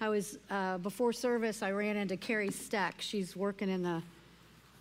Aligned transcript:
I 0.00 0.08
was, 0.08 0.38
uh, 0.48 0.78
before 0.78 1.12
service, 1.12 1.60
I 1.62 1.72
ran 1.72 1.96
into 1.96 2.16
Carrie 2.16 2.52
Steck. 2.52 2.96
She's 3.00 3.34
working 3.34 3.68
in 3.68 3.82
the 3.82 4.00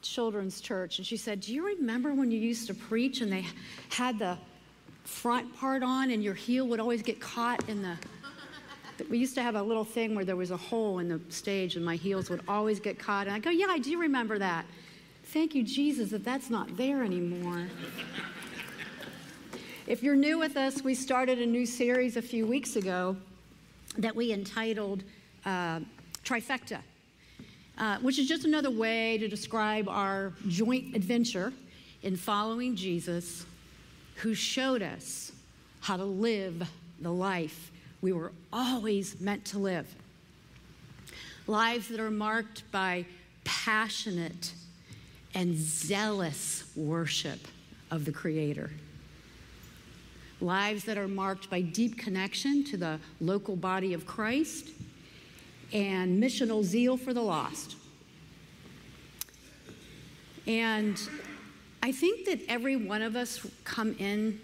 children's 0.03 0.61
church. 0.61 0.99
And 0.99 1.07
she 1.07 1.17
said, 1.17 1.41
Do 1.41 1.53
you 1.53 1.65
remember 1.65 2.13
when 2.13 2.29
you 2.29 2.39
used 2.39 2.67
to 2.67 2.75
preach 2.75 3.21
and 3.21 3.31
they 3.31 3.45
had 3.89 4.19
the 4.19 4.37
front 5.05 5.55
part 5.57 5.81
on 5.81 6.11
and 6.11 6.23
your 6.23 6.35
heel 6.35 6.67
would 6.67 6.79
always 6.79 7.01
get 7.01 7.19
caught 7.19 7.67
in 7.67 7.81
the. 7.81 7.95
We 9.11 9.19
used 9.19 9.35
to 9.35 9.43
have 9.43 9.53
a 9.53 9.61
little 9.61 9.83
thing 9.83 10.15
where 10.15 10.25
there 10.25 10.35
was 10.35 10.49
a 10.49 10.57
hole 10.57 10.97
in 10.97 11.07
the 11.07 11.21
stage 11.29 11.75
and 11.75 11.85
my 11.85 11.97
heels 11.97 12.31
would 12.31 12.41
always 12.47 12.79
get 12.79 12.97
caught. 12.97 13.27
And 13.27 13.35
I 13.35 13.39
go, 13.39 13.51
Yeah, 13.51 13.67
I 13.69 13.79
do 13.79 13.99
remember 13.99 14.39
that. 14.39 14.65
Thank 15.25 15.55
you, 15.55 15.63
Jesus, 15.63 16.11
that 16.11 16.23
that's 16.23 16.49
not 16.49 16.77
there 16.77 17.03
anymore. 17.03 17.67
if 19.87 20.01
you're 20.01 20.15
new 20.15 20.39
with 20.39 20.57
us, 20.57 20.83
we 20.83 20.95
started 20.95 21.39
a 21.39 21.45
new 21.45 21.65
series 21.65 22.17
a 22.17 22.21
few 22.21 22.45
weeks 22.45 22.75
ago 22.75 23.17
that 23.97 24.15
we 24.15 24.31
entitled 24.31 25.03
uh, 25.45 25.79
Trifecta, 26.23 26.79
uh, 27.77 27.97
which 27.99 28.19
is 28.19 28.27
just 28.27 28.45
another 28.45 28.69
way 28.69 29.17
to 29.17 29.27
describe 29.27 29.87
our 29.87 30.33
joint 30.47 30.95
adventure 30.95 31.53
in 32.03 32.15
following 32.15 32.75
Jesus, 32.75 33.45
who 34.15 34.33
showed 34.33 34.81
us 34.81 35.31
how 35.81 35.97
to 35.97 36.03
live 36.03 36.67
the 37.01 37.11
life 37.11 37.71
we 38.01 38.11
were 38.11 38.31
always 38.51 39.19
meant 39.19 39.45
to 39.45 39.59
live. 39.59 39.87
Lives 41.47 41.87
that 41.87 41.99
are 41.99 42.11
marked 42.11 42.69
by 42.71 43.05
passionate 43.43 44.51
and 45.33 45.55
zealous 45.55 46.69
worship 46.75 47.39
of 47.89 48.05
the 48.05 48.11
Creator 48.11 48.69
lives 50.41 50.83
that 50.85 50.97
are 50.97 51.07
marked 51.07 51.49
by 51.49 51.61
deep 51.61 51.97
connection 51.97 52.63
to 52.65 52.77
the 52.77 52.99
local 53.19 53.55
body 53.55 53.93
of 53.93 54.05
Christ 54.05 54.69
and 55.73 56.21
missional 56.21 56.63
zeal 56.63 56.97
for 56.97 57.13
the 57.13 57.21
lost. 57.21 57.75
And 60.45 60.97
I 61.83 61.91
think 61.91 62.25
that 62.25 62.39
every 62.47 62.75
one 62.75 63.01
of 63.01 63.15
us 63.15 63.45
come 63.63 63.95
in 63.99 64.39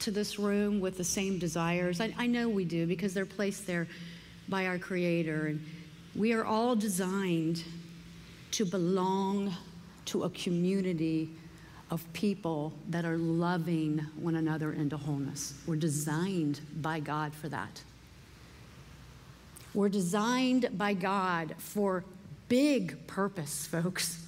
to 0.00 0.10
this 0.10 0.38
room 0.38 0.80
with 0.80 0.96
the 0.96 1.04
same 1.04 1.38
desires. 1.38 2.00
I, 2.00 2.14
I 2.18 2.26
know 2.26 2.48
we 2.48 2.64
do 2.64 2.86
because 2.86 3.14
they're 3.14 3.26
placed 3.26 3.66
there 3.66 3.86
by 4.48 4.66
our 4.66 4.78
Creator. 4.78 5.46
And 5.46 5.64
we 6.14 6.32
are 6.32 6.44
all 6.44 6.74
designed 6.74 7.62
to 8.52 8.64
belong 8.64 9.54
to 10.06 10.24
a 10.24 10.30
community 10.30 11.30
of 11.92 12.10
people 12.14 12.72
that 12.88 13.04
are 13.04 13.18
loving 13.18 13.98
one 14.18 14.36
another 14.36 14.72
into 14.72 14.96
wholeness. 14.96 15.52
We're 15.66 15.76
designed 15.76 16.58
by 16.80 17.00
God 17.00 17.34
for 17.34 17.50
that. 17.50 17.82
We're 19.74 19.90
designed 19.90 20.70
by 20.78 20.94
God 20.94 21.54
for 21.58 22.02
big 22.48 23.06
purpose, 23.06 23.66
folks. 23.66 24.24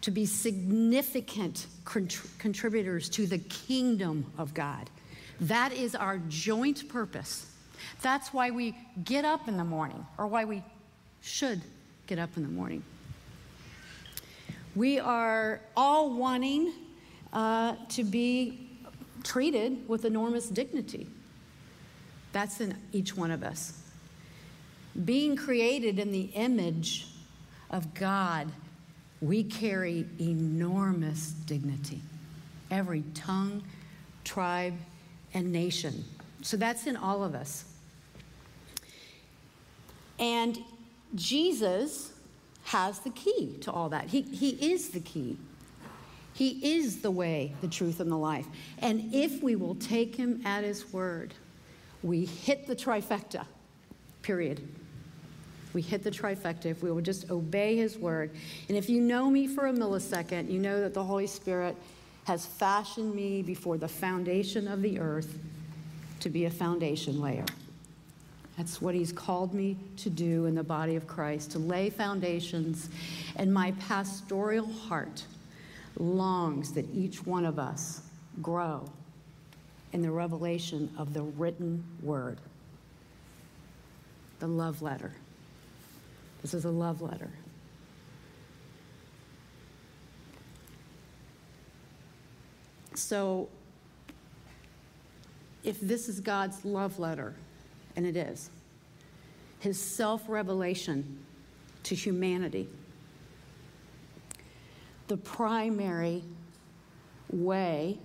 To 0.00 0.10
be 0.10 0.26
significant 0.26 1.68
contributors 1.84 3.08
to 3.10 3.24
the 3.24 3.38
kingdom 3.38 4.26
of 4.36 4.54
God. 4.54 4.90
That 5.40 5.72
is 5.72 5.94
our 5.94 6.18
joint 6.28 6.88
purpose. 6.88 7.46
That's 8.02 8.32
why 8.32 8.50
we 8.50 8.76
get 9.04 9.24
up 9.24 9.46
in 9.46 9.56
the 9.56 9.64
morning, 9.64 10.04
or 10.18 10.26
why 10.26 10.46
we 10.46 10.64
should 11.20 11.62
get 12.08 12.18
up 12.18 12.36
in 12.36 12.42
the 12.42 12.48
morning. 12.48 12.82
We 14.74 14.98
are 14.98 15.60
all 15.76 16.10
wanting 16.10 16.72
uh, 17.32 17.76
to 17.90 18.02
be 18.02 18.68
treated 19.22 19.88
with 19.88 20.04
enormous 20.04 20.48
dignity. 20.48 21.06
That's 22.32 22.60
in 22.60 22.76
each 22.92 23.16
one 23.16 23.30
of 23.30 23.44
us. 23.44 23.80
Being 25.04 25.36
created 25.36 25.98
in 25.98 26.10
the 26.10 26.30
image 26.34 27.06
of 27.70 27.94
God, 27.94 28.50
we 29.20 29.44
carry 29.44 30.06
enormous 30.20 31.30
dignity. 31.30 32.00
Every 32.70 33.04
tongue, 33.14 33.62
tribe, 34.24 34.74
and 35.34 35.52
nation. 35.52 36.04
So 36.42 36.56
that's 36.56 36.86
in 36.86 36.96
all 36.96 37.22
of 37.22 37.34
us. 37.34 37.64
And 40.18 40.58
Jesus 41.14 42.13
has 42.64 42.98
the 43.00 43.10
key 43.10 43.56
to 43.60 43.70
all 43.70 43.88
that. 43.90 44.08
He, 44.08 44.22
he 44.22 44.72
is 44.72 44.90
the 44.90 45.00
key. 45.00 45.36
He 46.32 46.76
is 46.76 47.00
the 47.00 47.10
way, 47.10 47.54
the 47.60 47.68
truth, 47.68 48.00
and 48.00 48.10
the 48.10 48.16
life. 48.16 48.46
And 48.78 49.14
if 49.14 49.42
we 49.42 49.54
will 49.54 49.76
take 49.76 50.16
him 50.16 50.42
at 50.44 50.64
his 50.64 50.92
word, 50.92 51.32
we 52.02 52.24
hit 52.24 52.66
the 52.66 52.74
trifecta, 52.74 53.46
period. 54.22 54.66
We 55.72 55.82
hit 55.82 56.02
the 56.02 56.10
trifecta 56.10 56.66
if 56.66 56.82
we 56.82 56.90
will 56.90 57.00
just 57.00 57.30
obey 57.30 57.76
his 57.76 57.96
word. 57.96 58.30
And 58.68 58.76
if 58.76 58.88
you 58.88 59.00
know 59.00 59.30
me 59.30 59.46
for 59.46 59.66
a 59.66 59.72
millisecond, 59.72 60.50
you 60.50 60.58
know 60.58 60.80
that 60.80 60.94
the 60.94 61.04
Holy 61.04 61.26
Spirit 61.26 61.76
has 62.24 62.46
fashioned 62.46 63.14
me 63.14 63.42
before 63.42 63.76
the 63.76 63.88
foundation 63.88 64.66
of 64.66 64.82
the 64.82 64.98
earth 64.98 65.38
to 66.20 66.30
be 66.30 66.46
a 66.46 66.50
foundation 66.50 67.20
layer. 67.20 67.44
That's 68.56 68.80
what 68.80 68.94
he's 68.94 69.12
called 69.12 69.52
me 69.52 69.76
to 69.98 70.10
do 70.10 70.46
in 70.46 70.54
the 70.54 70.62
body 70.62 70.94
of 70.94 71.06
Christ, 71.06 71.50
to 71.52 71.58
lay 71.58 71.90
foundations. 71.90 72.88
And 73.36 73.52
my 73.52 73.72
pastoral 73.72 74.66
heart 74.66 75.24
longs 75.98 76.72
that 76.72 76.86
each 76.94 77.24
one 77.26 77.44
of 77.44 77.58
us 77.58 78.02
grow 78.42 78.88
in 79.92 80.02
the 80.02 80.10
revelation 80.10 80.92
of 80.98 81.14
the 81.14 81.22
written 81.22 81.84
word, 82.02 82.38
the 84.38 84.46
love 84.46 84.82
letter. 84.82 85.12
This 86.42 86.54
is 86.54 86.64
a 86.64 86.70
love 86.70 87.00
letter. 87.00 87.30
So, 92.94 93.48
if 95.64 95.80
this 95.80 96.08
is 96.08 96.20
God's 96.20 96.64
love 96.64 96.98
letter, 96.98 97.34
and 97.96 98.06
it 98.06 98.16
is 98.16 98.50
his 99.64 99.80
self 99.80 100.28
revelation 100.28 101.24
to 101.84 101.94
humanity. 101.94 102.68
The 105.08 105.16
primary 105.16 106.22
way 107.30 107.98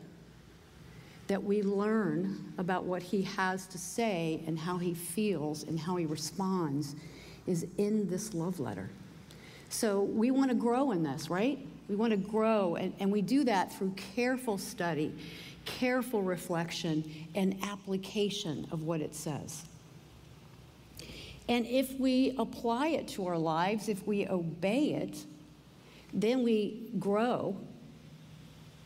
that 1.27 1.43
we 1.43 1.61
learn 1.61 2.53
about 2.57 2.85
what 2.85 3.03
he 3.03 3.21
has 3.21 3.67
to 3.67 3.77
say 3.77 4.41
and 4.47 4.57
how 4.57 4.77
he 4.77 4.93
feels 4.93 5.63
and 5.63 5.79
how 5.79 5.95
he 5.97 6.05
responds 6.05 6.95
is 7.45 7.67
in 7.77 8.09
this 8.09 8.33
love 8.33 8.59
letter. 8.59 8.89
So 9.69 10.01
we 10.01 10.31
want 10.31 10.49
to 10.49 10.55
grow 10.55 10.91
in 10.91 11.03
this, 11.03 11.29
right? 11.29 11.59
We 11.87 11.95
want 11.95 12.11
to 12.11 12.17
grow, 12.17 12.75
and, 12.75 12.93
and 12.99 13.11
we 13.11 13.21
do 13.21 13.43
that 13.43 13.71
through 13.71 13.93
careful 14.15 14.57
study, 14.57 15.13
careful 15.65 16.23
reflection, 16.23 17.27
and 17.35 17.57
application 17.63 18.67
of 18.71 18.83
what 18.83 19.01
it 19.01 19.13
says. 19.13 19.65
And 21.49 21.65
if 21.65 21.99
we 21.99 22.35
apply 22.37 22.89
it 22.89 23.07
to 23.09 23.25
our 23.25 23.37
lives, 23.37 23.89
if 23.89 24.05
we 24.05 24.27
obey 24.27 24.93
it, 24.93 25.17
then 26.13 26.43
we 26.43 26.91
grow 26.99 27.57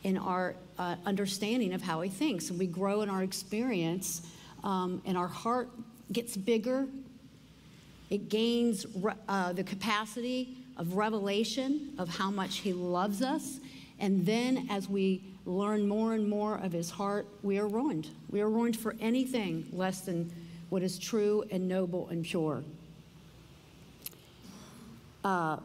in 0.02 0.16
our 0.16 0.56
uh, 0.78 0.96
understanding 1.04 1.74
of 1.74 1.82
how 1.82 2.00
he 2.00 2.08
thinks. 2.08 2.48
And 2.48 2.58
we 2.58 2.66
grow 2.66 3.02
in 3.02 3.10
our 3.10 3.22
experience, 3.22 4.22
um, 4.64 5.02
and 5.04 5.16
our 5.16 5.28
heart 5.28 5.68
gets 6.10 6.38
bigger. 6.38 6.86
It 8.08 8.30
gains 8.30 8.86
re- 8.96 9.12
uh, 9.28 9.52
the 9.52 9.64
capacity 9.64 10.56
of 10.78 10.94
revelation 10.94 11.92
of 11.98 12.08
how 12.08 12.30
much 12.30 12.58
he 12.58 12.72
loves 12.72 13.20
us. 13.20 13.60
And 14.00 14.24
then 14.24 14.68
as 14.70 14.88
we 14.88 15.22
learn 15.44 15.86
more 15.86 16.14
and 16.14 16.28
more 16.28 16.56
of 16.56 16.72
his 16.72 16.88
heart, 16.90 17.26
we 17.42 17.58
are 17.58 17.68
ruined. 17.68 18.08
We 18.30 18.40
are 18.40 18.48
ruined 18.48 18.78
for 18.78 18.96
anything 19.00 19.66
less 19.70 20.00
than 20.00 20.32
what 20.74 20.82
is 20.82 20.98
true 20.98 21.44
and 21.52 21.68
noble 21.68 22.08
and 22.08 22.24
pure. 22.24 22.64
Uh, 25.22 25.56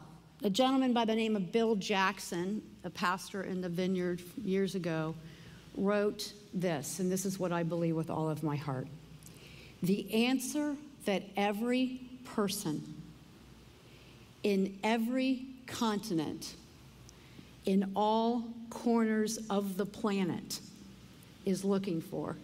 a 0.44 0.48
gentleman 0.48 0.92
by 0.92 1.04
the 1.04 1.16
name 1.16 1.34
of 1.34 1.50
Bill 1.50 1.74
Jackson, 1.74 2.62
a 2.84 2.90
pastor 2.90 3.42
in 3.42 3.60
the 3.60 3.68
vineyard 3.68 4.22
years 4.40 4.76
ago, 4.76 5.16
wrote 5.76 6.32
this, 6.54 7.00
and 7.00 7.10
this 7.10 7.26
is 7.26 7.40
what 7.40 7.50
I 7.50 7.64
believe 7.64 7.96
with 7.96 8.08
all 8.08 8.30
of 8.30 8.44
my 8.44 8.54
heart. 8.54 8.86
The 9.82 10.26
answer 10.26 10.76
that 11.06 11.24
every 11.36 12.02
person 12.24 12.94
in 14.44 14.78
every 14.84 15.42
continent, 15.66 16.54
in 17.66 17.90
all 17.96 18.44
corners 18.70 19.40
of 19.50 19.76
the 19.76 19.86
planet, 19.86 20.60
is 21.44 21.64
looking 21.64 22.00
for 22.00 22.36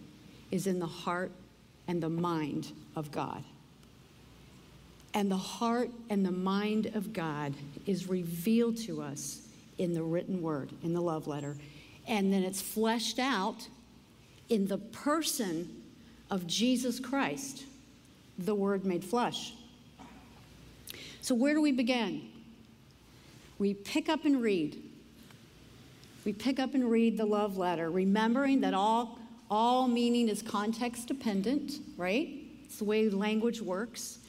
is 0.51 0.67
in 0.67 0.79
the 0.79 0.85
heart 0.85 1.31
and 1.87 2.01
the 2.01 2.09
mind 2.09 2.71
of 2.95 3.11
God. 3.11 3.43
And 5.13 5.31
the 5.31 5.37
heart 5.37 5.89
and 6.09 6.25
the 6.25 6.31
mind 6.31 6.87
of 6.93 7.13
God 7.13 7.53
is 7.85 8.07
revealed 8.07 8.77
to 8.79 9.01
us 9.01 9.41
in 9.77 9.93
the 9.93 10.03
written 10.03 10.41
word, 10.41 10.71
in 10.83 10.93
the 10.93 11.01
love 11.01 11.27
letter. 11.27 11.55
And 12.07 12.31
then 12.31 12.43
it's 12.43 12.61
fleshed 12.61 13.19
out 13.19 13.67
in 14.49 14.67
the 14.67 14.77
person 14.77 15.83
of 16.29 16.47
Jesus 16.47 16.99
Christ. 16.99 17.65
the 18.37 18.53
Word 18.53 18.85
made 18.85 19.03
flesh. 19.03 19.53
So, 21.21 21.33
where 21.33 21.55
do 21.55 21.61
we 21.61 21.71
begin? 21.71 22.29
We 23.57 23.73
pick 23.73 24.09
up 24.09 24.25
and 24.25 24.41
read. 24.41 24.81
We 26.23 26.33
pick 26.33 26.59
up 26.59 26.75
and 26.75 26.89
read 26.89 27.17
the 27.17 27.25
love 27.25 27.57
letter, 27.57 27.89
remembering 27.89 28.61
that 28.61 28.73
all, 28.73 29.17
all 29.49 29.87
meaning 29.87 30.29
is 30.29 30.41
context 30.41 31.07
dependent, 31.07 31.79
right? 31.95 32.29
It's 32.65 32.79
the 32.79 32.85
way 32.85 33.09
language 33.09 33.61
works. 33.61 34.19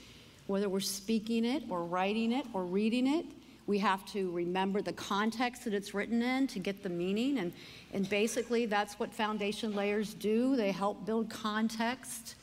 Whether 0.46 0.68
we're 0.68 0.80
speaking 0.80 1.44
it 1.44 1.64
or 1.68 1.84
writing 1.84 2.32
it 2.32 2.46
or 2.52 2.64
reading 2.64 3.06
it, 3.06 3.26
we 3.66 3.78
have 3.78 4.06
to 4.12 4.30
remember 4.30 4.80
the 4.80 4.94
context 4.94 5.64
that 5.64 5.74
it's 5.74 5.92
written 5.92 6.22
in 6.22 6.46
to 6.46 6.58
get 6.58 6.82
the 6.82 6.88
meaning. 6.88 7.38
And, 7.38 7.52
and 7.92 8.08
basically, 8.08 8.64
that's 8.64 8.98
what 8.98 9.12
foundation 9.12 9.74
layers 9.74 10.14
do. 10.14 10.56
They 10.56 10.72
help 10.72 11.04
build 11.04 11.28
context. 11.28 12.36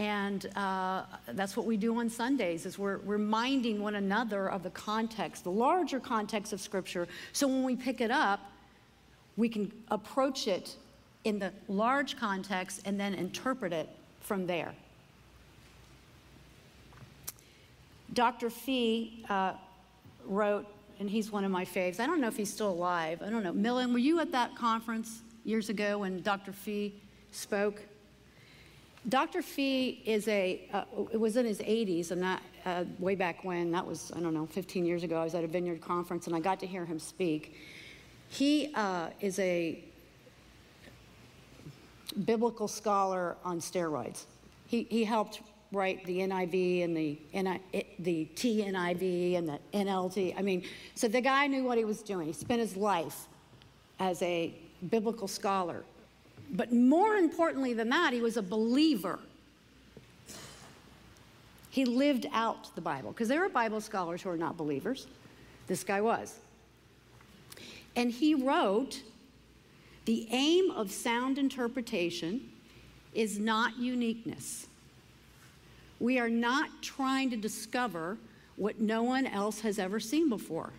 And 0.00 0.46
uh, 0.56 1.04
that's 1.28 1.56
what 1.56 1.64
we 1.64 1.76
do 1.76 1.96
on 2.00 2.10
Sundays 2.10 2.66
is 2.66 2.76
we're 2.76 2.96
reminding 2.98 3.80
one 3.80 3.94
another 3.94 4.50
of 4.50 4.64
the 4.64 4.70
context, 4.70 5.44
the 5.44 5.50
larger 5.50 6.00
context 6.00 6.52
of 6.52 6.60
Scripture. 6.60 7.06
So 7.32 7.46
when 7.46 7.62
we 7.62 7.76
pick 7.76 8.00
it 8.00 8.10
up, 8.10 8.40
we 9.36 9.48
can 9.48 9.70
approach 9.92 10.48
it 10.48 10.74
in 11.24 11.38
the 11.38 11.52
large 11.68 12.16
context 12.16 12.82
and 12.84 12.98
then 12.98 13.14
interpret 13.14 13.72
it 13.72 13.88
from 14.20 14.46
there. 14.46 14.74
Dr. 18.12 18.50
Fee 18.50 19.24
uh, 19.28 19.54
wrote, 20.26 20.66
and 21.00 21.08
he's 21.08 21.30
one 21.30 21.44
of 21.44 21.50
my 21.50 21.64
faves. 21.64 21.98
I 21.98 22.06
don't 22.06 22.20
know 22.20 22.28
if 22.28 22.36
he's 22.36 22.52
still 22.52 22.70
alive. 22.70 23.22
I 23.22 23.30
don't 23.30 23.42
know. 23.42 23.52
Millen, 23.52 23.92
were 23.92 23.98
you 23.98 24.20
at 24.20 24.32
that 24.32 24.54
conference 24.54 25.22
years 25.44 25.68
ago 25.68 25.98
when 25.98 26.20
Dr. 26.22 26.52
Fee 26.52 26.94
spoke? 27.30 27.80
Dr. 29.08 29.42
Fee 29.42 30.02
is 30.04 30.28
a, 30.28 30.68
uh, 30.72 30.84
it 31.12 31.18
was 31.18 31.36
in 31.36 31.44
his 31.44 31.58
80s, 31.58 32.12
and 32.12 32.22
that, 32.22 32.42
uh, 32.64 32.84
way 33.00 33.16
back 33.16 33.42
when, 33.42 33.72
that 33.72 33.84
was, 33.84 34.12
I 34.14 34.20
don't 34.20 34.34
know, 34.34 34.46
15 34.46 34.84
years 34.84 35.02
ago, 35.02 35.20
I 35.20 35.24
was 35.24 35.34
at 35.34 35.42
a 35.42 35.48
vineyard 35.48 35.80
conference 35.80 36.28
and 36.28 36.36
I 36.36 36.40
got 36.40 36.60
to 36.60 36.66
hear 36.66 36.84
him 36.84 37.00
speak. 37.00 37.56
He 38.28 38.72
uh, 38.74 39.08
is 39.20 39.38
a 39.40 39.82
biblical 42.12 42.68
scholar 42.68 43.36
on 43.44 43.60
steroids. 43.60 44.24
He, 44.66 44.84
he 44.84 45.04
helped 45.04 45.40
write 45.72 46.04
the 46.04 46.18
NIV 46.18 46.84
and 46.84 46.96
the, 46.96 47.18
the 47.98 48.28
TNIV 48.34 49.38
and 49.38 49.48
the 49.48 49.58
NLT. 49.72 50.38
I 50.38 50.42
mean, 50.42 50.64
so 50.94 51.08
the 51.08 51.20
guy 51.20 51.46
knew 51.46 51.64
what 51.64 51.78
he 51.78 51.84
was 51.84 52.02
doing. 52.02 52.26
He 52.26 52.32
spent 52.32 52.60
his 52.60 52.76
life 52.76 53.26
as 53.98 54.20
a 54.22 54.54
biblical 54.90 55.28
scholar. 55.28 55.82
But 56.50 56.72
more 56.72 57.16
importantly 57.16 57.72
than 57.72 57.88
that, 57.88 58.12
he 58.12 58.20
was 58.20 58.36
a 58.36 58.42
believer. 58.42 59.18
He 61.70 61.86
lived 61.86 62.26
out 62.32 62.74
the 62.74 62.82
Bible, 62.82 63.12
because 63.12 63.28
there 63.28 63.42
are 63.42 63.48
Bible 63.48 63.80
scholars 63.80 64.20
who 64.20 64.28
are 64.28 64.36
not 64.36 64.58
believers. 64.58 65.06
This 65.66 65.82
guy 65.82 66.02
was. 66.02 66.38
And 67.96 68.10
he 68.10 68.34
wrote 68.34 69.02
The 70.04 70.26
aim 70.30 70.70
of 70.70 70.90
sound 70.90 71.38
interpretation 71.38 72.50
is 73.14 73.38
not 73.38 73.78
uniqueness. 73.78 74.66
We 76.00 76.18
are 76.18 76.28
not 76.28 76.68
trying 76.82 77.30
to 77.30 77.36
discover 77.36 78.18
what 78.56 78.80
no 78.80 79.02
one 79.02 79.26
else 79.26 79.60
has 79.60 79.78
ever 79.78 80.00
seen 80.00 80.28
before. 80.28 80.72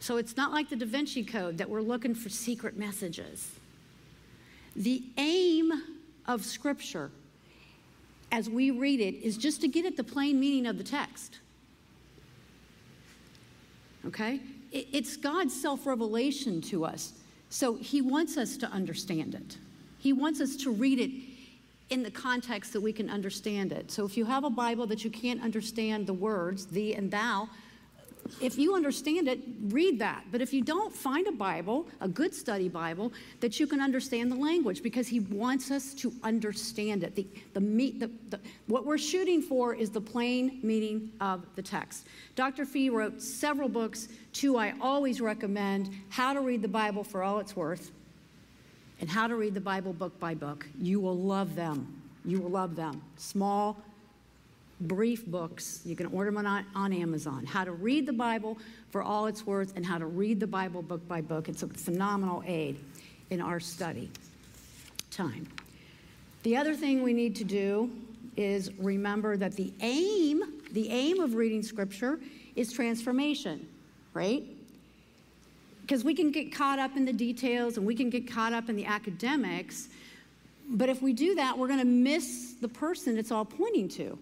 So 0.00 0.16
it's 0.16 0.36
not 0.36 0.52
like 0.52 0.68
the 0.68 0.76
Da 0.76 0.86
Vinci 0.86 1.24
Code 1.24 1.58
that 1.58 1.68
we're 1.68 1.82
looking 1.82 2.14
for 2.14 2.28
secret 2.28 2.76
messages. 2.76 3.50
The 4.76 5.02
aim 5.16 5.72
of 6.26 6.44
Scripture, 6.44 7.10
as 8.30 8.48
we 8.48 8.70
read 8.70 9.00
it, 9.00 9.16
is 9.24 9.36
just 9.36 9.60
to 9.62 9.68
get 9.68 9.84
at 9.84 9.96
the 9.96 10.04
plain 10.04 10.38
meaning 10.38 10.66
of 10.66 10.78
the 10.78 10.84
text. 10.84 11.40
Okay? 14.06 14.40
It's 14.70 15.16
God's 15.16 15.58
self 15.60 15.84
revelation 15.86 16.60
to 16.62 16.84
us. 16.84 17.12
So 17.50 17.74
He 17.76 18.00
wants 18.00 18.36
us 18.36 18.56
to 18.58 18.66
understand 18.68 19.34
it. 19.34 19.58
He 19.98 20.12
wants 20.12 20.40
us 20.40 20.56
to 20.56 20.70
read 20.70 21.00
it 21.00 21.10
in 21.90 22.02
the 22.02 22.10
context 22.10 22.72
that 22.74 22.80
we 22.80 22.92
can 22.92 23.08
understand 23.08 23.72
it. 23.72 23.90
So 23.90 24.04
if 24.04 24.16
you 24.16 24.24
have 24.26 24.44
a 24.44 24.50
Bible 24.50 24.86
that 24.88 25.04
you 25.04 25.10
can't 25.10 25.42
understand 25.42 26.06
the 26.06 26.12
words, 26.12 26.66
thee 26.66 26.94
and 26.94 27.10
thou, 27.10 27.48
if 28.40 28.58
you 28.58 28.74
understand 28.74 29.28
it, 29.28 29.40
read 29.68 29.98
that. 29.98 30.24
But 30.30 30.40
if 30.40 30.52
you 30.52 30.62
don't, 30.62 30.94
find 30.94 31.26
a 31.26 31.32
Bible, 31.32 31.86
a 32.00 32.08
good 32.08 32.34
study 32.34 32.68
Bible, 32.68 33.12
that 33.40 33.58
you 33.58 33.66
can 33.66 33.80
understand 33.80 34.30
the 34.30 34.36
language 34.36 34.82
because 34.82 35.08
he 35.08 35.20
wants 35.20 35.70
us 35.70 35.94
to 35.94 36.12
understand 36.22 37.04
it. 37.04 37.14
The, 37.14 37.26
the, 37.54 37.60
meat, 37.60 38.00
the, 38.00 38.10
the, 38.30 38.40
what 38.66 38.84
we're 38.84 38.98
shooting 38.98 39.42
for 39.42 39.74
is 39.74 39.90
the 39.90 40.00
plain 40.00 40.60
meaning 40.62 41.10
of 41.20 41.44
the 41.56 41.62
text. 41.62 42.06
Dr. 42.36 42.64
Fee 42.64 42.90
wrote 42.90 43.20
several 43.22 43.68
books. 43.68 44.08
Two 44.32 44.56
I 44.56 44.74
always 44.80 45.20
recommend 45.20 45.90
How 46.08 46.32
to 46.32 46.40
Read 46.40 46.62
the 46.62 46.68
Bible 46.68 47.04
for 47.04 47.22
All 47.22 47.38
It's 47.38 47.56
Worth 47.56 47.90
and 49.00 49.08
How 49.08 49.26
to 49.26 49.36
Read 49.36 49.54
the 49.54 49.60
Bible 49.60 49.92
Book 49.92 50.18
by 50.18 50.34
Book. 50.34 50.66
You 50.78 51.00
will 51.00 51.16
love 51.16 51.54
them. 51.54 52.02
You 52.24 52.40
will 52.40 52.50
love 52.50 52.76
them. 52.76 53.02
Small, 53.16 53.76
brief 54.80 55.26
books. 55.26 55.80
You 55.84 55.96
can 55.96 56.06
order 56.06 56.30
them 56.30 56.46
on, 56.46 56.64
on 56.74 56.92
Amazon. 56.92 57.44
How 57.44 57.64
to 57.64 57.72
read 57.72 58.06
the 58.06 58.12
Bible 58.12 58.58
for 58.90 59.02
all 59.02 59.26
it's 59.26 59.46
worth 59.46 59.76
and 59.76 59.84
how 59.84 59.98
to 59.98 60.06
read 60.06 60.40
the 60.40 60.46
Bible 60.46 60.82
book 60.82 61.06
by 61.08 61.20
book. 61.20 61.48
It's 61.48 61.62
a 61.62 61.68
phenomenal 61.68 62.42
aid 62.46 62.78
in 63.30 63.40
our 63.40 63.60
study 63.60 64.10
time. 65.10 65.46
The 66.44 66.56
other 66.56 66.74
thing 66.74 67.02
we 67.02 67.12
need 67.12 67.34
to 67.36 67.44
do 67.44 67.90
is 68.36 68.72
remember 68.78 69.36
that 69.36 69.54
the 69.54 69.72
aim, 69.80 70.42
the 70.72 70.88
aim 70.90 71.20
of 71.20 71.34
reading 71.34 71.62
scripture 71.62 72.20
is 72.54 72.72
transformation, 72.72 73.66
right? 74.14 74.44
Because 75.82 76.04
we 76.04 76.14
can 76.14 76.30
get 76.30 76.54
caught 76.54 76.78
up 76.78 76.96
in 76.96 77.04
the 77.04 77.12
details 77.12 77.76
and 77.76 77.86
we 77.86 77.94
can 77.94 78.10
get 78.10 78.30
caught 78.30 78.52
up 78.52 78.68
in 78.68 78.76
the 78.76 78.86
academics, 78.86 79.88
but 80.70 80.88
if 80.88 81.02
we 81.02 81.12
do 81.12 81.34
that, 81.34 81.58
we're 81.58 81.66
going 81.66 81.80
to 81.80 81.84
miss 81.84 82.54
the 82.60 82.68
person 82.68 83.18
it's 83.18 83.32
all 83.32 83.44
pointing 83.44 83.88
to. 83.88 84.18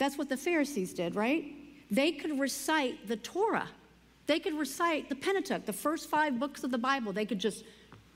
That's 0.00 0.16
what 0.16 0.30
the 0.30 0.36
Pharisees 0.38 0.94
did, 0.94 1.14
right? 1.14 1.44
They 1.90 2.10
could 2.10 2.40
recite 2.40 3.06
the 3.06 3.16
Torah. 3.16 3.68
They 4.26 4.38
could 4.38 4.54
recite 4.54 5.10
the 5.10 5.14
Pentateuch, 5.14 5.66
the 5.66 5.74
first 5.74 6.08
five 6.08 6.40
books 6.40 6.64
of 6.64 6.70
the 6.70 6.78
Bible. 6.78 7.12
They 7.12 7.26
could 7.26 7.38
just 7.38 7.64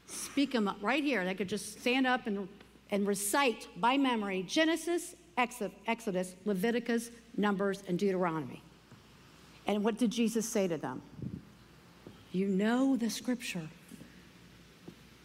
speak 0.06 0.52
them 0.52 0.66
up 0.66 0.78
right 0.80 1.04
here. 1.04 1.26
They 1.26 1.34
could 1.34 1.48
just 1.48 1.78
stand 1.78 2.06
up 2.06 2.26
and, 2.26 2.48
and 2.90 3.06
recite 3.06 3.68
by 3.76 3.98
memory 3.98 4.44
Genesis, 4.44 5.14
Exodus, 5.36 6.34
Leviticus, 6.46 7.10
Numbers, 7.36 7.82
and 7.86 7.98
Deuteronomy. 7.98 8.62
And 9.66 9.84
what 9.84 9.98
did 9.98 10.10
Jesus 10.10 10.48
say 10.48 10.66
to 10.66 10.78
them? 10.78 11.02
You 12.32 12.48
know 12.48 12.96
the 12.96 13.10
scripture, 13.10 13.68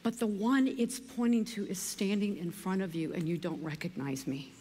but 0.04 0.20
the 0.20 0.28
one 0.28 0.68
it's 0.68 1.00
pointing 1.00 1.46
to 1.46 1.66
is 1.68 1.80
standing 1.80 2.36
in 2.36 2.51
front 2.51 2.82
of 2.82 2.94
you 2.94 3.13
and 3.13 3.30
you 3.30 3.38
don't 3.38 3.63
recognize 3.63 4.28
me. 4.28 4.51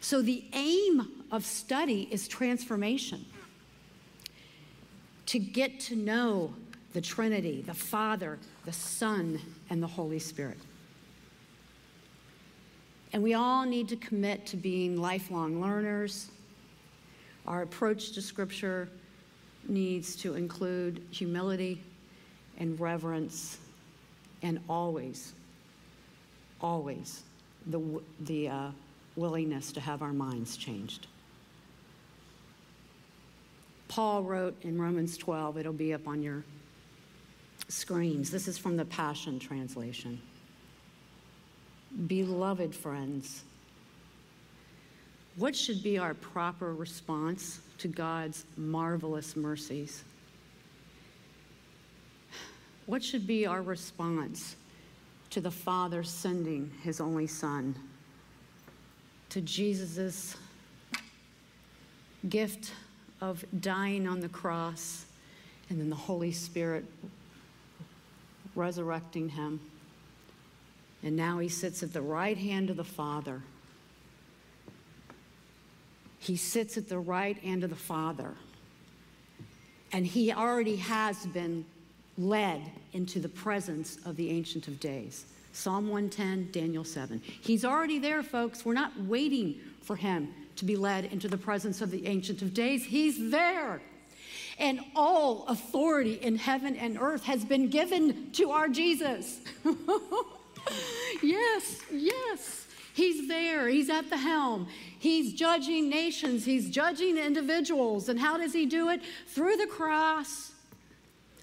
So 0.00 0.22
the 0.22 0.44
aim 0.52 1.24
of 1.30 1.44
study 1.44 2.08
is 2.10 2.26
transformation. 2.26 3.24
To 5.26 5.38
get 5.38 5.78
to 5.80 5.96
know 5.96 6.54
the 6.92 7.00
Trinity, 7.00 7.62
the 7.62 7.74
Father, 7.74 8.38
the 8.64 8.72
Son, 8.72 9.38
and 9.68 9.82
the 9.82 9.86
Holy 9.86 10.18
Spirit. 10.18 10.58
And 13.12 13.22
we 13.22 13.34
all 13.34 13.64
need 13.64 13.88
to 13.88 13.96
commit 13.96 14.46
to 14.46 14.56
being 14.56 15.00
lifelong 15.00 15.60
learners. 15.60 16.30
Our 17.46 17.62
approach 17.62 18.12
to 18.12 18.22
Scripture 18.22 18.88
needs 19.68 20.16
to 20.16 20.34
include 20.34 21.02
humility 21.10 21.82
and 22.58 22.78
reverence 22.80 23.58
and 24.42 24.60
always, 24.68 25.32
always 26.60 27.22
the, 27.66 27.80
the 28.20 28.48
uh, 28.48 28.70
willingness 29.20 29.70
to 29.72 29.80
have 29.80 30.02
our 30.02 30.12
minds 30.12 30.56
changed. 30.56 31.06
Paul 33.88 34.22
wrote 34.22 34.56
in 34.62 34.80
Romans 34.80 35.18
12, 35.18 35.58
it'll 35.58 35.72
be 35.72 35.92
up 35.92 36.08
on 36.08 36.22
your 36.22 36.42
screens. 37.68 38.30
This 38.30 38.48
is 38.48 38.56
from 38.56 38.76
the 38.76 38.84
Passion 38.84 39.38
Translation. 39.38 40.20
Beloved 42.06 42.74
friends, 42.74 43.42
what 45.36 45.54
should 45.54 45.82
be 45.82 45.98
our 45.98 46.14
proper 46.14 46.74
response 46.74 47.60
to 47.78 47.88
God's 47.88 48.44
marvelous 48.56 49.36
mercies? 49.36 50.04
What 52.86 53.02
should 53.02 53.26
be 53.26 53.46
our 53.46 53.62
response 53.62 54.56
to 55.30 55.40
the 55.40 55.50
Father 55.50 56.02
sending 56.02 56.70
his 56.82 57.00
only 57.00 57.26
Son? 57.26 57.74
To 59.30 59.40
Jesus' 59.40 60.36
gift 62.28 62.72
of 63.20 63.44
dying 63.60 64.06
on 64.06 64.20
the 64.20 64.28
cross 64.28 65.06
and 65.68 65.80
then 65.80 65.88
the 65.88 65.96
Holy 65.96 66.32
Spirit 66.32 66.84
resurrecting 68.54 69.28
him. 69.30 69.60
And 71.02 71.16
now 71.16 71.38
he 71.38 71.48
sits 71.48 71.82
at 71.82 71.92
the 71.92 72.02
right 72.02 72.36
hand 72.36 72.70
of 72.70 72.76
the 72.76 72.84
Father, 72.84 73.42
He 76.18 76.36
sits 76.36 76.76
at 76.76 76.88
the 76.88 76.98
right 76.98 77.38
hand 77.38 77.64
of 77.64 77.70
the 77.70 77.76
Father. 77.76 78.34
And 79.92 80.06
he 80.06 80.32
already 80.32 80.76
has 80.76 81.26
been 81.26 81.64
led 82.18 82.60
into 82.92 83.18
the 83.18 83.28
presence 83.28 83.98
of 84.04 84.16
the 84.16 84.30
Ancient 84.30 84.68
of 84.68 84.78
Days. 84.78 85.24
Psalm 85.52 85.88
110, 85.88 86.50
Daniel 86.52 86.84
7. 86.84 87.20
He's 87.40 87.64
already 87.64 87.98
there, 87.98 88.22
folks. 88.22 88.64
We're 88.64 88.74
not 88.74 88.98
waiting 89.00 89.60
for 89.82 89.96
him 89.96 90.32
to 90.56 90.64
be 90.64 90.76
led 90.76 91.06
into 91.06 91.28
the 91.28 91.38
presence 91.38 91.80
of 91.80 91.90
the 91.90 92.06
Ancient 92.06 92.42
of 92.42 92.54
Days. 92.54 92.84
He's 92.84 93.30
there. 93.30 93.80
And 94.58 94.80
all 94.94 95.46
authority 95.46 96.14
in 96.14 96.36
heaven 96.36 96.76
and 96.76 96.98
earth 97.00 97.24
has 97.24 97.44
been 97.44 97.68
given 97.68 98.30
to 98.32 98.50
our 98.50 98.68
Jesus. 98.68 99.40
yes, 101.22 101.80
yes. 101.90 102.66
He's 102.92 103.26
there. 103.28 103.68
He's 103.68 103.88
at 103.88 104.10
the 104.10 104.18
helm. 104.18 104.68
He's 104.98 105.32
judging 105.32 105.88
nations. 105.88 106.44
He's 106.44 106.68
judging 106.68 107.16
individuals. 107.16 108.08
And 108.10 108.20
how 108.20 108.36
does 108.36 108.52
he 108.52 108.66
do 108.66 108.90
it? 108.90 109.00
Through 109.28 109.56
the 109.56 109.66
cross, 109.66 110.52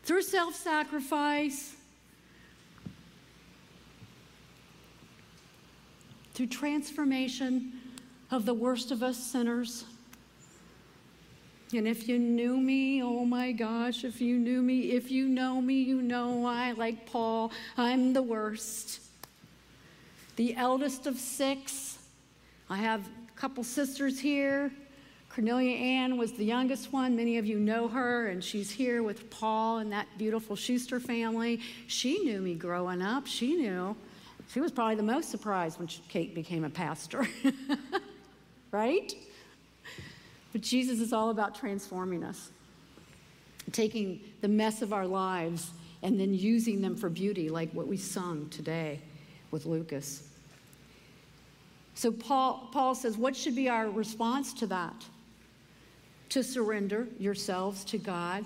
through 0.03 0.21
self 0.21 0.53
sacrifice, 0.53 1.76
through 6.37 6.45
transformation 6.45 7.73
of 8.29 8.45
the 8.45 8.53
worst 8.53 8.91
of 8.91 9.01
us 9.01 9.17
sinners. 9.17 9.85
And 11.73 11.87
if 11.87 12.07
you 12.07 12.19
knew 12.19 12.57
me, 12.57 13.01
oh 13.01 13.25
my 13.25 13.51
gosh, 13.51 14.03
if 14.03 14.21
you 14.21 14.37
knew 14.37 14.61
me, 14.61 14.91
if 14.91 15.09
you 15.09 15.27
know 15.27 15.59
me, 15.59 15.81
you 15.81 15.99
know 15.99 16.45
I, 16.45 16.73
like 16.73 17.07
Paul, 17.07 17.51
I'm 17.75 18.13
the 18.13 18.21
worst. 18.21 19.01
The 20.35 20.55
eldest 20.55 21.07
of 21.07 21.17
six. 21.17 21.97
I 22.69 22.77
have 22.77 23.01
a 23.01 23.39
couple 23.39 23.63
sisters 23.63 24.19
here. 24.19 24.71
Cornelia 25.29 25.75
Ann 25.75 26.17
was 26.17 26.33
the 26.33 26.45
youngest 26.45 26.93
one. 26.93 27.15
Many 27.15 27.39
of 27.39 27.47
you 27.47 27.57
know 27.57 27.87
her, 27.87 28.27
and 28.27 28.43
she's 28.43 28.69
here 28.69 29.01
with 29.01 29.31
Paul 29.31 29.79
and 29.79 29.91
that 29.91 30.05
beautiful 30.19 30.55
Schuster 30.55 30.99
family. 30.99 31.61
She 31.87 32.19
knew 32.19 32.41
me 32.41 32.53
growing 32.53 33.01
up. 33.01 33.25
She 33.25 33.55
knew. 33.55 33.95
She 34.53 34.59
was 34.59 34.71
probably 34.71 34.95
the 34.95 35.03
most 35.03 35.29
surprised 35.29 35.77
when 35.77 35.87
Kate 36.09 36.33
became 36.33 36.63
a 36.63 36.69
pastor. 36.69 37.27
right? 38.71 39.13
But 40.51 40.61
Jesus 40.61 40.99
is 40.99 41.13
all 41.13 41.29
about 41.29 41.55
transforming 41.55 42.23
us, 42.23 42.51
taking 43.71 44.21
the 44.41 44.47
mess 44.47 44.81
of 44.81 44.93
our 44.93 45.05
lives 45.05 45.71
and 46.03 46.19
then 46.19 46.33
using 46.33 46.81
them 46.81 46.95
for 46.95 47.09
beauty, 47.09 47.49
like 47.49 47.71
what 47.73 47.87
we 47.87 47.97
sung 47.97 48.47
today 48.49 48.99
with 49.51 49.65
Lucas. 49.65 50.23
So 51.95 52.11
Paul, 52.11 52.69
Paul 52.71 52.93
says, 52.93 53.17
what 53.17 53.35
should 53.35 53.55
be 53.55 53.69
our 53.69 53.89
response 53.89 54.53
to 54.53 54.67
that? 54.67 55.05
To 56.29 56.43
surrender 56.43 57.07
yourselves 57.19 57.83
to 57.85 57.97
God, 57.97 58.45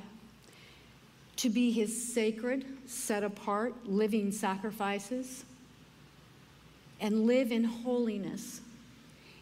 to 1.37 1.49
be 1.49 1.71
his 1.71 2.13
sacred, 2.13 2.65
set 2.85 3.23
apart, 3.23 3.73
living 3.85 4.31
sacrifices, 4.31 5.43
and 7.01 7.25
live 7.25 7.51
in 7.51 7.63
holiness 7.63 8.61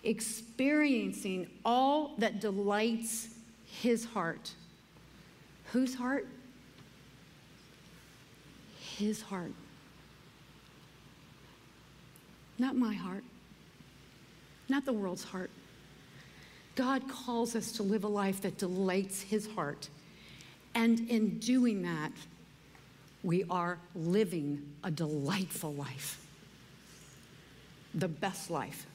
experiencing 0.04 1.48
all 1.66 2.14
that 2.18 2.40
delights 2.40 3.28
his 3.66 4.06
heart. 4.06 4.52
Whose 5.72 5.94
heart? 5.94 6.28
His 8.98 9.22
heart. 9.22 9.54
Not 12.58 12.76
my 12.76 12.94
heart, 12.94 13.24
not 14.68 14.86
the 14.86 14.92
world's 14.92 15.24
heart. 15.24 15.50
God 16.76 17.08
calls 17.10 17.56
us 17.56 17.72
to 17.74 17.84
live 17.84 18.04
a 18.04 18.10
life 18.10 18.42
that 18.42 18.58
delights 18.58 19.22
his 19.22 19.48
heart. 19.48 19.90
And 20.76 21.10
in 21.10 21.40
doing 21.40 21.82
that, 21.84 22.12
we 23.24 23.44
are 23.50 23.80
living 23.96 24.62
a 24.84 24.92
delightful 24.92 25.74
life, 25.74 26.26
the 27.94 28.08
best 28.08 28.50
life. 28.50 28.86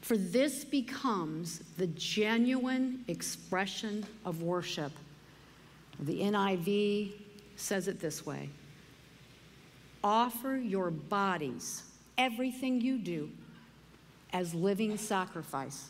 For 0.00 0.18
this 0.18 0.64
becomes 0.64 1.60
the 1.78 1.86
genuine 1.86 3.04
expression 3.08 4.04
of 4.24 4.42
worship. 4.42 4.92
The 6.00 6.20
NIV 6.20 7.12
says 7.56 7.88
it 7.88 8.00
this 8.00 8.26
way 8.26 8.50
Offer 10.02 10.56
your 10.56 10.90
bodies, 10.90 11.84
everything 12.18 12.82
you 12.82 12.98
do, 12.98 13.30
as 14.34 14.52
living 14.52 14.98
sacrifice. 14.98 15.88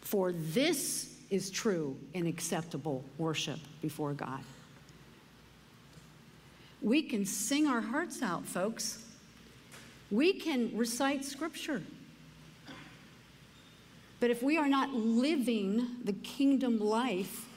For 0.00 0.32
this 0.32 1.14
is 1.30 1.50
true 1.50 1.96
and 2.14 2.26
acceptable 2.26 3.04
worship 3.18 3.60
before 3.80 4.14
God. 4.14 4.40
We 6.84 7.00
can 7.00 7.24
sing 7.24 7.66
our 7.66 7.80
hearts 7.80 8.20
out, 8.20 8.44
folks. 8.44 9.02
We 10.10 10.34
can 10.34 10.70
recite 10.76 11.24
scripture. 11.24 11.82
But 14.20 14.28
if 14.30 14.42
we 14.42 14.58
are 14.58 14.68
not 14.68 14.92
living 14.92 15.86
the 16.04 16.12
kingdom 16.12 16.78
life, 16.78 17.48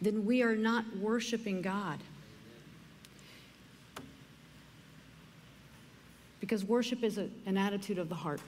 then 0.00 0.24
we 0.24 0.40
are 0.44 0.54
not 0.54 0.84
worshiping 0.98 1.62
God. 1.62 1.98
Because 6.38 6.64
worship 6.64 7.02
is 7.02 7.18
a, 7.18 7.28
an 7.44 7.58
attitude 7.58 7.98
of 7.98 8.08
the 8.08 8.14
heart. 8.14 8.40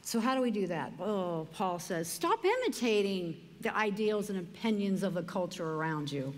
So, 0.00 0.20
how 0.20 0.34
do 0.34 0.40
we 0.40 0.50
do 0.50 0.66
that? 0.68 0.94
Oh, 0.98 1.46
Paul 1.52 1.78
says, 1.78 2.08
stop 2.08 2.42
imitating 2.46 3.36
the 3.60 3.76
ideals 3.76 4.30
and 4.30 4.38
opinions 4.38 5.02
of 5.02 5.14
the 5.14 5.22
culture 5.22 5.74
around 5.74 6.10
you. 6.10 6.32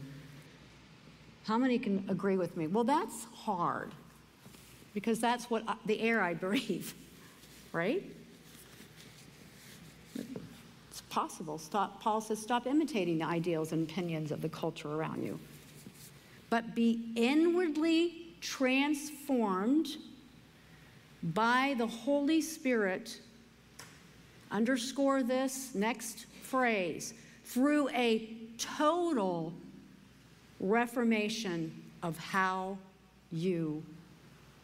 How 1.44 1.58
many 1.58 1.78
can 1.78 2.04
agree 2.08 2.36
with 2.36 2.56
me? 2.56 2.66
Well, 2.66 2.84
that's 2.84 3.24
hard 3.34 3.92
because 4.94 5.20
that's 5.20 5.50
what 5.50 5.64
I, 5.66 5.76
the 5.86 6.00
air 6.00 6.20
I 6.20 6.34
breathe, 6.46 6.88
right? 7.72 8.04
It's 10.90 11.00
possible. 11.08 11.58
Stop, 11.58 12.00
Paul 12.02 12.20
says, 12.20 12.38
stop 12.38 12.66
imitating 12.66 13.18
the 13.18 13.24
ideals 13.24 13.72
and 13.72 13.88
opinions 13.88 14.30
of 14.30 14.42
the 14.42 14.48
culture 14.48 14.92
around 14.92 15.24
you, 15.24 15.38
but 16.50 16.74
be 16.74 17.12
inwardly 17.16 18.34
transformed 18.40 19.96
by 21.22 21.74
the 21.78 21.86
Holy 21.86 22.40
Spirit. 22.40 23.20
Underscore 24.50 25.22
this 25.22 25.74
next 25.74 26.26
phrase 26.52 27.14
through 27.46 27.88
a 27.94 28.28
total 28.58 29.54
reformation 30.60 31.72
of 32.02 32.18
how 32.18 32.76
you 33.32 33.82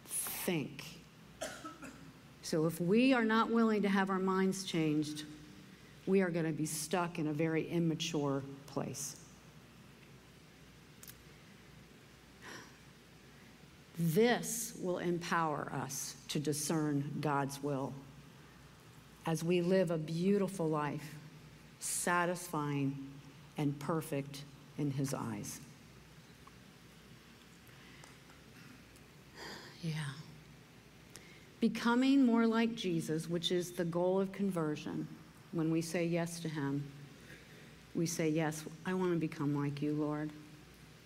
think. 0.05 0.85
So 2.43 2.67
if 2.67 2.79
we 2.79 3.15
are 3.15 3.25
not 3.25 3.51
willing 3.51 3.81
to 3.81 3.89
have 3.89 4.11
our 4.11 4.19
minds 4.19 4.65
changed, 4.65 5.25
we 6.07 6.21
are 6.21 6.29
going 6.29 6.45
to 6.45 6.53
be 6.53 6.67
stuck 6.67 7.19
in 7.19 7.29
a 7.29 7.33
very 7.33 7.67
immature 7.71 8.43
place. 8.67 9.17
This 13.99 14.75
will 14.83 14.99
empower 14.99 15.73
us 15.75 16.17
to 16.29 16.39
discern 16.39 17.03
God's 17.23 17.63
will 17.63 17.95
as 19.25 19.43
we 19.43 19.63
live 19.63 19.91
a 19.91 19.99
beautiful 19.99 20.69
life, 20.69 21.18
satisfying 21.81 22.97
and 23.57 23.79
perfect 23.79 24.43
in 24.79 24.91
His 24.91 25.15
eyes. 25.15 25.61
Yeah. 29.83 29.93
Becoming 31.61 32.25
more 32.25 32.47
like 32.47 32.75
Jesus, 32.75 33.29
which 33.29 33.51
is 33.51 33.73
the 33.73 33.85
goal 33.85 34.21
of 34.21 34.33
conversion, 34.33 35.09
when 35.53 35.71
we 35.71 35.81
say 35.81 36.05
yes 36.05 36.41
to 36.41 36.49
Him, 36.49 36.85
we 37.95 38.07
say, 38.07 38.29
Yes, 38.29 38.65
I 38.87 38.95
want 38.95 39.13
to 39.13 39.19
become 39.19 39.57
like 39.61 39.83
you, 39.83 39.93
Lord. 39.93 40.31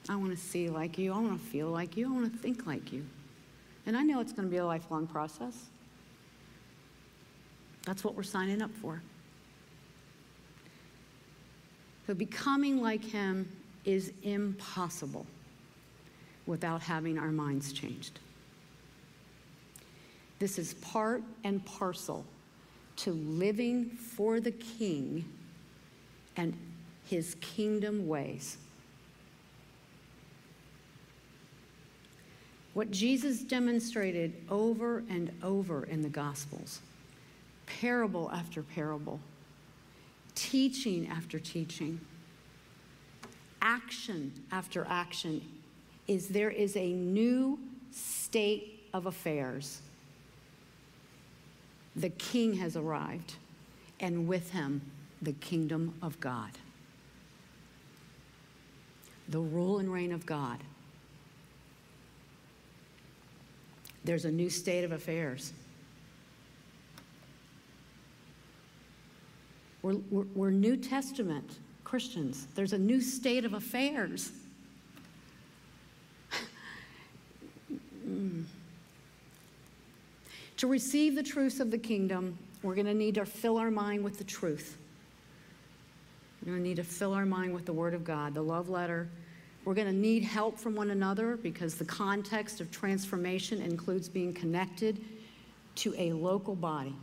I 0.09 0.17
want 0.17 0.31
to 0.31 0.37
see 0.37 0.69
like 0.69 0.99
you. 0.99 1.13
I 1.13 1.19
want 1.19 1.41
to 1.41 1.47
feel 1.47 1.69
like 1.69 1.97
you. 1.97 2.09
I 2.09 2.13
want 2.13 2.33
to 2.33 2.39
think 2.39 2.67
like 2.67 2.93
you. 2.93 3.05
And 3.87 3.97
I 3.97 4.03
know 4.03 4.21
it's 4.21 4.33
going 4.33 4.47
to 4.47 4.51
be 4.51 4.59
a 4.59 4.67
lifelong 4.67 5.07
process. 5.07 5.55
That's 7.85 8.05
what 8.05 8.15
we're 8.15 8.23
signing 8.23 8.63
up 8.63 8.71
for. 8.81 9.01
So, 12.13 12.17
becoming 12.17 12.83
like 12.83 13.03
Him 13.03 13.49
is 13.87 14.13
impossible 14.23 15.25
without 16.45 16.83
having 16.83 17.19
our 17.19 17.31
minds 17.31 17.73
changed. 17.73 18.19
This 20.39 20.59
is 20.59 20.75
part 20.75 21.23
and 21.43 21.65
parcel 21.65 22.27
to 22.97 23.13
living 23.13 23.89
for 23.89 24.41
the 24.41 24.51
King 24.51 25.25
and 26.37 26.55
his 27.07 27.35
kingdom 27.41 28.07
ways. 28.07 28.59
what 32.75 32.91
Jesus 32.91 33.41
demonstrated 33.41 34.35
over 34.51 35.03
and 35.09 35.31
over 35.43 35.85
in 35.85 36.03
the 36.03 36.11
Gospels, 36.11 36.81
parable 37.65 38.31
after 38.33 38.63
parable, 38.63 39.19
teaching 40.53 41.09
after 41.09 41.39
teaching, 41.39 41.99
action 43.63 44.31
after 44.51 44.87
action, 44.87 45.41
is 46.07 46.29
there 46.29 46.51
is 46.51 46.77
a 46.77 46.93
new 46.93 47.59
state 47.91 48.87
of 48.93 49.07
affairs. 49.07 49.81
The 51.97 52.11
king 52.11 52.53
has 52.57 52.77
arrived, 52.77 53.37
and 53.99 54.29
with 54.29 54.51
him, 54.51 54.83
the 55.23 55.33
kingdom 55.33 55.95
of 56.03 56.21
God. 56.21 56.51
The 59.31 59.41
rule 59.41 59.79
and 59.79 59.91
reign 59.91 60.13
of 60.13 60.27
God. 60.27 60.59
There's 64.05 64.27
a 64.27 64.31
new 64.31 64.51
state 64.51 64.85
of 64.85 64.93
affairs. 64.93 65.55
We're, 69.83 69.97
we're, 70.11 70.25
we're, 70.35 70.51
New 70.51 70.77
Testament 70.77 71.59
Christians. 71.85 72.47
There's 72.55 72.73
a 72.73 72.79
new 72.79 73.01
state 73.01 73.45
of 73.45 73.55
affairs. 73.55 74.33
To 80.59 80.69
receive 80.69 81.17
the 81.17 81.25
truths 81.25 81.59
of 81.59 81.73
the 81.73 81.79
kingdom, 81.79 82.39
we're 82.63 82.77
going 82.77 82.87
to 82.87 82.95
need 82.95 83.17
to 83.17 83.27
fill 83.27 83.57
our 83.59 83.71
mind 83.71 84.05
with 84.05 84.19
the 84.19 84.23
truth. 84.23 84.79
We're 86.41 86.53
going 86.53 86.63
to 86.63 86.69
need 86.69 86.77
to 86.77 86.85
fill 86.85 87.15
our 87.15 87.27
mind 87.27 87.53
with 87.53 87.67
the 87.67 87.73
Word 87.73 87.95
of 87.95 88.05
God, 88.05 88.33
the 88.33 88.43
love 88.43 88.69
letter. 88.69 89.09
We're 89.65 89.75
going 89.75 89.89
to 89.89 89.93
need 89.93 90.23
help 90.23 90.59
from 90.59 90.77
one 90.77 90.91
another 90.91 91.37
because 91.37 91.75
the 91.75 91.85
context 91.85 92.61
of 92.61 92.71
transformation 92.71 93.61
includes 93.61 94.09
being 94.09 94.33
connected 94.33 95.05
to 95.77 95.95
a 95.99 96.13
local 96.13 96.55
body. 96.55 96.95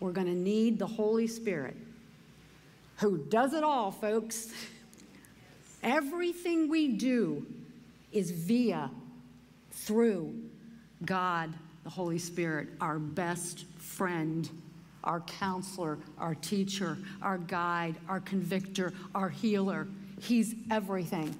We're 0.00 0.12
going 0.12 0.26
to 0.28 0.34
need 0.34 0.78
the 0.78 0.86
Holy 0.86 1.26
Spirit, 1.26 1.76
who 2.98 3.18
does 3.18 3.52
it 3.52 3.64
all, 3.64 3.90
folks. 3.90 4.52
Everything 5.82 6.68
we 6.68 6.88
do 6.88 7.46
is 8.12 8.30
via, 8.30 8.90
through 9.72 10.34
God, 11.04 11.52
the 11.84 11.90
Holy 11.90 12.18
Spirit, 12.18 12.68
our 12.80 12.98
best 12.98 13.64
friend, 13.78 14.48
our 15.04 15.20
counselor, 15.20 15.98
our 16.18 16.34
teacher, 16.34 16.98
our 17.22 17.38
guide, 17.38 17.96
our 18.08 18.20
convictor, 18.20 18.92
our 19.14 19.28
healer. 19.28 19.86
He's 20.20 20.54
everything. 20.70 21.34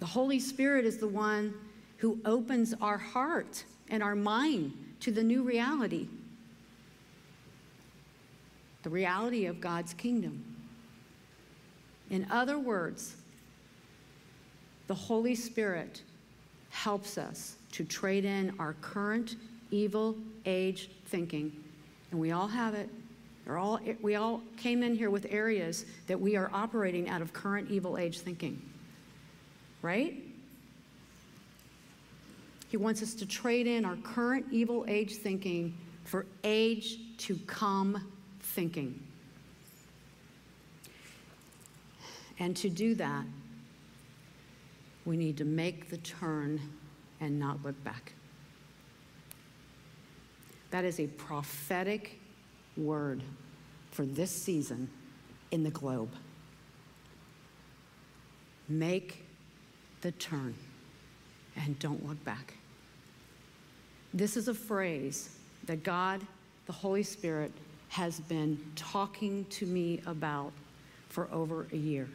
The 0.00 0.06
Holy 0.06 0.40
Spirit 0.40 0.84
is 0.84 0.98
the 0.98 1.08
one 1.08 1.54
who 1.98 2.18
opens 2.24 2.74
our 2.80 2.98
heart 2.98 3.64
and 3.88 4.02
our 4.02 4.14
mind 4.14 4.72
to 5.00 5.10
the 5.10 5.22
new 5.22 5.42
reality 5.42 6.08
the 8.86 8.90
reality 8.90 9.46
of 9.46 9.60
God's 9.60 9.92
kingdom. 9.94 10.44
In 12.08 12.24
other 12.30 12.56
words, 12.56 13.16
the 14.86 14.94
Holy 14.94 15.34
Spirit 15.34 16.02
helps 16.70 17.18
us 17.18 17.56
to 17.72 17.82
trade 17.82 18.24
in 18.24 18.54
our 18.60 18.74
current 18.74 19.34
evil 19.72 20.16
age 20.44 20.88
thinking. 21.06 21.52
And 22.12 22.20
we 22.20 22.30
all 22.30 22.46
have 22.46 22.74
it. 22.74 22.88
All, 23.50 23.80
we 24.02 24.14
all 24.14 24.40
came 24.56 24.84
in 24.84 24.94
here 24.94 25.10
with 25.10 25.26
areas 25.30 25.84
that 26.06 26.20
we 26.20 26.36
are 26.36 26.48
operating 26.52 27.08
out 27.08 27.22
of 27.22 27.32
current 27.32 27.68
evil 27.68 27.98
age 27.98 28.20
thinking. 28.20 28.62
Right? 29.82 30.22
He 32.76 32.82
wants 32.82 33.02
us 33.02 33.14
to 33.14 33.24
trade 33.24 33.66
in 33.66 33.86
our 33.86 33.96
current 33.96 34.44
evil 34.50 34.84
age 34.86 35.14
thinking 35.14 35.78
for 36.04 36.26
age 36.44 36.98
to 37.16 37.36
come 37.46 38.12
thinking. 38.38 39.02
And 42.38 42.54
to 42.58 42.68
do 42.68 42.94
that, 42.96 43.24
we 45.06 45.16
need 45.16 45.38
to 45.38 45.46
make 45.46 45.88
the 45.88 45.96
turn 45.96 46.60
and 47.18 47.40
not 47.40 47.64
look 47.64 47.82
back. 47.82 48.12
That 50.70 50.84
is 50.84 51.00
a 51.00 51.06
prophetic 51.06 52.20
word 52.76 53.22
for 53.90 54.04
this 54.04 54.30
season 54.30 54.90
in 55.50 55.64
the 55.64 55.70
globe. 55.70 56.10
Make 58.68 59.24
the 60.02 60.12
turn 60.12 60.54
and 61.56 61.78
don't 61.78 62.06
look 62.06 62.22
back. 62.22 62.52
This 64.14 64.36
is 64.36 64.48
a 64.48 64.54
phrase 64.54 65.30
that 65.66 65.82
God, 65.82 66.20
the 66.66 66.72
Holy 66.72 67.02
Spirit, 67.02 67.52
has 67.88 68.20
been 68.20 68.58
talking 68.74 69.44
to 69.50 69.66
me 69.66 70.00
about 70.06 70.52
for 71.08 71.28
over 71.32 71.66
a 71.72 71.76
year. 71.76 72.08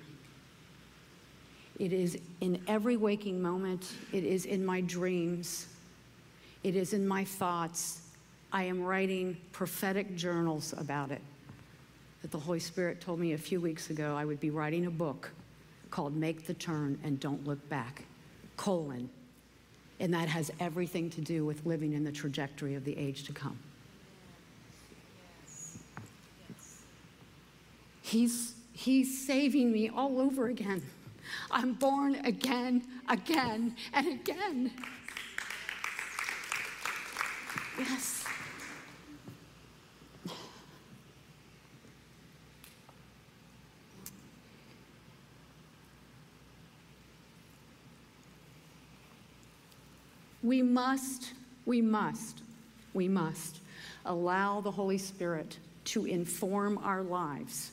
It 1.79 1.93
is 1.93 2.19
in 2.41 2.61
every 2.67 2.97
waking 2.97 3.41
moment, 3.41 3.93
it 4.13 4.23
is 4.23 4.45
in 4.45 4.65
my 4.65 4.81
dreams, 4.81 5.67
it 6.63 6.75
is 6.75 6.93
in 6.93 7.07
my 7.07 7.23
thoughts. 7.23 8.01
I 8.53 8.63
am 8.63 8.83
writing 8.83 9.37
prophetic 9.51 10.15
journals 10.15 10.73
about 10.77 11.11
it. 11.11 11.21
That 12.21 12.31
the 12.31 12.37
Holy 12.37 12.59
Spirit 12.59 13.01
told 13.01 13.19
me 13.19 13.33
a 13.33 13.37
few 13.37 13.61
weeks 13.61 13.89
ago 13.89 14.15
I 14.15 14.25
would 14.25 14.39
be 14.39 14.49
writing 14.49 14.85
a 14.85 14.91
book 14.91 15.31
called 15.89 16.15
Make 16.15 16.45
the 16.45 16.53
Turn 16.53 16.99
and 17.03 17.19
Don't 17.19 17.45
Look 17.47 17.67
Back, 17.69 18.03
colon. 18.57 19.09
And 20.01 20.11
that 20.15 20.27
has 20.29 20.51
everything 20.59 21.11
to 21.11 21.21
do 21.21 21.45
with 21.45 21.63
living 21.63 21.93
in 21.93 22.03
the 22.03 22.11
trajectory 22.11 22.73
of 22.73 22.83
the 22.83 22.97
age 22.97 23.23
to 23.25 23.33
come. 23.33 23.59
He's, 28.01 28.55
he's 28.73 29.25
saving 29.25 29.71
me 29.71 29.89
all 29.89 30.19
over 30.19 30.47
again. 30.47 30.81
I'm 31.51 31.73
born 31.73 32.15
again, 32.25 32.81
again, 33.07 33.75
and 33.93 34.07
again. 34.07 34.71
Yes. 37.77 38.20
We 50.51 50.61
must, 50.61 51.31
we 51.65 51.81
must, 51.81 52.41
we 52.93 53.07
must 53.07 53.59
allow 54.05 54.59
the 54.59 54.69
Holy 54.69 54.97
Spirit 54.97 55.57
to 55.85 56.05
inform 56.05 56.77
our 56.79 57.03
lives 57.03 57.71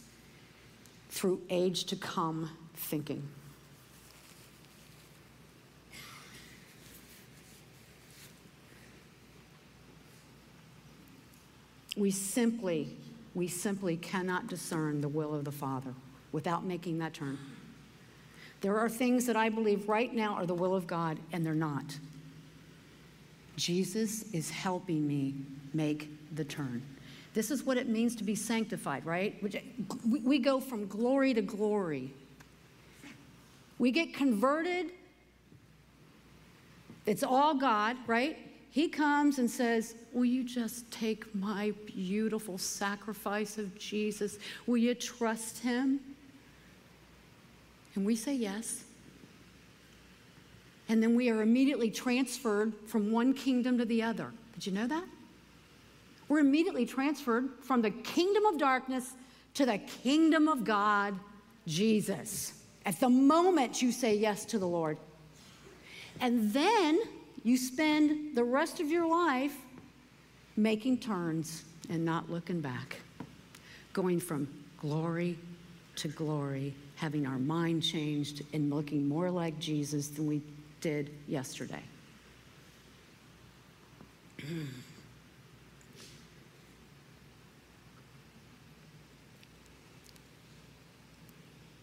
through 1.11 1.43
age 1.51 1.87
to 1.87 1.97
come 1.97 2.49
thinking. 2.77 3.27
We 11.97 12.13
simply, 12.13 12.91
we 13.35 13.49
simply 13.49 13.97
cannot 13.97 14.47
discern 14.47 15.01
the 15.01 15.09
will 15.09 15.35
of 15.35 15.45
the 15.45 15.51
Father 15.51 15.95
without 16.31 16.65
making 16.65 17.01
that 17.01 17.13
turn. 17.13 17.39
There 18.61 18.79
are 18.79 18.89
things 18.89 19.27
that 19.27 19.37
I 19.37 19.49
believe 19.49 19.89
right 19.89 20.15
now 20.15 20.35
are 20.35 20.47
the 20.47 20.55
will 20.55 20.77
of 20.77 20.87
God, 20.87 21.19
and 21.33 21.45
they're 21.45 21.57
not. 21.57 21.99
Jesus 23.59 24.23
is 24.33 24.51
helping 24.51 25.07
me 25.07 25.35
make 25.75 26.09
the 26.37 26.45
turn. 26.45 26.83
This 27.35 27.51
is 27.51 27.65
what 27.65 27.77
it 27.77 27.89
means 27.89 28.15
to 28.17 28.25
be 28.25 28.35
sanctified, 28.35 29.05
right? 29.05 29.43
We 30.07 30.39
go 30.39 30.61
from 30.61 30.87
glory 30.87 31.35
to 31.35 31.43
glory. 31.43 32.13
We 33.79 33.91
get 33.91 34.15
converted. 34.15 34.93
It's 37.05 37.23
all 37.23 37.55
God, 37.55 37.97
right? 38.07 38.39
He 38.71 38.89
comes 38.89 39.39
and 39.39 39.51
says, 39.51 39.95
Will 40.13 40.25
you 40.25 40.45
just 40.45 40.91
take 40.91 41.35
my 41.35 41.73
beautiful 41.87 42.59
sacrifice 42.59 43.59
of 43.59 43.77
Jesus? 43.79 44.39
Will 44.67 44.79
you 44.79 44.95
trust 44.95 45.59
him? 45.59 46.01
And 47.95 48.07
we 48.07 48.15
say 48.15 48.35
yes. 48.35 48.85
And 50.89 51.03
then 51.03 51.15
we 51.15 51.29
are 51.31 51.43
immediately 51.43 51.91
transferred 51.91 52.73
from 52.87 53.13
one 53.13 53.35
kingdom 53.35 53.79
to 53.79 53.85
the 53.85 54.03
other. 54.03 54.33
Did 54.55 54.67
you 54.67 54.73
know 54.73 54.87
that? 54.87 55.05
We're 56.29 56.41
immediately 56.41 56.87
transferred 56.87 57.49
from 57.63 57.83
the 57.83 57.91
kingdom 57.91 58.45
of 58.47 58.59
darkness 58.59 59.13
to 59.55 59.67
the 59.67 59.79
kingdom 59.79 60.49
of 60.49 60.65
God, 60.65 61.19
Jesus. 61.67 62.53
At 62.87 63.01
the 63.01 63.09
moment 63.09 63.83
you 63.83 63.93
say 63.93 64.17
yes 64.17 64.45
to 64.47 64.59
the 64.59 64.67
Lord. 64.67 64.99
And 66.21 66.53
then 66.53 67.01
you 67.45 67.57
spend 67.57 68.35
the 68.35 68.45
rest 68.45 68.81
of 68.81 68.89
your 68.89 69.07
life 69.07 69.57
making 70.57 70.99
turns 70.99 71.65
and 71.89 72.05
not 72.05 72.31
looking 72.31 72.61
back, 72.61 72.97
going 73.93 74.21
from 74.21 74.49
glory 74.81 75.39
to 75.97 76.09
glory, 76.09 76.75
having 76.97 77.27
our 77.27 77.39
mind 77.39 77.83
changed 77.83 78.43
and 78.53 78.71
looking 78.71 79.09
more 79.09 79.31
like 79.31 79.59
Jesus 79.59 80.09
than 80.09 80.27
we 80.27 80.43
did 80.81 81.11
yesterday. 81.27 81.83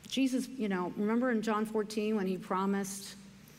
Jesus, 0.07 0.47
you 0.57 0.69
know, 0.69 0.93
remember 0.95 1.31
in 1.31 1.41
John 1.41 1.65
14 1.65 2.15
when 2.15 2.25
he 2.25 2.37
promised 2.37 3.15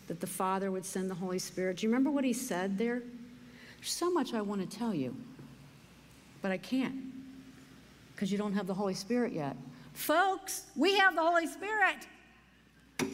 that 0.09 0.21
the 0.21 0.27
Father 0.27 0.71
would 0.71 0.87
send 0.87 1.11
the 1.11 1.15
Holy 1.15 1.39
Spirit? 1.39 1.77
Do 1.77 1.87
you 1.87 1.91
remember 1.91 2.11
what 2.11 2.25
he 2.25 2.33
said 2.33 2.79
there? 2.79 3.03
There's 3.77 3.91
so 3.91 4.11
much 4.11 4.33
I 4.33 4.41
want 4.41 4.63
to 4.63 4.79
tell 4.79 4.95
you, 4.95 5.15
but 6.41 6.51
I 6.51 6.57
can't 6.57 6.95
because 8.15 8.33
you 8.33 8.39
don't 8.39 8.55
have 8.55 8.67
the 8.67 8.73
Holy 8.73 8.95
Spirit 8.95 9.35
yet. 9.35 9.55
Folks, 9.93 10.63
we 10.75 10.97
have 10.97 11.15
the 11.15 11.21
Holy 11.21 11.47
Spirit. 11.47 12.07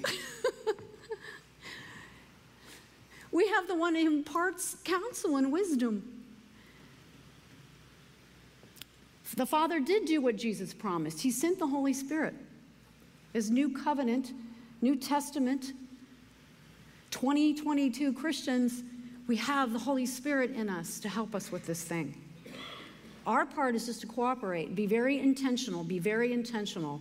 we 3.33 3.49
have 3.49 3.67
the 3.67 3.75
one 3.75 3.95
who 3.95 4.07
imparts 4.07 4.77
counsel 4.85 5.37
and 5.37 5.51
wisdom. 5.51 6.23
The 9.35 9.47
Father 9.47 9.81
did 9.81 10.05
do 10.05 10.21
what 10.21 10.37
Jesus 10.37 10.75
promised. 10.75 11.23
He 11.23 11.31
sent 11.31 11.59
the 11.59 11.67
Holy 11.67 11.95
Spirit. 11.95 12.35
His 13.33 13.51
new 13.51 13.71
covenant, 13.71 14.33
New 14.83 14.95
Testament, 14.95 15.73
2022 17.11 18.13
Christians, 18.13 18.83
we 19.27 19.37
have 19.37 19.73
the 19.73 19.79
Holy 19.79 20.05
Spirit 20.05 20.51
in 20.51 20.69
us 20.69 21.01
to 21.01 21.09
help 21.09 21.35
us 21.35 21.51
with 21.51 21.65
this 21.65 21.83
thing. 21.83 22.15
Our 23.27 23.47
part 23.47 23.75
is 23.75 23.87
just 23.87 24.03
to 24.03 24.07
cooperate, 24.07 24.75
be 24.75 24.87
very 24.87 25.19
intentional, 25.19 25.83
be 25.83 25.99
very 25.99 26.35
intentional 26.35 27.01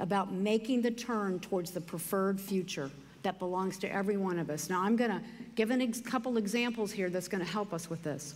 about 0.00 0.32
making 0.32 0.82
the 0.82 0.90
turn 0.90 1.40
towards 1.40 1.70
the 1.70 1.80
preferred 1.80 2.38
future 2.38 2.90
that 3.22 3.38
belongs 3.38 3.78
to 3.78 3.92
every 3.92 4.16
one 4.16 4.38
of 4.38 4.50
us. 4.50 4.70
Now, 4.70 4.82
I'm 4.82 4.96
going 4.96 5.10
to 5.10 5.20
give 5.54 5.70
a 5.70 5.74
ex- 5.74 6.00
couple 6.00 6.36
examples 6.36 6.90
here 6.90 7.10
that's 7.10 7.28
going 7.28 7.44
to 7.44 7.50
help 7.50 7.72
us 7.72 7.90
with 7.90 8.02
this. 8.02 8.34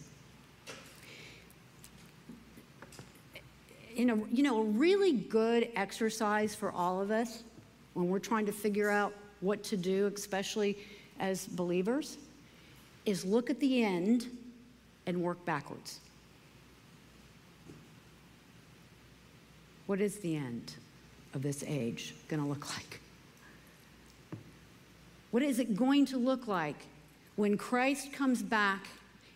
You 3.94 4.04
know, 4.04 4.26
you 4.30 4.42
know, 4.42 4.60
a 4.60 4.64
really 4.64 5.12
good 5.12 5.68
exercise 5.76 6.54
for 6.54 6.72
all 6.72 7.00
of 7.00 7.10
us 7.10 7.44
when 7.94 8.08
we're 8.08 8.18
trying 8.18 8.46
to 8.46 8.52
figure 8.52 8.90
out 8.90 9.14
what 9.40 9.62
to 9.64 9.76
do, 9.76 10.10
especially 10.14 10.76
as 11.20 11.46
believers, 11.46 12.18
is 13.06 13.24
look 13.24 13.50
at 13.50 13.60
the 13.60 13.84
end 13.84 14.26
and 15.06 15.22
work 15.22 15.42
backwards. 15.44 16.00
What 19.86 20.00
is 20.00 20.16
the 20.16 20.36
end 20.36 20.72
of 21.34 21.42
this 21.42 21.62
age 21.66 22.14
going 22.28 22.42
to 22.42 22.48
look 22.48 22.68
like? 22.74 23.00
What 25.34 25.42
is 25.42 25.58
it 25.58 25.74
going 25.74 26.06
to 26.06 26.16
look 26.16 26.46
like 26.46 26.76
when 27.34 27.58
Christ 27.58 28.12
comes 28.12 28.40
back 28.40 28.86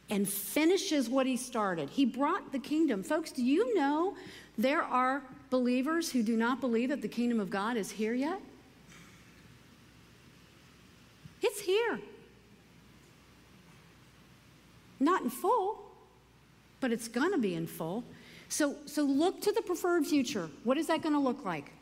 and 0.08 0.28
finishes 0.28 1.10
what 1.10 1.26
he 1.26 1.36
started? 1.36 1.90
He 1.90 2.04
brought 2.04 2.52
the 2.52 2.60
kingdom. 2.60 3.02
Folks, 3.02 3.32
do 3.32 3.42
you 3.42 3.74
know 3.74 4.14
there 4.56 4.82
are 4.82 5.24
believers 5.50 6.08
who 6.08 6.22
do 6.22 6.36
not 6.36 6.60
believe 6.60 6.90
that 6.90 7.02
the 7.02 7.08
kingdom 7.08 7.40
of 7.40 7.50
God 7.50 7.76
is 7.76 7.90
here 7.90 8.14
yet? 8.14 8.40
It's 11.42 11.58
here. 11.58 11.98
Not 15.00 15.22
in 15.22 15.30
full, 15.30 15.80
but 16.78 16.92
it's 16.92 17.08
going 17.08 17.32
to 17.32 17.38
be 17.38 17.56
in 17.56 17.66
full. 17.66 18.04
So, 18.48 18.76
so 18.86 19.02
look 19.02 19.40
to 19.40 19.50
the 19.50 19.62
preferred 19.62 20.06
future. 20.06 20.48
What 20.62 20.78
is 20.78 20.86
that 20.86 21.02
going 21.02 21.16
to 21.16 21.20
look 21.20 21.44
like? 21.44 21.72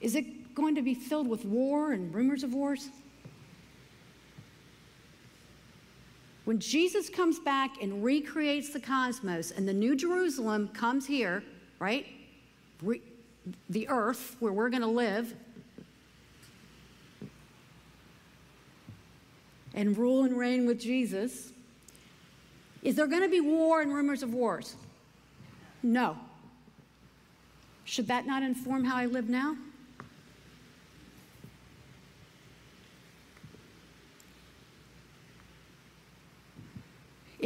Is 0.00 0.16
it 0.16 0.26
going 0.56 0.74
to 0.74 0.82
be 0.82 0.94
filled 0.94 1.28
with 1.28 1.44
war 1.44 1.92
and 1.92 2.12
rumors 2.12 2.42
of 2.42 2.52
wars? 2.52 2.88
When 6.46 6.58
Jesus 6.58 7.08
comes 7.08 7.38
back 7.38 7.82
and 7.82 8.02
recreates 8.02 8.70
the 8.70 8.80
cosmos 8.80 9.52
and 9.52 9.68
the 9.68 9.72
New 9.72 9.94
Jerusalem 9.94 10.68
comes 10.68 11.06
here, 11.06 11.44
right? 11.78 12.06
Re- 12.82 13.02
the 13.68 13.88
earth 13.88 14.36
where 14.40 14.52
we're 14.52 14.70
going 14.70 14.82
to 14.82 14.88
live 14.88 15.34
and 19.74 19.96
rule 19.96 20.24
and 20.24 20.36
reign 20.38 20.66
with 20.66 20.80
Jesus, 20.80 21.52
is 22.82 22.94
there 22.94 23.06
going 23.06 23.22
to 23.22 23.28
be 23.28 23.40
war 23.40 23.82
and 23.82 23.92
rumors 23.92 24.22
of 24.22 24.32
wars? 24.32 24.76
No. 25.82 26.16
Should 27.84 28.06
that 28.08 28.26
not 28.26 28.42
inform 28.42 28.84
how 28.84 28.96
I 28.96 29.06
live 29.06 29.28
now? 29.28 29.56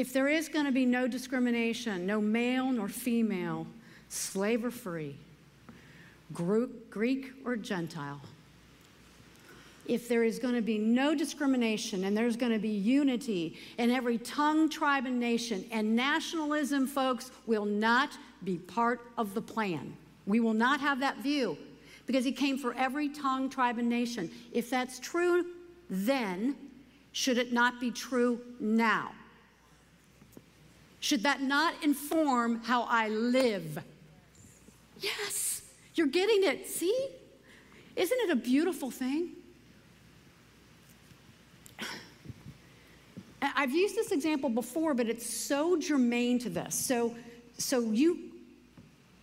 If 0.01 0.15
there 0.15 0.29
is 0.29 0.49
going 0.49 0.65
to 0.65 0.73
be 0.73 0.87
no 0.87 1.07
discrimination, 1.07 2.07
no 2.07 2.23
male 2.23 2.73
nor 2.73 2.89
female, 2.89 3.67
slave 4.09 4.65
or 4.65 4.71
free, 4.71 5.15
Greek 6.33 7.33
or 7.45 7.55
Gentile, 7.55 8.23
if 9.87 10.09
there 10.09 10.25
is 10.25 10.39
going 10.39 10.55
to 10.55 10.63
be 10.63 10.79
no 10.79 11.15
discrimination 11.15 12.05
and 12.05 12.17
there's 12.17 12.35
going 12.35 12.51
to 12.51 12.59
be 12.59 12.71
unity 12.71 13.59
in 13.77 13.91
every 13.91 14.17
tongue, 14.17 14.71
tribe, 14.71 15.05
and 15.05 15.21
nation, 15.21 15.67
and 15.71 15.95
nationalism, 15.95 16.87
folks, 16.87 17.31
will 17.47 17.67
not 17.67 18.17
be 18.43 18.57
part 18.57 19.03
of 19.19 19.35
the 19.35 19.43
plan. 19.43 19.95
We 20.25 20.41
will 20.41 20.55
not 20.55 20.81
have 20.81 20.99
that 21.01 21.19
view 21.19 21.59
because 22.07 22.25
he 22.25 22.33
came 22.33 22.57
for 22.57 22.73
every 22.73 23.11
tongue, 23.11 23.51
tribe, 23.51 23.77
and 23.77 23.91
nation. 23.91 24.31
If 24.51 24.71
that's 24.71 24.99
true, 24.99 25.45
then 25.91 26.57
should 27.13 27.37
it 27.37 27.53
not 27.53 27.79
be 27.81 27.91
true 27.91 28.41
now? 28.61 29.11
Should 31.01 31.23
that 31.23 31.43
not 31.43 31.75
inform 31.83 32.63
how 32.63 32.83
I 32.83 33.09
live? 33.09 33.83
Yes, 35.01 35.63
you're 35.95 36.07
getting 36.07 36.45
it. 36.45 36.69
See? 36.69 37.09
Isn't 37.97 38.19
it 38.21 38.31
a 38.31 38.37
beautiful 38.37 38.91
thing? 38.91 39.31
I've 43.43 43.73
used 43.73 43.95
this 43.97 44.13
example 44.13 44.51
before, 44.51 44.95
but 44.95 45.09
it's 45.09 45.29
so 45.29 45.79
germane 45.79 46.39
to 46.41 46.51
this. 46.51 46.75
So, 46.75 47.15
so 47.57 47.81
you, 47.81 48.19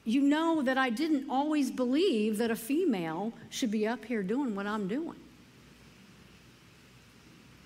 you 0.03 0.21
know 0.21 0.63
that 0.63 0.77
I 0.77 0.89
didn't 0.89 1.29
always 1.29 1.69
believe 1.69 2.37
that 2.39 2.49
a 2.49 2.55
female 2.55 3.33
should 3.49 3.71
be 3.71 3.87
up 3.87 4.03
here 4.03 4.23
doing 4.23 4.55
what 4.55 4.65
I'm 4.65 4.87
doing. 4.87 5.17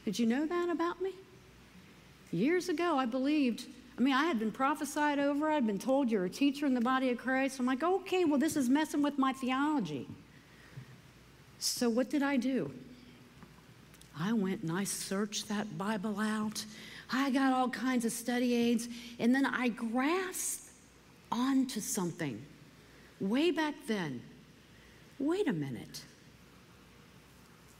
Did 0.05 0.19
you 0.19 0.25
know 0.25 0.45
that 0.45 0.69
about 0.69 1.01
me? 1.01 1.13
Years 2.31 2.69
ago, 2.69 2.97
I 2.97 3.05
believed, 3.05 3.65
I 3.97 4.01
mean, 4.01 4.13
I 4.13 4.25
had 4.25 4.39
been 4.39 4.51
prophesied 4.51 5.19
over, 5.19 5.49
I'd 5.49 5.67
been 5.67 5.79
told 5.79 6.09
you're 6.09 6.25
a 6.25 6.29
teacher 6.29 6.65
in 6.65 6.73
the 6.73 6.81
body 6.81 7.09
of 7.09 7.17
Christ. 7.17 7.59
I'm 7.59 7.65
like, 7.65 7.83
okay, 7.83 8.25
well, 8.25 8.39
this 8.39 8.55
is 8.55 8.69
messing 8.69 9.01
with 9.01 9.17
my 9.17 9.33
theology. 9.33 10.07
So, 11.59 11.89
what 11.89 12.09
did 12.09 12.23
I 12.23 12.37
do? 12.37 12.71
I 14.19 14.33
went 14.33 14.63
and 14.63 14.71
I 14.71 14.83
searched 14.83 15.47
that 15.49 15.77
Bible 15.77 16.19
out. 16.19 16.65
I 17.11 17.29
got 17.29 17.53
all 17.53 17.69
kinds 17.69 18.05
of 18.05 18.11
study 18.11 18.53
aids, 18.53 18.87
and 19.19 19.35
then 19.35 19.45
I 19.45 19.69
grasped 19.69 20.69
onto 21.31 21.79
something 21.79 22.41
way 23.19 23.51
back 23.51 23.75
then. 23.87 24.21
Wait 25.19 25.47
a 25.47 25.53
minute. 25.53 26.01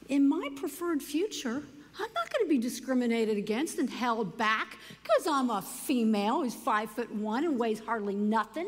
In 0.08 0.28
my 0.28 0.48
preferred 0.56 1.02
future, 1.02 1.62
I'm 1.98 2.12
not 2.14 2.30
going 2.32 2.44
to 2.44 2.48
be 2.48 2.58
discriminated 2.58 3.36
against 3.36 3.78
and 3.78 3.88
held 3.88 4.38
back 4.38 4.78
because 5.02 5.26
I'm 5.26 5.50
a 5.50 5.60
female 5.60 6.42
who's 6.42 6.54
five 6.54 6.90
foot 6.90 7.12
one 7.14 7.44
and 7.44 7.58
weighs 7.58 7.80
hardly 7.80 8.14
nothing. 8.14 8.66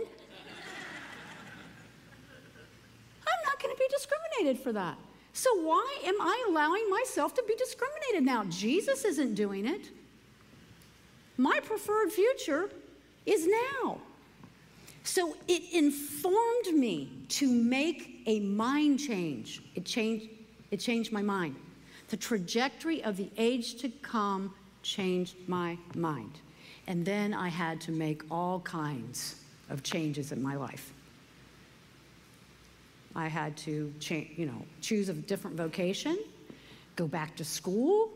I'm 3.27 3.45
not 3.47 3.63
going 3.63 3.75
to 3.75 3.79
be 3.79 3.89
discriminated 3.91 4.63
for 4.63 4.73
that. 4.73 4.99
So, 5.33 5.51
why 5.63 5.99
am 6.05 6.21
I 6.21 6.45
allowing 6.49 6.89
myself 6.91 7.35
to 7.35 7.43
be 7.49 7.57
discriminated 7.57 8.23
now? 8.23 8.45
Jesus 8.45 9.05
isn't 9.05 9.35
doing 9.35 9.67
it. 9.67 9.91
My 11.37 11.59
preferred 11.65 12.13
future 12.13 12.71
is 13.27 13.49
now. 13.83 13.99
So, 15.03 15.37
it 15.49 15.63
informed 15.73 16.79
me 16.79 17.11
to 17.31 17.51
make 17.51 18.23
a 18.27 18.41
mind 18.41 19.01
change. 19.01 19.63
It 19.75 19.85
changed, 19.85 20.29
it 20.71 20.77
changed 20.77 21.11
my 21.11 21.23
mind. 21.23 21.57
The 22.09 22.17
trajectory 22.17 23.03
of 23.03 23.17
the 23.17 23.31
age 23.37 23.77
to 23.77 23.89
come 23.89 24.55
changed 24.83 25.37
my 25.47 25.79
mind. 25.95 26.39
And 26.87 27.05
then 27.05 27.33
I 27.33 27.49
had 27.49 27.81
to 27.83 27.93
make 27.93 28.23
all 28.31 28.61
kinds 28.61 29.37
of 29.71 29.83
changes 29.83 30.33
in 30.33 30.43
my 30.43 30.57
life. 30.57 30.93
I 33.17 33.29
had 33.29 33.57
to 33.59 33.93
you 34.09 34.47
know, 34.47 34.63
choose 34.81 35.09
a 35.09 35.15
different 35.15 35.57
vocation, 35.57 36.19
go 36.97 37.07
back 37.07 37.37
to 37.37 37.45
school. 37.45 38.11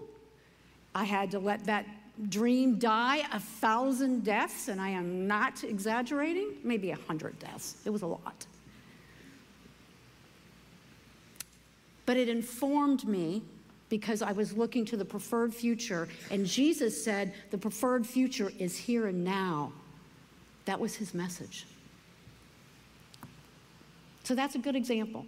I 0.94 1.04
had 1.04 1.30
to 1.30 1.38
let 1.38 1.64
that 1.66 1.86
dream 2.28 2.78
die 2.78 3.22
a 3.32 3.38
thousand 3.38 4.24
deaths, 4.24 4.68
and 4.68 4.80
I 4.80 4.90
am 4.90 5.28
not 5.28 5.62
exaggerating, 5.62 6.54
maybe 6.64 6.90
a 6.90 6.98
hundred 7.06 7.38
deaths. 7.38 7.76
It 7.84 7.90
was 7.90 8.02
a 8.02 8.06
lot. 8.06 8.46
But 12.06 12.16
it 12.16 12.28
informed 12.28 13.06
me 13.06 13.42
because 13.88 14.22
I 14.22 14.32
was 14.32 14.52
looking 14.56 14.84
to 14.86 14.96
the 14.96 15.04
preferred 15.04 15.54
future. 15.54 16.08
And 16.30 16.44
Jesus 16.46 17.02
said, 17.02 17.34
the 17.50 17.58
preferred 17.58 18.06
future 18.06 18.52
is 18.58 18.76
here 18.76 19.06
and 19.06 19.24
now. 19.24 19.72
That 20.66 20.78
was 20.78 20.94
his 20.94 21.14
message. 21.14 21.66
So 24.24 24.34
that's 24.34 24.54
a 24.54 24.58
good 24.58 24.76
example. 24.76 25.24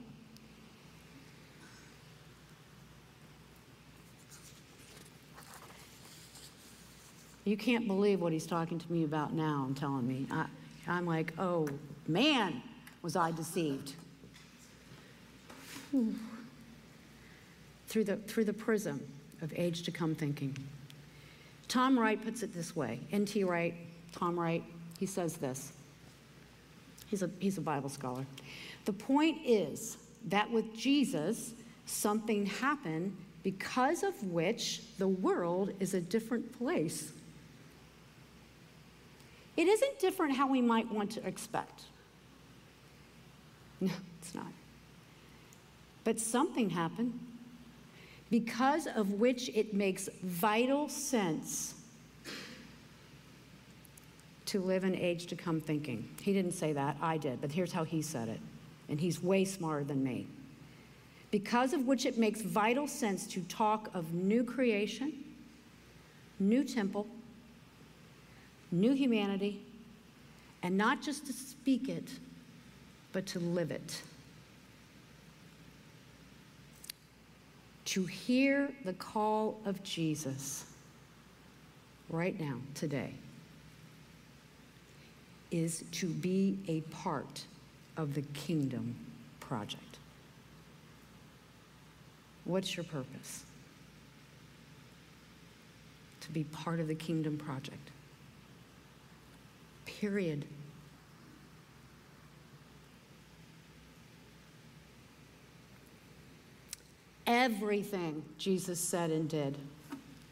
You 7.45 7.57
can't 7.57 7.87
believe 7.87 8.21
what 8.21 8.33
he's 8.33 8.47
talking 8.47 8.79
to 8.79 8.93
me 8.93 9.05
about 9.05 9.33
now 9.33 9.65
and 9.67 9.77
telling 9.77 10.07
me. 10.07 10.27
I, 10.31 10.45
I'm 10.87 11.07
like, 11.07 11.33
oh 11.39 11.67
man, 12.07 12.63
was 13.03 13.17
I 13.17 13.31
deceived. 13.33 13.95
Whew. 15.91 16.15
Through 17.91 18.05
the, 18.05 18.17
through 18.17 18.45
the 18.45 18.53
prism 18.53 19.05
of 19.43 19.53
age 19.57 19.83
to 19.83 19.91
come 19.91 20.15
thinking. 20.15 20.57
Tom 21.67 21.99
Wright 21.99 22.23
puts 22.23 22.45
it 22.45 22.55
this 22.55 22.77
way 22.77 23.01
N.T. 23.11 23.43
Wright, 23.43 23.75
Tom 24.13 24.39
Wright, 24.39 24.63
he 25.01 25.07
says 25.07 25.37
this. 25.39 25.73
He's 27.09 27.25
a, 27.25 27.31
he's 27.41 27.59
a 27.59 27.61
Bible 27.61 27.89
scholar. 27.89 28.25
The 28.85 28.93
point 28.93 29.39
is 29.45 29.97
that 30.27 30.49
with 30.49 30.73
Jesus, 30.73 31.53
something 31.85 32.47
happened 32.47 33.17
because 33.43 34.05
of 34.05 34.23
which 34.23 34.83
the 34.99 35.09
world 35.09 35.73
is 35.81 35.93
a 35.93 36.01
different 36.01 36.57
place. 36.57 37.11
It 39.57 39.67
isn't 39.67 39.99
different 39.99 40.37
how 40.37 40.47
we 40.47 40.63
might 40.63 40.89
want 40.93 41.11
to 41.13 41.27
expect. 41.27 41.83
No, 43.81 43.91
it's 44.21 44.33
not. 44.33 44.53
But 46.05 46.21
something 46.21 46.71
happened 46.71 47.19
because 48.31 48.87
of 48.87 49.15
which 49.15 49.49
it 49.51 49.75
makes 49.75 50.09
vital 50.23 50.89
sense 50.89 51.75
to 54.47 54.61
live 54.61 54.85
in 54.85 54.95
age 54.95 55.27
to 55.27 55.37
come 55.37 55.61
thinking. 55.61 56.09
He 56.23 56.33
didn't 56.33 56.53
say 56.53 56.73
that, 56.73 56.97
I 57.01 57.19
did, 57.19 57.41
but 57.41 57.53
here's 57.53 57.73
how 57.73 57.85
he 57.85 58.03
said 58.03 58.29
it. 58.29 58.41
And 58.89 59.01
he's 59.01 59.23
way 59.23 59.45
smarter 59.45 59.85
than 59.85 60.03
me. 60.03 60.27
Because 61.31 61.73
of 61.73 61.87
which 61.87 62.07
it 62.07 62.19
makes 62.19 62.41
vital 62.41 62.89
sense 62.89 63.27
to 63.29 63.41
talk 63.43 63.91
of 63.95 64.13
new 64.13 64.43
creation, 64.43 65.13
new 66.41 66.65
temple, 66.65 67.07
new 68.73 68.93
humanity, 68.93 69.61
and 70.63 70.77
not 70.77 71.01
just 71.01 71.27
to 71.27 71.33
speak 71.33 71.89
it, 71.89 72.11
but 73.13 73.27
to 73.27 73.39
live 73.39 73.71
it. 73.71 74.03
To 77.91 78.05
hear 78.05 78.71
the 78.85 78.93
call 78.93 79.57
of 79.65 79.83
Jesus 79.83 80.65
right 82.09 82.39
now, 82.39 82.59
today, 82.73 83.13
is 85.51 85.83
to 85.91 86.07
be 86.07 86.57
a 86.69 86.83
part 86.83 87.45
of 87.97 88.15
the 88.15 88.23
kingdom 88.33 88.95
project. 89.41 89.99
What's 92.45 92.77
your 92.77 92.85
purpose? 92.85 93.45
To 96.21 96.31
be 96.31 96.45
part 96.45 96.79
of 96.79 96.87
the 96.87 96.95
kingdom 96.95 97.39
project. 97.39 97.91
Period. 99.85 100.45
Everything 107.31 108.25
Jesus 108.39 108.81
said 108.81 109.13
and 109.13 109.29
did, 109.29 109.57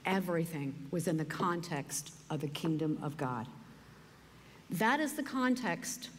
everything 0.04 0.74
was 0.90 1.06
in 1.06 1.16
the 1.16 1.24
context 1.24 2.12
of 2.28 2.40
the 2.40 2.48
kingdom 2.48 2.98
of 3.00 3.16
God. 3.16 3.46
That 4.68 4.98
is 4.98 5.12
the 5.12 5.22
context, 5.22 6.10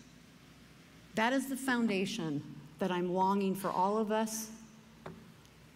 that 1.15 1.33
is 1.33 1.49
the 1.49 1.57
foundation 1.57 2.41
that 2.79 2.91
I'm 2.91 3.13
longing 3.13 3.55
for 3.55 3.69
all 3.69 3.97
of 3.97 4.13
us 4.13 4.51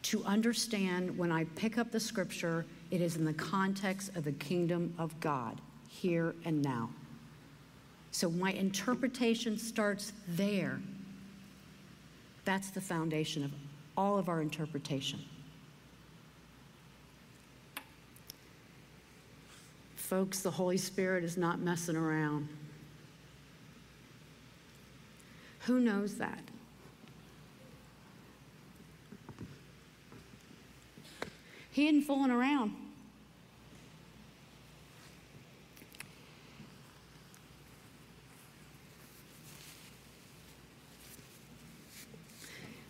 to 0.04 0.24
understand 0.24 1.18
when 1.18 1.34
I 1.34 1.44
pick 1.56 1.78
up 1.78 1.92
the 1.92 2.00
scripture, 2.00 2.66
it 2.89 3.02
is 3.02 3.18
in 3.18 3.26
the 3.26 3.34
context 3.34 4.16
of 4.16 4.24
the 4.24 4.32
kingdom 4.32 4.94
of 4.98 5.20
God, 5.20 5.60
here 5.89 6.34
and 6.46 6.62
now. 6.62 6.89
So 8.12 8.32
my 8.32 8.54
interpretation 8.54 9.58
starts 9.58 10.13
there. 10.30 10.80
That's 12.46 12.70
the 12.70 12.80
foundation 12.80 13.44
of 13.44 13.52
all 13.98 14.18
of 14.18 14.30
our 14.30 14.42
interpretation. 14.42 15.20
Folks, 19.96 20.42
the 20.42 20.52
Holy 20.52 20.78
Spirit 20.78 21.24
is 21.24 21.38
not 21.38 21.60
messing 21.60 21.96
around. 21.96 22.48
Who 25.62 25.80
knows 25.80 26.16
that? 26.16 26.40
He 31.72 31.88
isn't 31.88 32.04
fooling 32.04 32.30
around. 32.30 32.76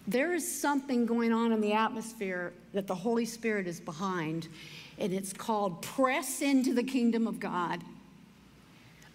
There 0.07 0.33
is 0.33 0.59
something 0.59 1.05
going 1.05 1.31
on 1.31 1.51
in 1.51 1.61
the 1.61 1.73
atmosphere 1.73 2.53
that 2.73 2.87
the 2.87 2.95
Holy 2.95 3.25
Spirit 3.25 3.67
is 3.67 3.79
behind, 3.79 4.49
and 4.97 5.13
it's 5.13 5.31
called 5.31 5.81
press 5.81 6.41
into 6.41 6.73
the 6.73 6.83
kingdom 6.83 7.25
of 7.25 7.39
God 7.39 7.81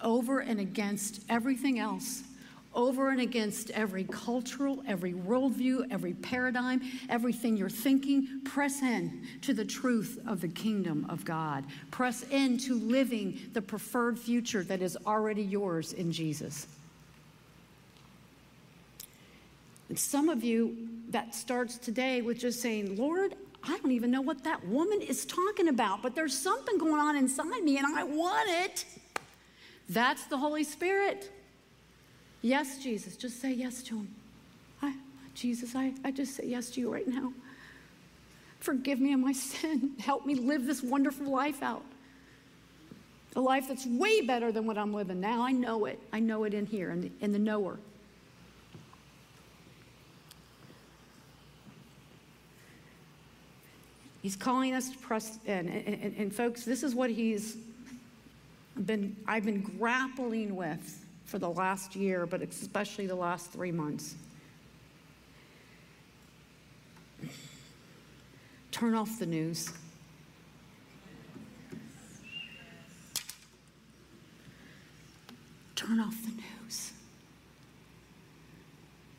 over 0.00 0.40
and 0.40 0.60
against 0.60 1.22
everything 1.28 1.78
else, 1.78 2.22
over 2.74 3.10
and 3.10 3.20
against 3.20 3.70
every 3.70 4.04
cultural, 4.04 4.82
every 4.86 5.12
worldview, 5.12 5.90
every 5.90 6.14
paradigm, 6.14 6.80
everything 7.08 7.56
you're 7.56 7.68
thinking. 7.68 8.40
Press 8.44 8.82
in 8.82 9.26
to 9.42 9.52
the 9.52 9.64
truth 9.64 10.20
of 10.26 10.40
the 10.40 10.48
kingdom 10.48 11.04
of 11.08 11.24
God. 11.24 11.64
Press 11.90 12.24
in 12.30 12.56
to 12.58 12.74
living 12.74 13.40
the 13.52 13.62
preferred 13.62 14.18
future 14.18 14.62
that 14.64 14.80
is 14.80 14.96
already 15.06 15.42
yours 15.42 15.92
in 15.92 16.12
Jesus. 16.12 16.66
And 19.88 19.98
some 19.98 20.28
of 20.28 20.44
you, 20.44 20.88
that 21.10 21.34
starts 21.34 21.78
today 21.78 22.22
with 22.22 22.38
just 22.38 22.60
saying, 22.60 22.96
Lord, 22.96 23.34
I 23.64 23.78
don't 23.78 23.92
even 23.92 24.10
know 24.10 24.20
what 24.20 24.44
that 24.44 24.66
woman 24.66 25.00
is 25.00 25.24
talking 25.24 25.68
about, 25.68 26.02
but 26.02 26.14
there's 26.14 26.36
something 26.36 26.78
going 26.78 26.94
on 26.94 27.16
inside 27.16 27.62
me 27.62 27.78
and 27.78 27.86
I 27.86 28.04
want 28.04 28.48
it. 28.48 28.84
That's 29.88 30.24
the 30.26 30.36
Holy 30.36 30.64
Spirit. 30.64 31.30
Yes, 32.42 32.78
Jesus, 32.78 33.16
just 33.16 33.40
say 33.40 33.52
yes 33.52 33.82
to 33.84 33.96
him. 33.96 34.14
I, 34.82 34.94
Jesus, 35.34 35.74
I, 35.74 35.92
I 36.04 36.10
just 36.10 36.36
say 36.36 36.46
yes 36.46 36.70
to 36.70 36.80
you 36.80 36.92
right 36.92 37.08
now. 37.08 37.32
Forgive 38.60 39.00
me 39.00 39.12
of 39.12 39.20
my 39.20 39.32
sin. 39.32 39.92
Help 39.98 40.26
me 40.26 40.34
live 40.34 40.66
this 40.66 40.82
wonderful 40.82 41.30
life 41.30 41.62
out. 41.62 41.84
A 43.36 43.40
life 43.40 43.68
that's 43.68 43.86
way 43.86 44.20
better 44.20 44.52
than 44.52 44.66
what 44.66 44.78
I'm 44.78 44.92
living 44.92 45.20
now. 45.20 45.42
I 45.42 45.52
know 45.52 45.84
it. 45.86 46.00
I 46.12 46.20
know 46.20 46.44
it 46.44 46.54
in 46.54 46.66
here, 46.66 46.90
in 46.90 47.00
the, 47.00 47.10
in 47.20 47.32
the 47.32 47.38
knower. 47.38 47.78
He's 54.28 54.36
calling 54.36 54.74
us 54.74 54.90
to 54.90 54.98
press 54.98 55.38
in. 55.46 55.70
And, 55.70 55.88
and, 55.88 56.14
and, 56.18 56.34
folks, 56.34 56.62
this 56.62 56.82
is 56.82 56.94
what 56.94 57.08
he's 57.08 57.56
been, 58.84 59.16
I've 59.26 59.46
been 59.46 59.62
grappling 59.62 60.54
with 60.54 61.06
for 61.24 61.38
the 61.38 61.48
last 61.48 61.96
year, 61.96 62.26
but 62.26 62.42
especially 62.42 63.06
the 63.06 63.14
last 63.14 63.50
three 63.50 63.72
months. 63.72 64.16
Turn 68.70 68.94
off 68.94 69.18
the 69.18 69.24
news. 69.24 69.72
Turn 75.74 76.00
off 76.00 76.16
the 76.26 76.32
news. 76.32 76.92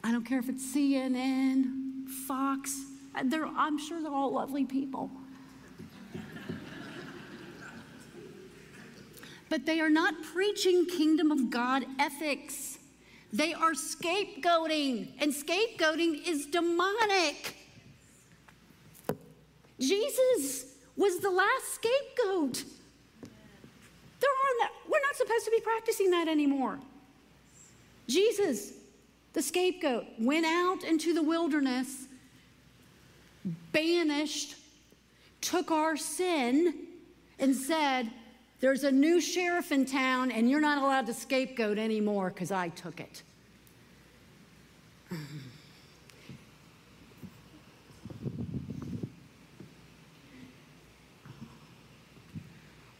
I 0.04 0.12
don't 0.12 0.24
care 0.24 0.38
if 0.38 0.50
it's 0.50 0.64
CNN, 0.72 2.06
Fox, 2.28 2.80
Uh, 3.16 3.24
they're, 3.26 3.46
I'm 3.46 3.78
sure 3.78 4.02
they're 4.02 4.12
all 4.12 4.34
lovely 4.34 4.66
people. 4.66 5.12
but 9.50 9.66
they 9.66 9.80
are 9.82 9.90
not 9.90 10.14
preaching 10.22 10.86
kingdom 10.86 11.32
of 11.32 11.50
God 11.50 11.86
ethics. 11.98 12.78
They 13.34 13.54
are 13.54 13.74
scapegoating, 13.74 15.10
and 15.20 15.34
scapegoating 15.34 16.28
is 16.28 16.46
demonic. 16.46 17.56
Jesus 19.80 20.66
was 20.96 21.20
the 21.20 21.30
last 21.30 21.76
scapegoat. 21.76 22.64
There 24.20 24.30
are 24.30 24.70
we're 24.88 25.02
not 25.02 25.16
supposed 25.16 25.46
to 25.46 25.52
be 25.52 25.62
practicing 25.62 26.12
that 26.12 26.28
anymore. 26.28 26.80
Jesus, 28.08 28.74
the 29.34 29.42
scapegoat, 29.42 30.06
went 30.20 30.46
out 30.46 30.84
into 30.84 31.14
the 31.14 31.22
wilderness 31.22 32.08
banished, 33.72 34.56
took 35.42 35.72
our 35.72 35.98
sin, 35.98 36.74
and 37.40 37.56
said, 37.56 38.12
There's 38.60 38.84
a 38.84 38.92
new 38.92 39.22
sheriff 39.22 39.72
in 39.72 39.86
town, 39.86 40.32
and 40.32 40.50
you're 40.50 40.62
not 40.62 40.82
allowed 40.82 41.08
to 41.08 41.14
scapegoat 41.14 41.78
anymore 41.78 42.30
because 42.30 42.52
I 42.52 42.70
took 42.70 43.00
it. 43.00 43.24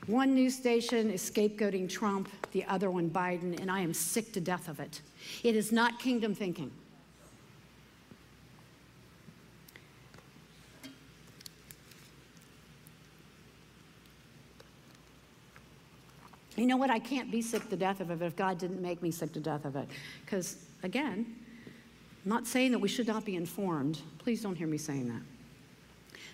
One 0.10 0.34
news 0.34 0.56
station 0.56 1.12
is 1.12 1.22
scapegoating 1.22 1.88
Trump, 1.88 2.30
the 2.52 2.66
other 2.66 2.90
one 2.90 3.12
Biden, 3.12 3.60
and 3.62 3.70
I 3.70 3.82
am 3.82 3.94
sick 3.94 4.34
to 4.34 4.42
death 4.42 4.68
of 4.68 4.80
it. 4.80 5.04
It 5.44 5.56
is 5.56 5.72
not 5.72 6.00
kingdom 6.00 6.34
thinking. 6.34 6.72
You 16.60 16.68
know 16.68 16.78
what? 16.78 16.90
I 16.90 17.00
can't 17.00 17.32
be 17.32 17.42
sick 17.42 17.70
to 17.70 17.78
death 17.78 18.02
of 18.02 18.12
it 18.12 18.22
if 18.22 18.36
God 18.36 18.58
didn't 18.58 18.82
make 18.82 19.02
me 19.02 19.12
sick 19.12 19.32
to 19.34 19.40
death 19.40 19.64
of 19.64 19.76
it. 19.78 19.88
Because, 20.26 20.58
again, 20.84 21.26
I'm 22.26 22.30
not 22.30 22.46
saying 22.46 22.72
that 22.72 22.80
we 22.80 22.90
should 22.90 23.08
not 23.08 23.24
be 23.24 23.36
informed. 23.36 24.02
Please 24.18 24.42
don't 24.42 24.56
hear 24.56 24.68
me 24.68 24.78
saying 24.78 25.08
that. 25.08 25.22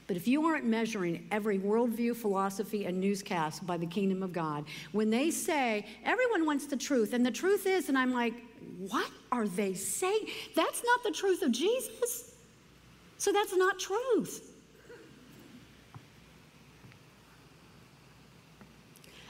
But 0.07 0.17
if 0.17 0.27
you 0.27 0.45
aren't 0.45 0.65
measuring 0.65 1.27
every 1.31 1.57
worldview, 1.57 2.15
philosophy, 2.15 2.85
and 2.85 2.99
newscast 2.99 3.65
by 3.65 3.77
the 3.77 3.85
kingdom 3.85 4.23
of 4.23 4.33
God, 4.33 4.65
when 4.91 5.09
they 5.09 5.31
say 5.31 5.85
everyone 6.03 6.45
wants 6.45 6.65
the 6.67 6.77
truth, 6.77 7.13
and 7.13 7.25
the 7.25 7.31
truth 7.31 7.65
is, 7.65 7.89
and 7.89 7.97
I'm 7.97 8.13
like, 8.13 8.33
what 8.87 9.09
are 9.31 9.47
they 9.47 9.73
saying? 9.73 10.27
That's 10.55 10.83
not 10.83 11.03
the 11.03 11.11
truth 11.11 11.41
of 11.41 11.51
Jesus. 11.51 12.35
So 13.17 13.31
that's 13.31 13.55
not 13.55 13.79
truth. 13.79 14.54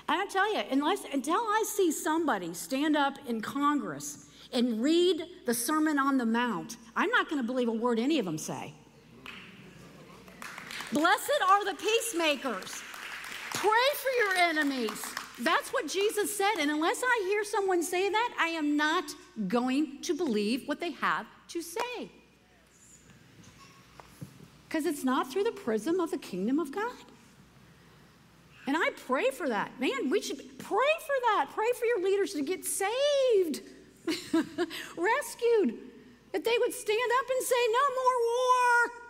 And 0.08 0.22
I 0.22 0.26
tell 0.28 0.54
you, 0.54 0.62
unless 0.70 1.04
until 1.12 1.40
I 1.40 1.64
see 1.68 1.92
somebody 1.92 2.54
stand 2.54 2.96
up 2.96 3.18
in 3.28 3.42
Congress 3.42 4.28
and 4.54 4.82
read 4.82 5.24
the 5.46 5.54
Sermon 5.54 5.98
on 5.98 6.18
the 6.18 6.26
Mount, 6.26 6.78
I'm 6.96 7.10
not 7.10 7.30
going 7.30 7.42
to 7.42 7.46
believe 7.46 7.68
a 7.68 7.74
word 7.74 7.98
any 8.00 8.20
of 8.20 8.26
them 8.26 8.38
say. 8.38 8.74
Blessed 10.94 11.42
are 11.50 11.66
the 11.66 11.74
peacemakers. 11.74 12.84
Pray 13.54 13.70
for 13.96 14.12
your 14.24 14.50
enemies. 14.50 15.04
That's 15.40 15.74
what 15.74 15.88
Jesus 15.88 16.36
said. 16.36 16.54
And 16.60 16.70
unless 16.70 17.02
I 17.04 17.24
hear 17.26 17.44
someone 17.44 17.82
say 17.82 18.10
that, 18.10 18.38
I 18.40 18.50
am 18.50 18.78
not 18.78 19.04
going 19.48 20.02
to 20.04 20.14
believe 20.14 20.68
what 20.68 20.80
they 20.80 20.92
have 20.92 21.26
to 21.50 21.62
say. 21.62 22.12
Because 24.68 24.86
it's 24.86 25.04
not 25.04 25.32
through 25.32 25.46
the 25.46 25.52
prism 25.52 26.00
of 26.00 26.12
the 26.12 26.18
kingdom 26.18 26.60
of 26.60 26.72
God. 26.72 26.92
And 28.68 28.76
I 28.76 28.90
pray 29.06 29.30
for 29.30 29.48
that. 29.50 29.80
Man, 29.80 30.10
we 30.10 30.22
should 30.22 30.38
pray 30.58 30.94
for 31.00 31.16
that. 31.24 31.48
Pray 31.54 31.68
for 31.78 31.86
your 31.86 32.04
leaders 32.04 32.34
to 32.34 32.42
get 32.42 32.66
saved, 32.66 33.62
rescued, 34.98 35.78
that 36.32 36.44
they 36.44 36.58
would 36.60 36.74
stand 36.74 37.12
up 37.20 37.30
and 37.30 37.46
say, 37.46 37.56
No 37.72 37.96
more 37.96 38.18
war. 38.28 39.06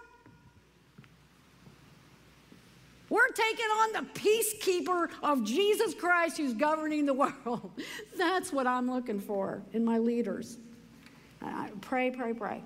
We're 3.09 3.29
taking 3.29 3.65
on 3.65 3.93
the 3.93 4.19
peacekeeper 4.19 5.09
of 5.21 5.43
Jesus 5.43 5.93
Christ 5.93 6.37
who's 6.37 6.53
governing 6.53 7.05
the 7.05 7.13
world. 7.45 7.71
That's 8.17 8.51
what 8.51 8.67
I'm 8.67 8.89
looking 8.91 9.19
for 9.19 9.61
in 9.73 9.85
my 9.85 9.99
leaders. 9.99 10.57
I 11.41 11.69
pray, 11.81 12.11
pray, 12.11 12.33
pray. 12.33 12.61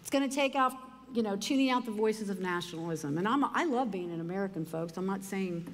It's 0.00 0.10
going 0.10 0.28
to 0.28 0.34
take 0.34 0.54
off, 0.54 0.74
you 1.12 1.22
know, 1.22 1.36
tuning 1.36 1.70
out 1.70 1.84
the 1.84 1.90
voices 1.90 2.30
of 2.30 2.40
nationalism. 2.40 3.18
And 3.18 3.28
I'm, 3.28 3.44
I 3.44 3.64
love 3.64 3.90
being 3.90 4.12
an 4.12 4.20
American, 4.20 4.64
folks. 4.64 4.96
I'm 4.96 5.06
not 5.06 5.22
saying, 5.22 5.66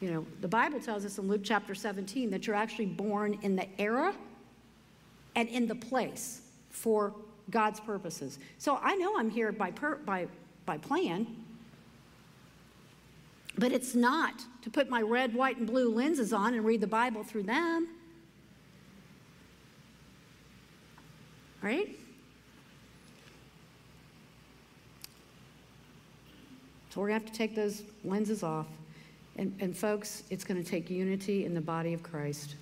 you 0.00 0.10
know, 0.10 0.26
the 0.40 0.48
Bible 0.48 0.80
tells 0.80 1.04
us 1.04 1.18
in 1.18 1.28
Luke 1.28 1.42
chapter 1.44 1.74
17 1.74 2.30
that 2.30 2.46
you're 2.46 2.56
actually 2.56 2.86
born 2.86 3.38
in 3.42 3.56
the 3.56 3.66
era 3.80 4.14
and 5.34 5.48
in 5.48 5.66
the 5.66 5.74
place 5.74 6.40
for 6.70 7.14
God's 7.50 7.80
purposes. 7.80 8.38
So 8.58 8.78
I 8.82 8.96
know 8.96 9.18
I'm 9.18 9.30
here 9.30 9.52
by, 9.52 9.70
per, 9.70 9.96
by, 9.96 10.26
by 10.64 10.78
plan, 10.78 11.26
but 13.58 13.72
it's 13.72 13.94
not 13.94 14.44
to 14.62 14.70
put 14.70 14.88
my 14.88 15.02
red, 15.02 15.34
white, 15.34 15.58
and 15.58 15.66
blue 15.66 15.94
lenses 15.94 16.32
on 16.32 16.54
and 16.54 16.64
read 16.64 16.80
the 16.80 16.86
Bible 16.86 17.22
through 17.22 17.44
them. 17.44 17.88
Right? 21.62 21.98
So 26.96 27.02
we're 27.02 27.08
going 27.08 27.20
to 27.20 27.26
have 27.26 27.32
to 27.32 27.38
take 27.38 27.54
those 27.54 27.82
lenses 28.04 28.42
off. 28.42 28.68
And, 29.36 29.54
and 29.60 29.76
folks, 29.76 30.22
it's 30.30 30.44
going 30.44 30.64
to 30.64 30.68
take 30.68 30.88
unity 30.88 31.44
in 31.44 31.52
the 31.52 31.60
body 31.60 31.92
of 31.92 32.02
Christ. 32.02 32.54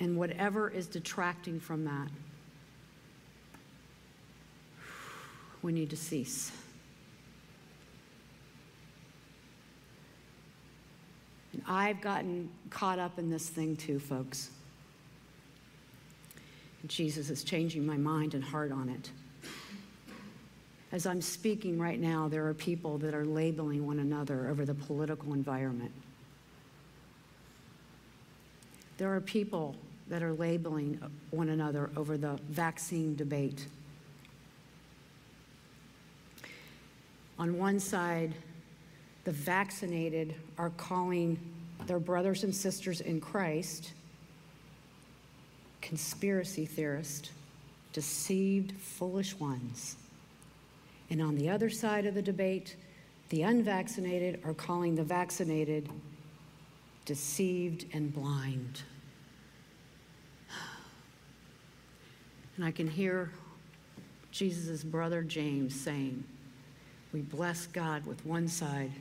and 0.00 0.16
whatever 0.16 0.68
is 0.68 0.86
detracting 0.86 1.58
from 1.58 1.84
that, 1.84 2.08
we 5.62 5.72
need 5.72 5.90
to 5.90 5.96
cease. 5.96 6.52
And 11.52 11.62
I've 11.66 12.00
gotten 12.00 12.50
caught 12.68 12.98
up 12.98 13.18
in 13.18 13.30
this 13.30 13.48
thing 13.48 13.76
too, 13.76 13.98
folks. 13.98 14.50
And 16.82 16.90
Jesus 16.90 17.30
is 17.30 17.42
changing 17.42 17.86
my 17.86 17.96
mind 17.96 18.34
and 18.34 18.44
heart 18.44 18.72
on 18.72 18.88
it. 18.88 19.10
As 20.96 21.04
I'm 21.04 21.20
speaking 21.20 21.78
right 21.78 22.00
now, 22.00 22.26
there 22.26 22.46
are 22.46 22.54
people 22.54 22.96
that 22.96 23.12
are 23.12 23.26
labeling 23.26 23.86
one 23.86 23.98
another 23.98 24.48
over 24.48 24.64
the 24.64 24.72
political 24.72 25.34
environment. 25.34 25.92
There 28.96 29.14
are 29.14 29.20
people 29.20 29.76
that 30.08 30.22
are 30.22 30.32
labeling 30.32 30.98
one 31.32 31.50
another 31.50 31.90
over 31.98 32.16
the 32.16 32.38
vaccine 32.48 33.14
debate. 33.14 33.66
On 37.38 37.58
one 37.58 37.78
side, 37.78 38.32
the 39.24 39.32
vaccinated 39.32 40.34
are 40.56 40.70
calling 40.78 41.38
their 41.86 42.00
brothers 42.00 42.42
and 42.42 42.54
sisters 42.54 43.02
in 43.02 43.20
Christ 43.20 43.92
conspiracy 45.82 46.64
theorists, 46.64 47.32
deceived, 47.92 48.72
foolish 48.80 49.38
ones. 49.38 49.96
And 51.10 51.22
on 51.22 51.36
the 51.36 51.48
other 51.48 51.70
side 51.70 52.06
of 52.06 52.14
the 52.14 52.22
debate, 52.22 52.76
the 53.28 53.42
unvaccinated 53.42 54.40
are 54.44 54.54
calling 54.54 54.94
the 54.94 55.04
vaccinated 55.04 55.88
deceived 57.04 57.86
and 57.92 58.12
blind. 58.12 58.82
And 62.56 62.64
I 62.64 62.70
can 62.70 62.88
hear 62.88 63.30
Jesus' 64.32 64.82
brother 64.82 65.22
James 65.22 65.78
saying, 65.78 66.24
We 67.12 67.20
bless 67.20 67.66
God 67.66 68.06
with 68.06 68.24
one 68.24 68.48
side 68.48 68.92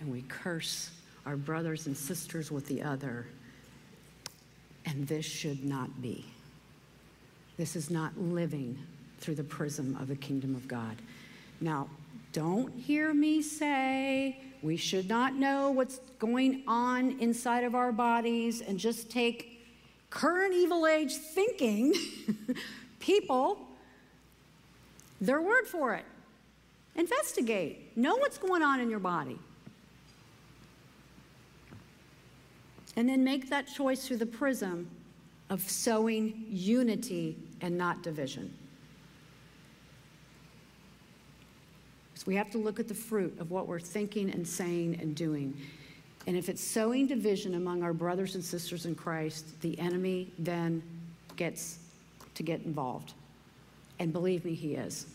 and 0.00 0.10
we 0.10 0.22
curse 0.22 0.90
our 1.26 1.36
brothers 1.36 1.86
and 1.86 1.96
sisters 1.96 2.50
with 2.50 2.66
the 2.66 2.82
other. 2.82 3.26
And 4.86 5.06
this 5.06 5.24
should 5.24 5.64
not 5.64 6.02
be. 6.02 6.24
This 7.56 7.76
is 7.76 7.90
not 7.90 8.18
living 8.18 8.78
through 9.20 9.36
the 9.36 9.44
prism 9.44 9.96
of 10.00 10.08
the 10.08 10.16
kingdom 10.16 10.54
of 10.54 10.66
God. 10.66 10.96
Now, 11.60 11.88
don't 12.32 12.74
hear 12.74 13.14
me 13.14 13.42
say 13.42 14.40
we 14.62 14.76
should 14.76 15.08
not 15.08 15.34
know 15.34 15.70
what's 15.70 15.98
going 16.18 16.64
on 16.66 17.20
inside 17.20 17.64
of 17.64 17.74
our 17.74 17.92
bodies 17.92 18.60
and 18.60 18.78
just 18.78 19.10
take 19.10 19.62
current 20.10 20.54
evil 20.54 20.86
age 20.86 21.14
thinking 21.14 21.94
people 22.98 23.58
their 25.20 25.40
word 25.40 25.66
for 25.66 25.94
it. 25.94 26.04
Investigate, 26.96 27.96
know 27.96 28.16
what's 28.16 28.38
going 28.38 28.62
on 28.62 28.80
in 28.80 28.90
your 28.90 29.00
body. 29.00 29.38
And 32.96 33.08
then 33.08 33.24
make 33.24 33.50
that 33.50 33.66
choice 33.66 34.06
through 34.06 34.18
the 34.18 34.26
prism 34.26 34.88
of 35.50 35.60
sowing 35.62 36.46
unity 36.48 37.36
and 37.60 37.76
not 37.76 38.02
division. 38.02 38.52
We 42.26 42.36
have 42.36 42.50
to 42.52 42.58
look 42.58 42.80
at 42.80 42.88
the 42.88 42.94
fruit 42.94 43.38
of 43.38 43.50
what 43.50 43.66
we're 43.66 43.80
thinking 43.80 44.30
and 44.30 44.46
saying 44.46 44.98
and 45.00 45.14
doing. 45.14 45.56
And 46.26 46.36
if 46.36 46.48
it's 46.48 46.62
sowing 46.62 47.06
division 47.06 47.54
among 47.54 47.82
our 47.82 47.92
brothers 47.92 48.34
and 48.34 48.42
sisters 48.42 48.86
in 48.86 48.94
Christ, 48.94 49.60
the 49.60 49.78
enemy 49.78 50.32
then 50.38 50.82
gets 51.36 51.78
to 52.34 52.42
get 52.42 52.62
involved. 52.62 53.12
And 53.98 54.12
believe 54.12 54.44
me, 54.44 54.54
he 54.54 54.74
is. 54.74 55.06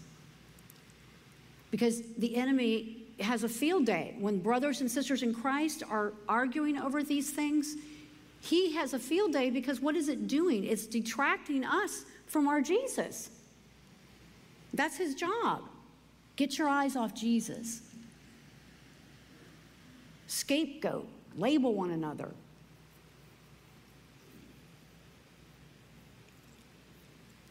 Because 1.71 2.01
the 2.17 2.35
enemy 2.35 3.03
has 3.19 3.43
a 3.43 3.49
field 3.49 3.85
day 3.85 4.15
when 4.19 4.39
brothers 4.39 4.81
and 4.81 4.89
sisters 4.89 5.23
in 5.23 5.33
Christ 5.33 5.83
are 5.89 6.13
arguing 6.27 6.77
over 6.77 7.03
these 7.03 7.31
things. 7.31 7.75
He 8.41 8.73
has 8.73 8.93
a 8.93 8.99
field 8.99 9.33
day 9.33 9.49
because 9.49 9.81
what 9.81 9.95
is 9.95 10.09
it 10.09 10.27
doing? 10.27 10.63
It's 10.63 10.85
detracting 10.85 11.65
us 11.65 12.05
from 12.27 12.47
our 12.47 12.61
Jesus. 12.61 13.29
That's 14.73 14.95
his 14.95 15.15
job. 15.15 15.63
Get 16.39 16.57
your 16.57 16.69
eyes 16.69 16.95
off 16.95 17.13
Jesus. 17.13 17.81
Scapegoat, 20.27 21.05
label 21.35 21.73
one 21.73 21.91
another. 21.91 22.29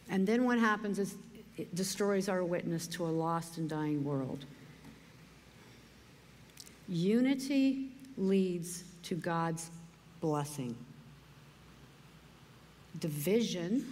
And 0.09 0.25
then 0.25 0.43
what 0.43 0.57
happens 0.57 0.97
is 0.97 1.17
it 1.55 1.75
destroys 1.75 2.27
our 2.29 2.43
witness 2.43 2.87
to 2.87 3.05
a 3.05 3.11
lost 3.11 3.59
and 3.59 3.69
dying 3.69 4.03
world. 4.03 4.45
Unity 6.87 7.89
leads 8.17 8.85
to 9.03 9.13
God's 9.13 9.69
blessing. 10.19 10.75
Division 12.99 13.85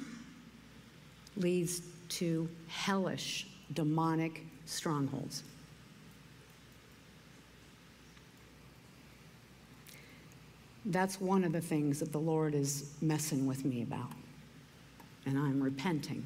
leads 1.35 1.83
to 2.09 2.49
hellish, 2.67 3.45
demonic 3.75 4.46
strongholds. 4.67 5.43
That's 10.85 11.19
one 11.19 11.43
of 11.43 11.51
the 11.51 11.61
things 11.61 11.99
that 11.99 12.11
the 12.11 12.19
Lord 12.19 12.55
is 12.55 12.91
messing 13.01 13.45
with 13.45 13.65
me 13.65 13.81
about, 13.81 14.11
and 15.25 15.37
I'm 15.37 15.61
repenting. 15.61 16.25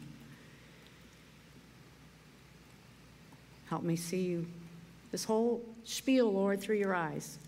Help 3.70 3.84
me 3.84 3.96
see 3.96 4.22
you, 4.22 4.46
this 5.12 5.24
whole 5.24 5.62
spiel, 5.84 6.32
Lord, 6.32 6.62
through 6.62 6.76
your 6.76 6.94
eyes. 6.94 7.40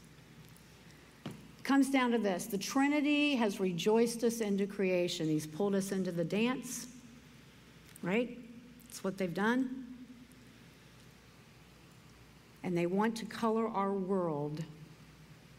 Comes 1.63 1.89
down 1.89 2.11
to 2.11 2.17
this 2.17 2.45
the 2.45 2.57
Trinity 2.57 3.35
has 3.35 3.59
rejoiced 3.59 4.23
us 4.23 4.41
into 4.41 4.65
creation, 4.65 5.27
He's 5.27 5.45
pulled 5.45 5.75
us 5.75 5.91
into 5.91 6.11
the 6.11 6.23
dance, 6.23 6.87
right? 8.01 8.37
That's 8.87 9.03
what 9.03 9.17
they've 9.17 9.33
done. 9.33 9.82
And 12.63 12.77
they 12.77 12.85
want 12.85 13.15
to 13.17 13.25
color 13.25 13.67
our 13.67 13.91
world 13.91 14.63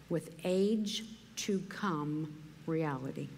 with 0.09 0.30
age 0.44 1.05
to 1.36 1.61
come 1.68 2.34
reality. 2.66 3.28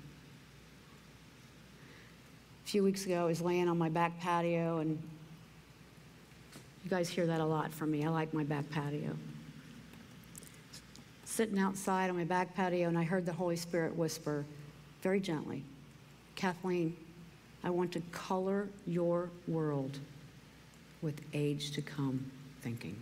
A 2.64 2.69
few 2.69 2.83
weeks 2.83 3.07
ago, 3.07 3.23
I 3.23 3.25
was 3.25 3.41
laying 3.41 3.69
on 3.69 3.79
my 3.79 3.89
back 3.89 4.21
patio, 4.21 4.79
and 4.79 5.03
you 6.85 6.91
guys 6.91 7.09
hear 7.09 7.27
that 7.27 7.41
a 7.41 7.45
lot 7.45 7.73
from 7.73 7.91
me. 7.91 8.05
I 8.05 8.09
like 8.09 8.35
my 8.35 8.45
back 8.45 8.69
patio. 8.71 9.17
Sitting 11.25 11.59
outside 11.59 12.11
on 12.11 12.17
my 12.17 12.25
back 12.25 12.55
patio, 12.55 12.89
and 12.89 12.99
I 12.99 13.05
heard 13.05 13.27
the 13.27 13.33
Holy 13.33 13.57
Spirit 13.57 13.97
whisper 13.97 14.45
very 15.03 15.21
gently 15.21 15.62
Kathleen, 16.37 16.95
I 17.64 17.71
want 17.71 17.93
to 17.93 18.01
color 18.12 18.69
your 18.87 19.31
world 19.49 19.99
with 21.03 21.21
age 21.33 21.73
to 21.73 21.83
come 21.83 22.31
thinking. 22.61 22.97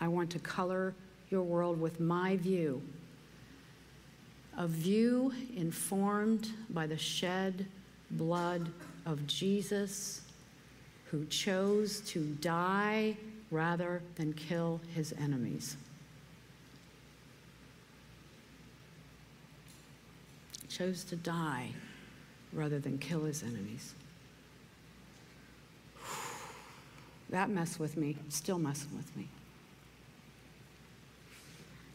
I 0.00 0.08
want 0.08 0.30
to 0.30 0.38
color 0.38 0.94
your 1.30 1.42
world 1.42 1.80
with 1.80 2.00
my 2.00 2.36
view. 2.36 2.82
A 4.56 4.66
view 4.66 5.32
informed 5.56 6.50
by 6.70 6.86
the 6.86 6.98
shed 6.98 7.66
blood 8.10 8.68
of 9.06 9.26
Jesus, 9.26 10.22
who 11.10 11.24
chose 11.26 12.00
to 12.00 12.20
die 12.40 13.16
rather 13.50 14.02
than 14.16 14.32
kill 14.32 14.80
his 14.94 15.12
enemies. 15.12 15.76
Chose 20.68 21.02
to 21.04 21.16
die 21.16 21.70
rather 22.52 22.78
than 22.78 22.98
kill 22.98 23.24
his 23.24 23.42
enemies. 23.42 23.94
That 27.30 27.50
messed 27.50 27.78
with 27.78 27.96
me, 27.96 28.16
still 28.28 28.58
messing 28.58 28.96
with 28.96 29.14
me. 29.16 29.28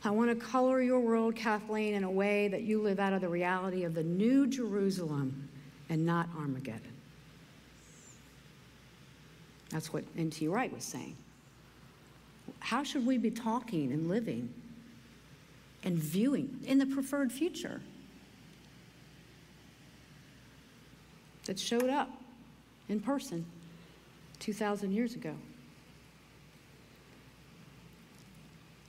I 0.05 0.11
want 0.11 0.29
to 0.29 0.45
color 0.45 0.81
your 0.81 0.99
world, 0.99 1.35
Kathleen, 1.35 1.93
in 1.93 2.03
a 2.03 2.11
way 2.11 2.49
that 2.49 2.63
you 2.63 2.81
live 2.81 2.99
out 2.99 3.13
of 3.13 3.21
the 3.21 3.29
reality 3.29 3.85
of 3.85 3.93
the 3.93 4.03
new 4.03 4.47
Jerusalem 4.47 5.47
and 5.89 6.05
not 6.05 6.27
Armageddon. 6.37 6.91
That's 9.69 9.93
what 9.93 10.03
N.T. 10.17 10.47
Wright 10.49 10.71
was 10.73 10.83
saying. 10.83 11.15
How 12.59 12.83
should 12.83 13.05
we 13.05 13.17
be 13.17 13.31
talking 13.31 13.93
and 13.93 14.09
living 14.09 14.53
and 15.83 15.97
viewing 15.97 16.59
in 16.65 16.79
the 16.79 16.85
preferred 16.85 17.31
future 17.31 17.81
that 21.45 21.57
showed 21.57 21.89
up 21.89 22.09
in 22.89 22.99
person 22.99 23.45
2,000 24.39 24.91
years 24.91 25.15
ago? 25.15 25.33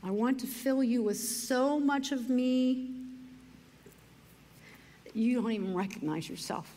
I 0.04 0.10
want 0.10 0.38
to 0.40 0.46
fill 0.46 0.84
you 0.84 1.02
with 1.02 1.18
so 1.18 1.80
much 1.80 2.12
of 2.12 2.28
me 2.28 2.90
that 5.04 5.16
you 5.16 5.40
don't 5.40 5.50
even 5.50 5.74
recognize 5.74 6.28
yourself. 6.28 6.70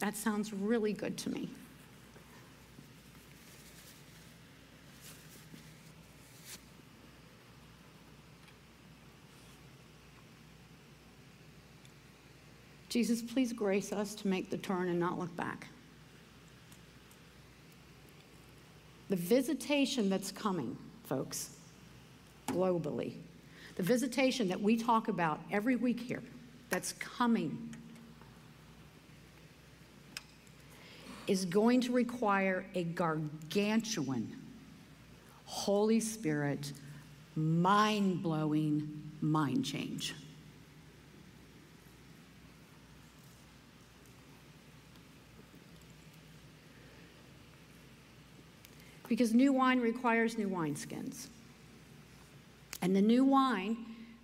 That 0.00 0.16
sounds 0.16 0.52
really 0.52 0.92
good 0.92 1.16
to 1.18 1.30
me. 1.30 1.48
Jesus, 12.88 13.22
please 13.22 13.52
grace 13.52 13.92
us 13.92 14.16
to 14.16 14.28
make 14.28 14.50
the 14.50 14.58
turn 14.58 14.88
and 14.88 14.98
not 14.98 15.18
look 15.18 15.34
back. 15.36 15.68
The 19.12 19.18
visitation 19.18 20.08
that's 20.08 20.32
coming, 20.32 20.74
folks, 21.04 21.50
globally, 22.46 23.12
the 23.76 23.82
visitation 23.82 24.48
that 24.48 24.58
we 24.58 24.74
talk 24.74 25.08
about 25.08 25.38
every 25.50 25.76
week 25.76 26.00
here, 26.00 26.22
that's 26.70 26.94
coming, 26.94 27.76
is 31.26 31.44
going 31.44 31.82
to 31.82 31.92
require 31.92 32.64
a 32.74 32.84
gargantuan 32.84 34.34
Holy 35.44 36.00
Spirit, 36.00 36.72
mind 37.36 38.22
blowing 38.22 38.88
mind 39.20 39.62
change. 39.62 40.14
Because 49.12 49.34
new 49.34 49.52
wine 49.52 49.78
requires 49.78 50.38
new 50.38 50.48
wineskins. 50.48 51.26
And 52.80 52.96
the 52.96 53.02
new 53.02 53.26
wine 53.26 53.76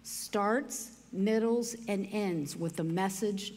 starts, 0.03 0.93
middles, 1.13 1.77
and 1.89 2.09
ends 2.11 2.57
with 2.57 2.77
the 2.77 2.85
message 2.85 3.53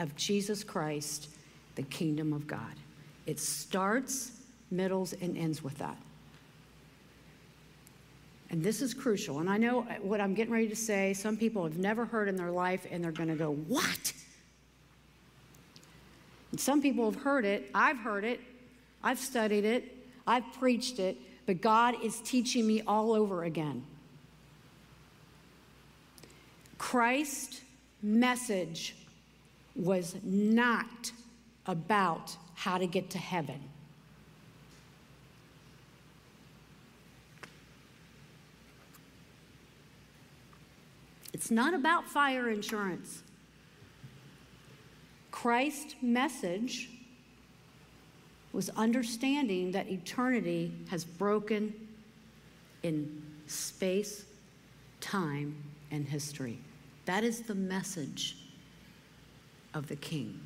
of 0.00 0.16
Jesus 0.16 0.64
Christ, 0.64 1.28
the 1.76 1.84
kingdom 1.84 2.32
of 2.32 2.48
God. 2.48 2.74
It 3.26 3.38
starts, 3.38 4.32
middles, 4.72 5.12
and 5.12 5.38
ends 5.38 5.62
with 5.62 5.78
that. 5.78 5.96
And 8.50 8.60
this 8.60 8.82
is 8.82 8.92
crucial. 8.92 9.38
And 9.38 9.48
I 9.48 9.58
know 9.58 9.82
what 10.00 10.20
I'm 10.20 10.34
getting 10.34 10.52
ready 10.52 10.68
to 10.68 10.74
say, 10.74 11.14
some 11.14 11.36
people 11.36 11.62
have 11.62 11.78
never 11.78 12.04
heard 12.04 12.28
in 12.28 12.34
their 12.34 12.50
life 12.50 12.88
and 12.90 13.04
they're 13.04 13.12
going 13.12 13.28
to 13.28 13.36
go, 13.36 13.52
What? 13.52 14.12
And 16.50 16.58
some 16.58 16.82
people 16.82 17.08
have 17.08 17.22
heard 17.22 17.44
it. 17.44 17.70
I've 17.72 17.98
heard 17.98 18.24
it. 18.24 18.40
I've 19.00 19.20
studied 19.20 19.64
it. 19.64 19.91
I've 20.26 20.50
preached 20.58 20.98
it, 20.98 21.16
but 21.46 21.60
God 21.60 21.96
is 22.02 22.20
teaching 22.20 22.66
me 22.66 22.82
all 22.82 23.12
over 23.12 23.44
again. 23.44 23.84
Christ's 26.78 27.60
message 28.02 28.96
was 29.74 30.16
not 30.22 31.12
about 31.66 32.36
how 32.54 32.78
to 32.78 32.86
get 32.86 33.10
to 33.10 33.18
heaven. 33.18 33.60
It's 41.32 41.50
not 41.50 41.74
about 41.74 42.08
fire 42.08 42.48
insurance. 42.50 43.22
Christ's 45.30 45.96
message 46.02 46.90
was 48.52 48.68
understanding 48.70 49.72
that 49.72 49.88
eternity 49.88 50.72
has 50.90 51.04
broken 51.04 51.72
in 52.82 53.22
space, 53.46 54.24
time, 55.00 55.56
and 55.90 56.06
history. 56.06 56.58
That 57.06 57.24
is 57.24 57.42
the 57.42 57.54
message 57.54 58.36
of 59.74 59.88
the 59.88 59.96
King. 59.96 60.38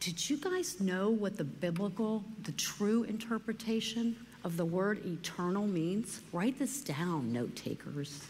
Did 0.00 0.30
you 0.30 0.36
guys 0.36 0.80
know 0.80 1.10
what 1.10 1.36
the 1.36 1.44
biblical, 1.44 2.24
the 2.44 2.52
true 2.52 3.02
interpretation 3.02 4.16
of 4.44 4.56
the 4.56 4.64
word 4.64 5.04
eternal 5.04 5.66
means? 5.66 6.20
Write 6.32 6.58
this 6.58 6.80
down, 6.80 7.32
note 7.32 7.54
takers. 7.56 8.22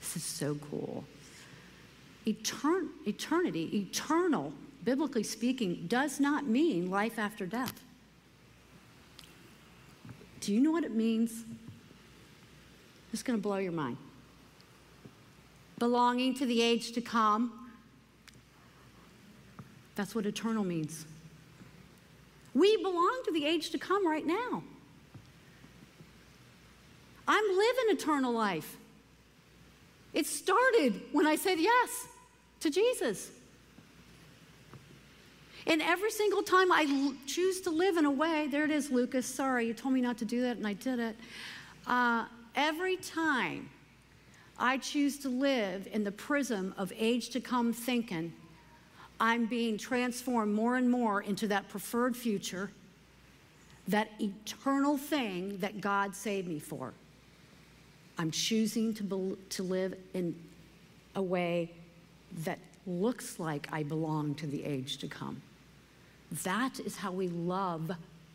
This 0.00 0.16
is 0.16 0.24
so 0.24 0.54
cool. 0.70 1.04
Etern- 2.26 2.88
eternity, 3.06 3.68
eternal, 3.76 4.52
biblically 4.84 5.22
speaking, 5.22 5.86
does 5.88 6.20
not 6.20 6.46
mean 6.46 6.90
life 6.90 7.18
after 7.18 7.46
death. 7.46 7.82
Do 10.40 10.54
you 10.54 10.60
know 10.60 10.70
what 10.70 10.84
it 10.84 10.94
means? 10.94 11.44
It's 13.12 13.22
going 13.22 13.38
to 13.38 13.42
blow 13.42 13.56
your 13.56 13.72
mind. 13.72 13.96
Belonging 15.78 16.34
to 16.34 16.46
the 16.46 16.62
age 16.62 16.92
to 16.92 17.00
come. 17.00 17.70
That's 19.94 20.14
what 20.14 20.26
eternal 20.26 20.64
means. 20.64 21.06
We 22.54 22.76
belong 22.78 23.22
to 23.24 23.32
the 23.32 23.44
age 23.44 23.70
to 23.70 23.78
come 23.78 24.06
right 24.06 24.26
now. 24.26 24.62
I'm 27.26 27.44
living 27.44 27.84
eternal 27.90 28.32
life. 28.32 28.76
It 30.14 30.26
started 30.26 31.00
when 31.12 31.26
I 31.26 31.36
said 31.36 31.58
yes 31.58 32.08
to 32.60 32.70
Jesus. 32.70 33.30
And 35.68 35.82
every 35.82 36.10
single 36.10 36.42
time 36.42 36.72
I 36.72 36.86
l- 36.88 37.14
choose 37.26 37.60
to 37.60 37.70
live 37.70 37.98
in 37.98 38.06
a 38.06 38.10
way, 38.10 38.48
there 38.50 38.64
it 38.64 38.70
is, 38.70 38.90
Lucas, 38.90 39.26
sorry, 39.26 39.66
you 39.66 39.74
told 39.74 39.92
me 39.92 40.00
not 40.00 40.16
to 40.18 40.24
do 40.24 40.40
that 40.40 40.56
and 40.56 40.66
I 40.66 40.72
did 40.72 40.98
it. 40.98 41.16
Uh, 41.86 42.24
every 42.56 42.96
time 42.96 43.68
I 44.58 44.78
choose 44.78 45.18
to 45.18 45.28
live 45.28 45.86
in 45.92 46.04
the 46.04 46.10
prism 46.10 46.74
of 46.78 46.90
age 46.96 47.28
to 47.30 47.40
come 47.40 47.74
thinking, 47.74 48.32
I'm 49.20 49.44
being 49.44 49.76
transformed 49.76 50.54
more 50.54 50.76
and 50.76 50.90
more 50.90 51.20
into 51.20 51.46
that 51.48 51.68
preferred 51.68 52.16
future, 52.16 52.70
that 53.88 54.08
eternal 54.20 54.96
thing 54.96 55.58
that 55.58 55.82
God 55.82 56.16
saved 56.16 56.48
me 56.48 56.60
for. 56.60 56.94
I'm 58.16 58.30
choosing 58.30 58.94
to, 58.94 59.02
bel 59.02 59.36
to 59.50 59.62
live 59.62 59.94
in 60.14 60.34
a 61.14 61.22
way 61.22 61.72
that 62.44 62.58
looks 62.86 63.38
like 63.38 63.68
I 63.70 63.82
belong 63.82 64.34
to 64.36 64.46
the 64.46 64.64
age 64.64 64.96
to 64.98 65.08
come. 65.08 65.42
That 66.44 66.80
is 66.80 66.96
how 66.96 67.12
we 67.12 67.28
love 67.28 67.90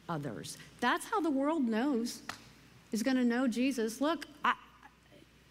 others. 0.10 0.58
That's 0.80 1.06
how 1.06 1.22
the 1.22 1.30
world 1.30 1.64
knows, 1.64 2.22
is 2.92 3.04
going 3.04 3.18
to 3.18 3.24
know 3.24 3.48
Jesus. 3.48 4.02
Look, 4.02 4.26
I, 4.44 4.54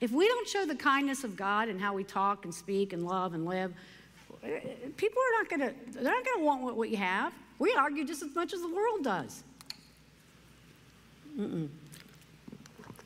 if 0.01 0.11
we 0.11 0.27
don't 0.27 0.49
show 0.49 0.67
the 0.67 0.75
kindness 0.75 1.25
of 1.25 1.37
God 1.37 1.69
and 1.69 1.81
how 1.81 1.95
we 1.95 2.05
talk 2.05 2.45
and 2.45 2.55
speak 2.55 2.93
and 2.93 3.07
love 3.07 3.35
and 3.35 3.47
live, 3.47 3.73
people 4.97 5.23
are 5.23 5.43
not 5.43 5.49
going 5.49 5.61
to, 5.61 5.75
they're 5.93 6.13
not 6.13 6.25
going 6.25 6.39
to 6.39 6.45
want 6.45 6.63
what 6.63 6.77
we 6.77 6.95
have. 6.97 7.33
We 7.59 7.73
argue 7.75 8.05
just 8.05 8.23
as 8.23 8.35
much 8.35 8.53
as 8.53 8.61
the 8.61 8.75
world 8.75 9.05
does. 9.05 9.45
Mm-mm. 11.39 11.69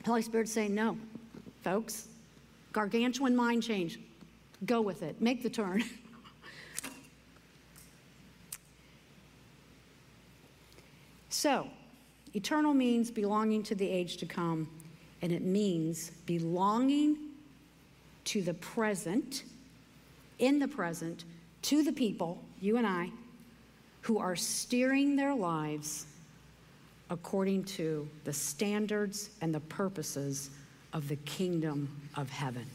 Holy 0.05 0.21
Spirit's 0.21 0.51
saying, 0.51 0.73
no, 0.73 0.97
folks. 1.63 2.07
Gargantuan 2.73 3.35
mind 3.35 3.63
change. 3.63 3.99
Go 4.65 4.81
with 4.81 5.03
it. 5.03 5.21
Make 5.21 5.43
the 5.43 5.49
turn. 5.49 5.83
so, 11.37 11.67
eternal 12.33 12.73
means 12.73 13.11
belonging 13.11 13.61
to 13.61 13.75
the 13.75 13.87
age 13.87 14.17
to 14.17 14.25
come, 14.25 14.67
and 15.21 15.31
it 15.31 15.43
means 15.43 16.09
belonging 16.25 17.15
to 18.23 18.41
the 18.41 18.55
present, 18.55 19.43
in 20.39 20.57
the 20.57 20.67
present, 20.67 21.25
to 21.61 21.83
the 21.83 21.91
people, 21.91 22.43
you 22.59 22.77
and 22.77 22.87
I, 22.87 23.11
who 24.01 24.17
are 24.17 24.35
steering 24.35 25.15
their 25.15 25.35
lives 25.35 26.07
according 27.11 27.65
to 27.65 28.09
the 28.23 28.33
standards 28.33 29.29
and 29.39 29.53
the 29.53 29.59
purposes 29.59 30.49
of 30.91 31.07
the 31.07 31.17
kingdom 31.17 32.01
of 32.15 32.31
heaven. 32.31 32.65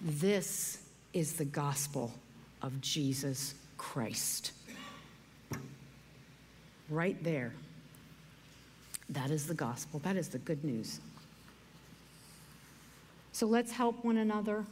This 0.00 0.82
is 1.12 1.34
the 1.34 1.44
gospel 1.44 2.12
of 2.62 2.80
Jesus 2.80 3.54
Christ. 3.78 4.50
Right 6.88 7.22
there. 7.22 7.52
That 9.10 9.30
is 9.30 9.46
the 9.46 9.54
gospel. 9.54 10.00
That 10.00 10.16
is 10.16 10.28
the 10.28 10.38
good 10.38 10.64
news. 10.64 11.00
So 13.32 13.46
let's 13.46 13.70
help 13.70 14.04
one 14.04 14.16
another. 14.16 14.64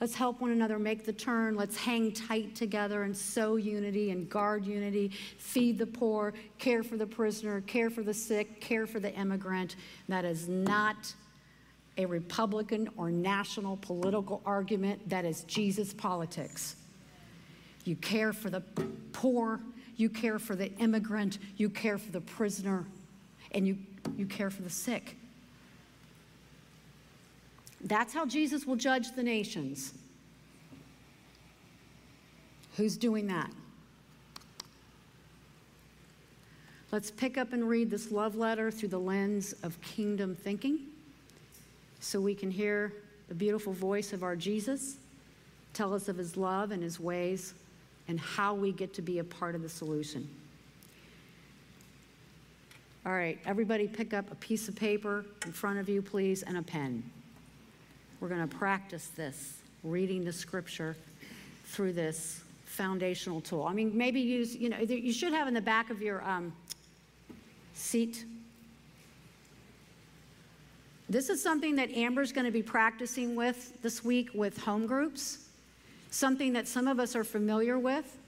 Let's 0.00 0.14
help 0.14 0.40
one 0.40 0.50
another 0.50 0.78
make 0.78 1.04
the 1.04 1.12
turn. 1.12 1.56
Let's 1.56 1.76
hang 1.76 2.12
tight 2.12 2.54
together 2.54 3.04
and 3.04 3.16
sow 3.16 3.56
unity 3.56 4.10
and 4.10 4.28
guard 4.28 4.66
unity, 4.66 5.12
feed 5.38 5.78
the 5.78 5.86
poor, 5.86 6.34
care 6.58 6.82
for 6.82 6.96
the 6.96 7.06
prisoner, 7.06 7.60
care 7.62 7.90
for 7.90 8.02
the 8.02 8.12
sick, 8.12 8.60
care 8.60 8.86
for 8.86 8.98
the 8.98 9.14
immigrant. 9.14 9.76
That 10.08 10.24
is 10.24 10.48
not 10.48 11.14
a 11.96 12.06
Republican 12.06 12.88
or 12.96 13.10
national 13.10 13.76
political 13.76 14.42
argument. 14.44 15.08
That 15.08 15.24
is 15.24 15.42
Jesus 15.44 15.94
politics. 15.94 16.76
You 17.84 17.96
care 17.96 18.32
for 18.32 18.50
the 18.50 18.62
poor, 19.12 19.60
you 19.96 20.08
care 20.08 20.38
for 20.38 20.56
the 20.56 20.72
immigrant, 20.76 21.38
you 21.56 21.70
care 21.70 21.98
for 21.98 22.10
the 22.10 22.20
prisoner, 22.20 22.84
and 23.52 23.66
you, 23.66 23.78
you 24.16 24.26
care 24.26 24.50
for 24.50 24.62
the 24.62 24.70
sick. 24.70 25.16
That's 27.82 28.14
how 28.14 28.26
Jesus 28.26 28.66
will 28.66 28.76
judge 28.76 29.14
the 29.14 29.22
nations. 29.22 29.94
Who's 32.76 32.96
doing 32.96 33.26
that? 33.28 33.50
Let's 36.90 37.10
pick 37.10 37.36
up 37.36 37.52
and 37.52 37.68
read 37.68 37.90
this 37.90 38.10
love 38.10 38.36
letter 38.36 38.70
through 38.70 38.88
the 38.90 39.00
lens 39.00 39.52
of 39.62 39.80
kingdom 39.80 40.34
thinking 40.34 40.78
so 42.00 42.20
we 42.20 42.34
can 42.34 42.50
hear 42.50 42.92
the 43.28 43.34
beautiful 43.34 43.72
voice 43.72 44.12
of 44.12 44.22
our 44.22 44.36
Jesus 44.36 44.96
tell 45.74 45.92
us 45.92 46.08
of 46.08 46.16
his 46.16 46.36
love 46.36 46.70
and 46.70 46.82
his 46.82 46.98
ways 46.98 47.52
and 48.08 48.18
how 48.20 48.54
we 48.54 48.72
get 48.72 48.94
to 48.94 49.02
be 49.02 49.18
a 49.18 49.24
part 49.24 49.54
of 49.54 49.62
the 49.62 49.68
solution. 49.68 50.28
All 53.06 53.12
right, 53.12 53.38
everybody 53.44 53.86
pick 53.86 54.14
up 54.14 54.30
a 54.32 54.34
piece 54.36 54.68
of 54.68 54.76
paper 54.76 55.26
in 55.44 55.52
front 55.52 55.78
of 55.78 55.88
you, 55.88 56.00
please, 56.00 56.42
and 56.42 56.56
a 56.56 56.62
pen. 56.62 57.02
We're 58.20 58.28
going 58.28 58.48
to 58.48 58.56
practice 58.56 59.08
this, 59.08 59.58
reading 59.82 60.24
the 60.24 60.32
scripture 60.32 60.96
through 61.64 61.92
this 61.92 62.40
foundational 62.64 63.40
tool. 63.42 63.64
I 63.64 63.74
mean, 63.74 63.96
maybe 63.96 64.20
use, 64.20 64.56
you 64.56 64.70
know, 64.70 64.78
you 64.78 65.12
should 65.12 65.32
have 65.32 65.48
in 65.48 65.54
the 65.54 65.60
back 65.60 65.90
of 65.90 66.00
your 66.00 66.24
um, 66.24 66.52
seat. 67.74 68.24
This 71.08 71.28
is 71.28 71.42
something 71.42 71.76
that 71.76 71.90
Amber's 71.90 72.32
going 72.32 72.46
to 72.46 72.50
be 72.50 72.62
practicing 72.62 73.36
with 73.36 73.80
this 73.82 74.02
week 74.02 74.30
with 74.34 74.56
home 74.58 74.86
groups, 74.86 75.48
something 76.14 76.52
that 76.52 76.68
some 76.68 76.86
of 76.86 77.00
us 77.00 77.16
are 77.16 77.24
familiar 77.24 77.76
with. 77.78 78.18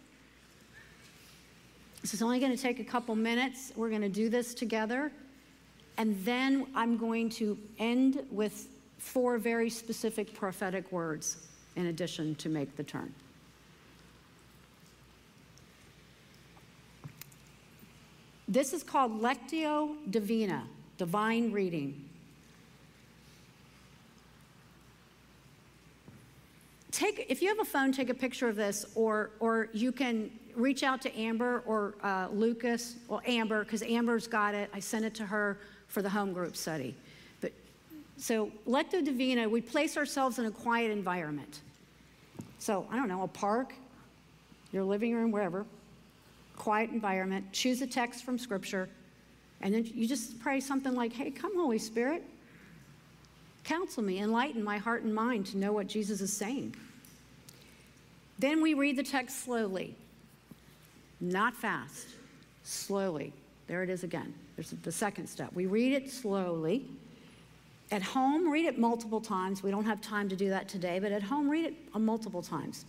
This 2.02 2.14
is 2.14 2.22
only 2.22 2.40
going 2.40 2.54
to 2.54 2.60
take 2.60 2.80
a 2.80 2.84
couple 2.84 3.14
minutes. 3.14 3.72
We're 3.76 3.90
going 3.90 4.02
to 4.02 4.08
do 4.08 4.28
this 4.28 4.54
together. 4.54 5.12
And 5.96 6.16
then 6.24 6.66
I'm 6.74 6.96
going 6.96 7.30
to 7.30 7.56
end 7.78 8.26
with 8.30 8.68
four 8.98 9.38
very 9.38 9.70
specific 9.70 10.34
prophetic 10.34 10.90
words 10.90 11.36
in 11.76 11.86
addition 11.86 12.34
to 12.36 12.48
make 12.48 12.76
the 12.76 12.82
turn. 12.82 13.14
This 18.48 18.72
is 18.72 18.82
called 18.82 19.20
Lectio 19.20 19.94
Divina, 20.10 20.64
divine 20.98 21.52
reading. 21.52 22.05
Take, 26.96 27.26
if 27.28 27.42
you 27.42 27.48
have 27.48 27.58
a 27.58 27.64
phone, 27.64 27.92
take 27.92 28.08
a 28.08 28.14
picture 28.14 28.48
of 28.48 28.56
this, 28.56 28.86
or, 28.94 29.32
or 29.38 29.68
you 29.74 29.92
can 29.92 30.30
reach 30.54 30.82
out 30.82 31.02
to 31.02 31.14
Amber 31.14 31.62
or 31.66 31.94
uh, 32.02 32.28
Lucas, 32.32 32.96
well, 33.06 33.20
Amber, 33.26 33.64
because 33.64 33.82
Amber's 33.82 34.26
got 34.26 34.54
it. 34.54 34.70
I 34.72 34.80
sent 34.80 35.04
it 35.04 35.14
to 35.16 35.26
her 35.26 35.58
for 35.88 36.00
the 36.00 36.08
home 36.08 36.32
group 36.32 36.56
study. 36.56 36.94
But 37.42 37.52
so, 38.16 38.50
Lectio 38.66 39.04
Divina, 39.04 39.46
we 39.46 39.60
place 39.60 39.98
ourselves 39.98 40.38
in 40.38 40.46
a 40.46 40.50
quiet 40.50 40.90
environment. 40.90 41.60
So, 42.60 42.86
I 42.90 42.96
don't 42.96 43.08
know, 43.08 43.24
a 43.24 43.28
park, 43.28 43.74
your 44.72 44.82
living 44.82 45.14
room, 45.14 45.30
wherever, 45.30 45.66
quiet 46.56 46.88
environment, 46.88 47.52
choose 47.52 47.82
a 47.82 47.86
text 47.86 48.24
from 48.24 48.38
Scripture, 48.38 48.88
and 49.60 49.74
then 49.74 49.84
you 49.84 50.08
just 50.08 50.40
pray 50.40 50.60
something 50.60 50.94
like, 50.94 51.12
Hey, 51.12 51.30
come, 51.30 51.54
Holy 51.56 51.78
Spirit, 51.78 52.24
counsel 53.64 54.02
me, 54.02 54.20
enlighten 54.20 54.64
my 54.64 54.78
heart 54.78 55.02
and 55.02 55.14
mind 55.14 55.44
to 55.48 55.58
know 55.58 55.74
what 55.74 55.88
Jesus 55.88 56.22
is 56.22 56.32
saying. 56.32 56.74
Then 58.38 58.60
we 58.60 58.74
read 58.74 58.96
the 58.96 59.02
text 59.02 59.44
slowly, 59.44 59.94
not 61.20 61.54
fast, 61.54 62.08
slowly. 62.62 63.32
There 63.66 63.82
it 63.82 63.90
is 63.90 64.04
again. 64.04 64.34
There's 64.56 64.70
the 64.70 64.92
second 64.92 65.26
step. 65.26 65.52
We 65.54 65.66
read 65.66 65.92
it 65.92 66.10
slowly. 66.10 66.88
At 67.90 68.02
home, 68.02 68.50
read 68.50 68.66
it 68.66 68.78
multiple 68.78 69.20
times. 69.20 69.62
We 69.62 69.70
don't 69.70 69.84
have 69.84 70.00
time 70.00 70.28
to 70.28 70.36
do 70.36 70.48
that 70.50 70.68
today, 70.68 70.98
but 70.98 71.12
at 71.12 71.22
home, 71.22 71.48
read 71.48 71.64
it 71.64 71.74
multiple 71.94 72.42
times. 72.42 72.84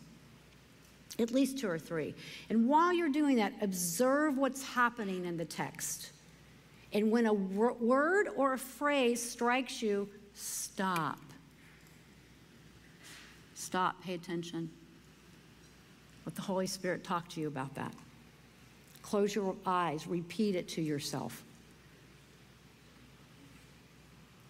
At 1.19 1.31
least 1.31 1.59
two 1.59 1.69
or 1.69 1.79
three. 1.79 2.13
And 2.49 2.67
while 2.67 2.93
you're 2.93 3.09
doing 3.09 3.37
that, 3.37 3.53
observe 3.61 4.37
what's 4.37 4.63
happening 4.63 5.25
in 5.25 5.37
the 5.37 5.45
text. 5.45 6.11
And 6.93 7.11
when 7.11 7.25
a 7.25 7.33
word 7.33 8.29
or 8.35 8.53
a 8.53 8.57
phrase 8.57 9.21
strikes 9.21 9.81
you, 9.81 10.09
stop. 10.33 11.19
Stop, 13.55 14.01
pay 14.03 14.13
attention. 14.13 14.69
Let 16.27 16.35
the 16.35 16.41
Holy 16.41 16.67
Spirit 16.67 17.05
talk 17.05 17.29
to 17.29 17.39
you 17.39 17.47
about 17.47 17.73
that. 17.75 17.93
Close 19.01 19.33
your 19.33 19.55
eyes, 19.65 20.05
repeat 20.07 20.55
it 20.55 20.67
to 20.67 20.81
yourself. 20.81 21.41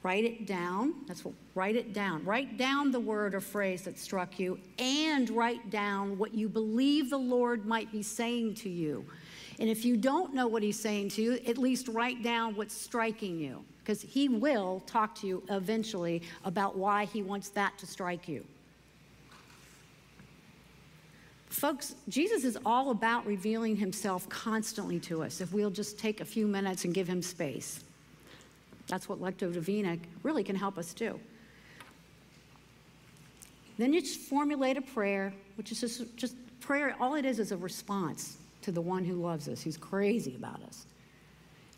Write 0.01 0.23
it 0.23 0.47
down. 0.47 0.95
That's 1.07 1.23
what, 1.23 1.35
write 1.53 1.75
it 1.75 1.93
down. 1.93 2.25
Write 2.25 2.57
down 2.57 2.89
the 2.91 2.99
word 2.99 3.35
or 3.35 3.41
phrase 3.41 3.83
that 3.83 3.99
struck 3.99 4.39
you 4.39 4.57
and 4.79 5.29
write 5.29 5.69
down 5.69 6.17
what 6.17 6.33
you 6.33 6.49
believe 6.49 7.11
the 7.11 7.17
Lord 7.19 7.67
might 7.67 7.91
be 7.91 8.01
saying 8.01 8.55
to 8.55 8.69
you. 8.69 9.05
And 9.59 9.69
if 9.69 9.85
you 9.85 9.97
don't 9.97 10.33
know 10.33 10.47
what 10.47 10.63
he's 10.63 10.79
saying 10.79 11.09
to 11.09 11.21
you, 11.21 11.33
at 11.45 11.59
least 11.59 11.89
write 11.89 12.23
down 12.23 12.55
what's 12.55 12.73
striking 12.73 13.37
you 13.37 13.63
because 13.83 14.01
he 14.01 14.29
will 14.29 14.81
talk 14.87 15.13
to 15.19 15.27
you 15.27 15.43
eventually 15.51 16.23
about 16.43 16.75
why 16.75 17.05
he 17.05 17.21
wants 17.21 17.49
that 17.49 17.77
to 17.77 17.85
strike 17.85 18.27
you. 18.27 18.43
Folks, 21.49 21.95
Jesus 22.09 22.43
is 22.43 22.57
all 22.65 22.91
about 22.91 23.25
revealing 23.25 23.75
himself 23.75 24.27
constantly 24.29 24.99
to 25.01 25.23
us 25.23 25.41
if 25.41 25.53
we'll 25.53 25.69
just 25.69 25.97
take 25.97 26.21
a 26.21 26.25
few 26.25 26.45
minutes 26.45 26.85
and 26.85 26.93
give 26.93 27.07
him 27.07 27.21
space. 27.21 27.83
That's 28.87 29.09
what 29.09 29.21
Lectio 29.21 29.51
Divina 29.51 29.97
really 30.23 30.43
can 30.43 30.55
help 30.55 30.77
us 30.77 30.93
do. 30.93 31.19
Then 33.77 33.93
you 33.93 34.01
just 34.01 34.19
formulate 34.19 34.77
a 34.77 34.81
prayer, 34.81 35.33
which 35.55 35.71
is 35.71 35.79
just, 35.81 36.17
just 36.17 36.35
prayer. 36.59 36.95
All 36.99 37.15
it 37.15 37.25
is 37.25 37.39
is 37.39 37.51
a 37.51 37.57
response 37.57 38.37
to 38.63 38.71
the 38.71 38.81
one 38.81 39.05
who 39.05 39.15
loves 39.15 39.47
us, 39.47 39.61
who's 39.61 39.77
crazy 39.77 40.35
about 40.35 40.61
us. 40.63 40.85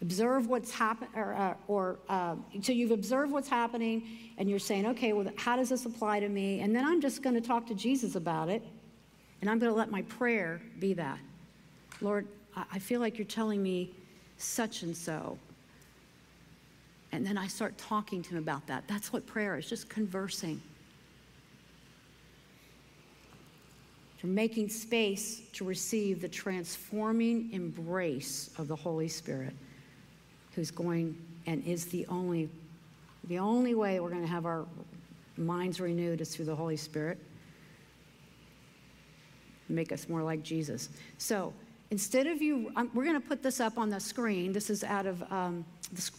Observe 0.01 0.47
what's 0.47 0.71
happening, 0.71 1.09
or, 1.15 1.33
uh, 1.33 1.53
or 1.67 1.99
uh, 2.07 2.35
so 2.61 2.71
you've 2.71 2.91
observed 2.91 3.33
what's 3.33 3.49
happening, 3.49 4.07
and 4.37 4.49
you're 4.49 4.57
saying, 4.57 4.85
okay, 4.85 5.11
well, 5.11 5.29
how 5.35 5.57
does 5.57 5.69
this 5.69 5.85
apply 5.85 6.21
to 6.21 6.29
me? 6.29 6.61
And 6.61 6.73
then 6.73 6.85
I'm 6.85 7.01
just 7.01 7.21
going 7.21 7.35
to 7.35 7.41
talk 7.41 7.67
to 7.67 7.73
Jesus 7.73 8.15
about 8.15 8.47
it, 8.47 8.63
and 9.41 9.49
I'm 9.49 9.59
going 9.59 9.71
to 9.71 9.77
let 9.77 9.91
my 9.91 10.01
prayer 10.03 10.61
be 10.79 10.93
that. 10.93 11.19
Lord, 12.01 12.27
I 12.71 12.79
feel 12.79 12.99
like 12.99 13.17
you're 13.17 13.25
telling 13.25 13.61
me 13.63 13.91
such 14.37 14.83
and 14.83 14.95
so. 14.95 15.37
And 17.11 17.25
then 17.25 17.37
I 17.37 17.47
start 17.47 17.77
talking 17.77 18.21
to 18.23 18.29
him 18.31 18.37
about 18.37 18.67
that. 18.67 18.83
That's 18.87 19.11
what 19.11 19.25
prayer 19.25 19.57
is, 19.57 19.67
just 19.67 19.89
conversing. 19.89 20.61
You're 24.21 24.31
making 24.31 24.69
space 24.69 25.41
to 25.53 25.63
receive 25.63 26.21
the 26.21 26.27
transforming 26.27 27.51
embrace 27.53 28.49
of 28.57 28.67
the 28.67 28.75
Holy 28.75 29.07
Spirit, 29.07 29.53
who's 30.55 30.71
going 30.71 31.17
and 31.47 31.65
is 31.65 31.85
the 31.85 32.05
only, 32.07 32.49
the 33.25 33.39
only 33.39 33.75
way 33.75 33.99
we're 33.99 34.09
going 34.09 34.21
to 34.21 34.27
have 34.27 34.45
our 34.45 34.65
minds 35.37 35.79
renewed 35.79 36.19
is 36.19 36.35
through 36.35 36.45
the 36.45 36.55
Holy 36.55 36.75
Spirit. 36.77 37.17
Make 39.69 39.91
us 39.91 40.09
more 40.09 40.23
like 40.23 40.43
Jesus. 40.43 40.89
So 41.17 41.53
instead 41.91 42.27
of 42.27 42.41
you, 42.41 42.71
we're 42.93 43.05
going 43.05 43.21
to 43.21 43.27
put 43.27 43.43
this 43.43 43.59
up 43.59 43.77
on 43.77 43.89
the 43.89 43.99
screen. 43.99 44.51
This 44.51 44.69
is 44.69 44.83
out 44.83 45.05
of. 45.05 45.23
Um, 45.31 45.65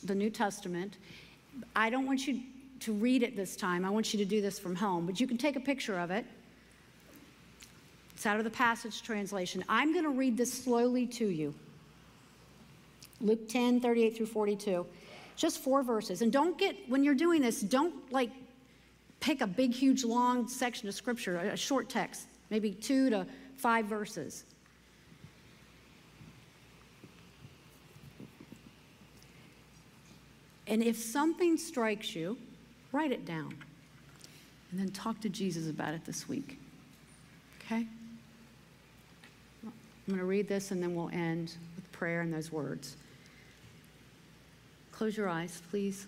the 0.05 0.15
New 0.15 0.31
Testament. 0.31 0.97
I 1.75 1.91
don't 1.91 2.07
want 2.07 2.27
you 2.27 2.41
to 2.81 2.93
read 2.93 3.23
it 3.23 3.37
this 3.37 3.57
time. 3.57 3.85
I 3.85 3.91
want 3.91 4.13
you 4.13 4.19
to 4.19 4.25
do 4.25 4.41
this 4.41 4.59
from 4.59 4.75
home, 4.75 5.07
but 5.07 5.21
you 5.21 5.27
can 5.27 5.37
take 5.37 5.57
a 5.57 5.61
picture 5.61 5.99
of 5.99 6.11
it. 6.11 6.25
It's 8.15 8.27
out 8.27 8.39
of 8.39 8.45
the 8.45 8.51
Passion 8.51 8.91
Translation. 9.03 9.65
I'm 9.69 9.93
going 9.93 10.05
to 10.05 10.11
read 10.11 10.37
this 10.37 10.53
slowly 10.53 11.07
to 11.07 11.27
you. 11.27 11.55
Luke 13.21 13.49
10, 13.49 13.81
38 13.81 14.17
through 14.17 14.27
42. 14.27 14.87
Just 15.37 15.63
four 15.63 15.83
verses. 15.83 16.23
And 16.23 16.33
don't 16.33 16.59
get, 16.59 16.77
when 16.89 17.05
you're 17.05 17.15
doing 17.15 17.41
this, 17.43 17.61
don't 17.61 17.95
like 18.13 18.31
pick 19.21 19.41
a 19.41 19.47
big, 19.47 19.73
huge, 19.73 20.05
long 20.05 20.49
section 20.49 20.89
of 20.89 20.95
scripture, 20.95 21.37
a 21.37 21.57
short 21.57 21.89
text, 21.89 22.27
maybe 22.51 22.73
two 22.73 23.11
to 23.11 23.27
five 23.61 23.87
verses. 23.87 24.45
And 30.67 30.83
if 30.83 30.97
something 30.97 31.57
strikes 31.57 32.15
you, 32.15 32.39
write 32.93 33.13
it 33.13 33.25
down. 33.25 33.55
And 34.71 34.79
then 34.79 34.91
talk 34.91 35.21
to 35.23 35.29
Jesus 35.29 35.69
about 35.69 35.95
it 35.95 36.05
this 36.05 36.29
week. 36.29 36.59
Okay? 37.65 37.87
I'm 39.65 39.73
going 40.07 40.19
to 40.19 40.25
read 40.25 40.49
this 40.49 40.71
and 40.71 40.83
then 40.83 40.95
we'll 40.95 41.11
end 41.11 41.55
with 41.77 41.91
prayer 41.93 42.21
and 42.21 42.33
those 42.33 42.53
words. 42.53 42.97
Close 44.93 45.17
your 45.17 45.29
eyes, 45.29 45.61
please. 45.71 46.07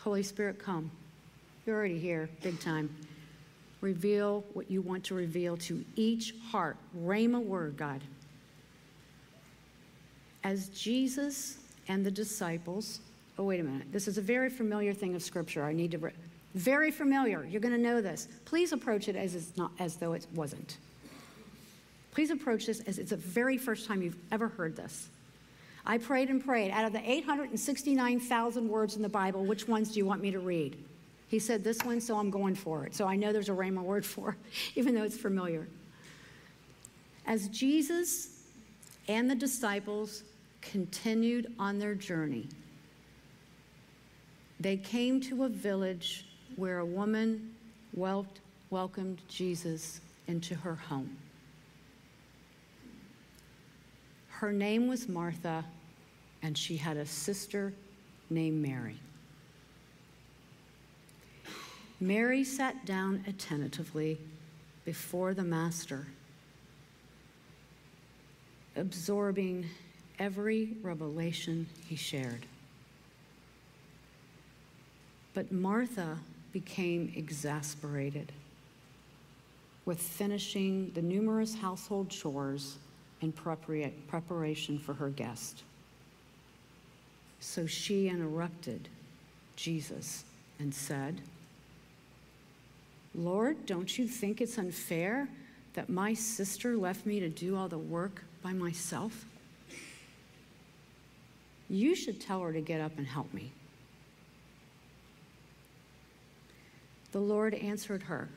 Holy 0.00 0.22
Spirit, 0.22 0.58
come. 0.58 0.90
You're 1.64 1.76
already 1.76 1.98
here, 1.98 2.28
big 2.42 2.60
time. 2.60 2.94
Reveal 3.84 4.46
what 4.54 4.70
you 4.70 4.80
want 4.80 5.04
to 5.04 5.14
reveal 5.14 5.58
to 5.58 5.84
each 5.94 6.32
heart. 6.50 6.78
Rhema 6.98 7.44
word, 7.44 7.76
God. 7.76 8.00
As 10.42 10.68
Jesus 10.68 11.58
and 11.86 12.04
the 12.04 12.10
disciples 12.10 13.00
oh, 13.38 13.44
wait 13.44 13.60
a 13.60 13.62
minute, 13.62 13.92
this 13.92 14.08
is 14.08 14.16
a 14.16 14.22
very 14.22 14.48
familiar 14.48 14.94
thing 14.94 15.14
of 15.14 15.22
Scripture. 15.22 15.64
I 15.64 15.74
need 15.74 15.90
to, 15.90 15.98
re- 15.98 16.12
very 16.54 16.90
familiar. 16.90 17.44
You're 17.44 17.60
going 17.60 17.74
to 17.74 17.80
know 17.80 18.00
this. 18.00 18.26
Please 18.46 18.72
approach 18.72 19.08
it 19.08 19.16
as, 19.16 19.34
it's 19.34 19.54
not, 19.58 19.70
as 19.78 19.96
though 19.96 20.14
it 20.14 20.26
wasn't. 20.34 20.78
Please 22.12 22.30
approach 22.30 22.64
this 22.64 22.80
as 22.86 22.98
it's 22.98 23.10
the 23.10 23.18
very 23.18 23.58
first 23.58 23.86
time 23.86 24.00
you've 24.00 24.16
ever 24.32 24.48
heard 24.48 24.76
this. 24.76 25.10
I 25.84 25.98
prayed 25.98 26.30
and 26.30 26.42
prayed. 26.42 26.70
Out 26.70 26.86
of 26.86 26.94
the 26.94 27.10
869,000 27.10 28.66
words 28.66 28.96
in 28.96 29.02
the 29.02 29.10
Bible, 29.10 29.44
which 29.44 29.68
ones 29.68 29.92
do 29.92 29.98
you 29.98 30.06
want 30.06 30.22
me 30.22 30.30
to 30.30 30.38
read? 30.38 30.82
He 31.28 31.38
said 31.38 31.64
this 31.64 31.78
one, 31.82 32.00
so 32.00 32.16
I'm 32.16 32.30
going 32.30 32.54
for 32.54 32.84
it. 32.84 32.94
So 32.94 33.06
I 33.06 33.16
know 33.16 33.32
there's 33.32 33.48
a 33.48 33.52
Rhema 33.52 33.82
word 33.82 34.04
for 34.04 34.30
it, 34.30 34.36
even 34.76 34.94
though 34.94 35.02
it's 35.02 35.16
familiar. 35.16 35.66
As 37.26 37.48
Jesus 37.48 38.42
and 39.08 39.30
the 39.30 39.34
disciples 39.34 40.22
continued 40.60 41.52
on 41.58 41.78
their 41.78 41.94
journey, 41.94 42.48
they 44.60 44.76
came 44.76 45.20
to 45.22 45.44
a 45.44 45.48
village 45.48 46.26
where 46.56 46.78
a 46.78 46.86
woman 46.86 47.54
wel- 47.92 48.26
welcomed 48.70 49.20
Jesus 49.28 50.00
into 50.26 50.54
her 50.54 50.74
home. 50.74 51.16
Her 54.28 54.52
name 54.52 54.88
was 54.88 55.08
Martha, 55.08 55.64
and 56.42 56.56
she 56.56 56.76
had 56.76 56.96
a 56.96 57.06
sister 57.06 57.72
named 58.30 58.60
Mary. 58.62 58.98
Mary 62.00 62.44
sat 62.44 62.84
down 62.84 63.24
attentively 63.26 64.18
before 64.84 65.32
the 65.32 65.44
Master, 65.44 66.06
absorbing 68.76 69.64
every 70.18 70.76
revelation 70.82 71.66
he 71.88 71.96
shared. 71.96 72.46
But 75.32 75.50
Martha 75.50 76.18
became 76.52 77.12
exasperated 77.16 78.32
with 79.84 80.00
finishing 80.00 80.90
the 80.94 81.02
numerous 81.02 81.54
household 81.54 82.08
chores 82.08 82.78
in 83.20 83.32
preparation 83.32 84.78
for 84.78 84.94
her 84.94 85.10
guest. 85.10 85.62
So 87.40 87.66
she 87.66 88.08
interrupted 88.08 88.88
Jesus 89.56 90.24
and 90.58 90.74
said, 90.74 91.20
Lord, 93.14 93.64
don't 93.66 93.96
you 93.96 94.08
think 94.08 94.40
it's 94.40 94.58
unfair 94.58 95.28
that 95.74 95.88
my 95.88 96.14
sister 96.14 96.76
left 96.76 97.06
me 97.06 97.20
to 97.20 97.28
do 97.28 97.56
all 97.56 97.68
the 97.68 97.78
work 97.78 98.24
by 98.42 98.52
myself? 98.52 99.24
You 101.68 101.94
should 101.94 102.20
tell 102.20 102.40
her 102.40 102.52
to 102.52 102.60
get 102.60 102.80
up 102.80 102.98
and 102.98 103.06
help 103.06 103.32
me. 103.32 103.52
The 107.12 107.20
Lord 107.20 107.54
answered 107.54 108.02
her, 108.04 108.28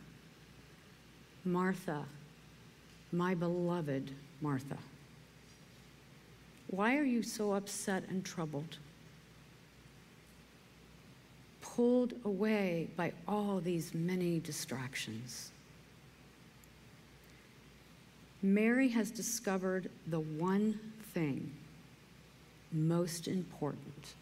Martha, 1.43 2.05
my 3.11 3.33
beloved 3.33 4.11
Martha, 4.41 4.77
why 6.69 6.97
are 6.97 7.03
you 7.03 7.23
so 7.23 7.53
upset 7.53 8.03
and 8.09 8.23
troubled? 8.23 8.77
Pulled 11.77 12.15
away 12.25 12.87
by 12.97 13.13
all 13.27 13.59
these 13.59 13.93
many 13.93 14.39
distractions. 14.39 15.51
Mary 18.41 18.87
has 18.87 19.11
discovered 19.11 19.91
the 20.07 20.19
one 20.19 20.79
thing 21.13 21.51
most 22.71 23.27
important 23.27 24.15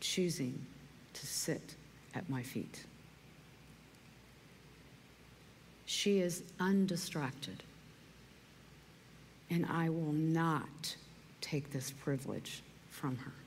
choosing 0.00 0.66
to 1.12 1.24
sit 1.24 1.76
at 2.16 2.28
my 2.28 2.42
feet. 2.42 2.84
She 5.86 6.18
is 6.18 6.42
undistracted. 6.58 7.62
And 9.50 9.64
I 9.66 9.88
will 9.88 10.12
not 10.12 10.96
take 11.40 11.70
this 11.70 11.92
privilege 11.92 12.60
from 12.90 13.18
her. 13.18 13.43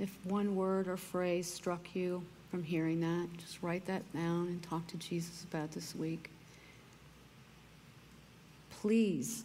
If 0.00 0.16
one 0.24 0.56
word 0.56 0.88
or 0.88 0.96
phrase 0.96 1.52
struck 1.52 1.94
you 1.94 2.24
from 2.50 2.62
hearing 2.62 3.00
that, 3.00 3.28
just 3.36 3.62
write 3.62 3.84
that 3.86 4.10
down 4.14 4.46
and 4.46 4.62
talk 4.62 4.86
to 4.88 4.96
Jesus 4.96 5.44
about 5.44 5.72
this 5.72 5.94
week. 5.94 6.30
Please, 8.80 9.44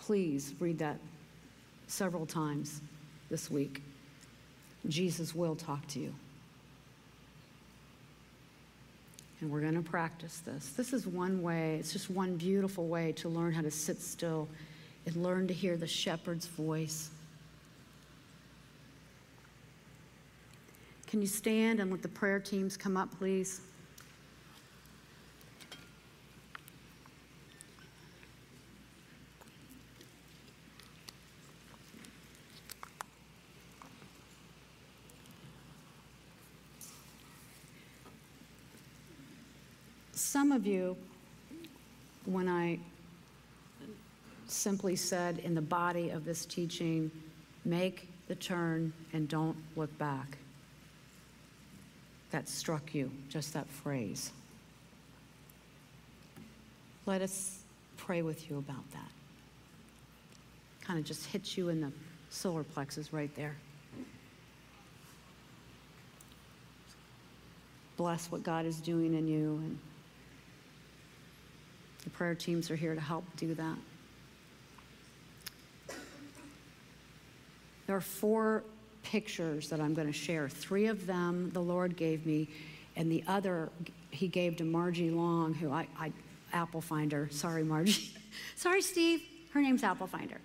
please 0.00 0.52
read 0.60 0.78
that 0.80 0.98
several 1.86 2.26
times 2.26 2.82
this 3.30 3.50
week. 3.50 3.82
Jesus 4.86 5.34
will 5.34 5.56
talk 5.56 5.86
to 5.88 5.98
you. 5.98 6.14
And 9.40 9.50
we're 9.50 9.62
going 9.62 9.74
to 9.74 9.80
practice 9.80 10.42
this. 10.44 10.74
This 10.76 10.92
is 10.92 11.06
one 11.06 11.40
way, 11.40 11.76
it's 11.80 11.94
just 11.94 12.10
one 12.10 12.36
beautiful 12.36 12.86
way 12.86 13.12
to 13.12 13.30
learn 13.30 13.54
how 13.54 13.62
to 13.62 13.70
sit 13.70 14.02
still 14.02 14.46
and 15.06 15.16
learn 15.16 15.48
to 15.48 15.54
hear 15.54 15.78
the 15.78 15.86
shepherd's 15.86 16.46
voice. 16.46 17.08
Can 21.12 21.20
you 21.20 21.26
stand 21.26 21.78
and 21.78 21.90
let 21.90 22.00
the 22.00 22.08
prayer 22.08 22.40
teams 22.40 22.74
come 22.74 22.96
up, 22.96 23.10
please? 23.18 23.60
Some 40.12 40.50
of 40.50 40.66
you, 40.66 40.96
when 42.24 42.48
I 42.48 42.78
simply 44.46 44.96
said 44.96 45.40
in 45.40 45.54
the 45.54 45.60
body 45.60 46.08
of 46.08 46.24
this 46.24 46.46
teaching, 46.46 47.10
make 47.66 48.08
the 48.28 48.34
turn 48.34 48.94
and 49.12 49.28
don't 49.28 49.58
look 49.76 49.98
back 49.98 50.38
that 52.32 52.48
struck 52.48 52.94
you, 52.94 53.10
just 53.28 53.54
that 53.54 53.68
phrase. 53.68 54.32
Let 57.06 57.22
us 57.22 57.60
pray 57.96 58.22
with 58.22 58.50
you 58.50 58.58
about 58.58 58.90
that. 58.92 59.10
Kind 60.82 60.98
of 60.98 61.04
just 61.04 61.26
hits 61.26 61.56
you 61.56 61.68
in 61.68 61.80
the 61.80 61.92
solar 62.30 62.64
plexus 62.64 63.12
right 63.12 63.34
there. 63.36 63.56
Bless 67.96 68.30
what 68.30 68.42
God 68.42 68.66
is 68.66 68.80
doing 68.80 69.14
in 69.14 69.28
you, 69.28 69.60
and 69.62 69.78
the 72.04 72.10
prayer 72.10 72.34
teams 72.34 72.70
are 72.70 72.76
here 72.76 72.94
to 72.94 73.00
help 73.00 73.24
do 73.36 73.54
that. 73.54 73.76
There 77.86 77.96
are 77.96 78.00
four 78.00 78.64
pictures 79.02 79.68
that 79.68 79.80
I'm 79.80 79.94
going 79.94 80.06
to 80.06 80.12
share. 80.12 80.48
Three 80.48 80.86
of 80.86 81.06
them 81.06 81.50
the 81.52 81.60
Lord 81.60 81.96
gave 81.96 82.26
me, 82.26 82.48
and 82.96 83.10
the 83.10 83.24
other 83.26 83.70
he 84.10 84.28
gave 84.28 84.56
to 84.56 84.64
Margie 84.64 85.10
Long, 85.10 85.54
who 85.54 85.72
I, 85.72 85.86
I 85.98 86.12
Apple 86.52 86.80
Finder. 86.80 87.28
Sorry, 87.30 87.64
Margie. 87.64 88.10
Sorry, 88.56 88.82
Steve. 88.82 89.22
Her 89.52 89.60
name's 89.60 89.82
Apple 89.82 90.06
Finder. 90.06 90.38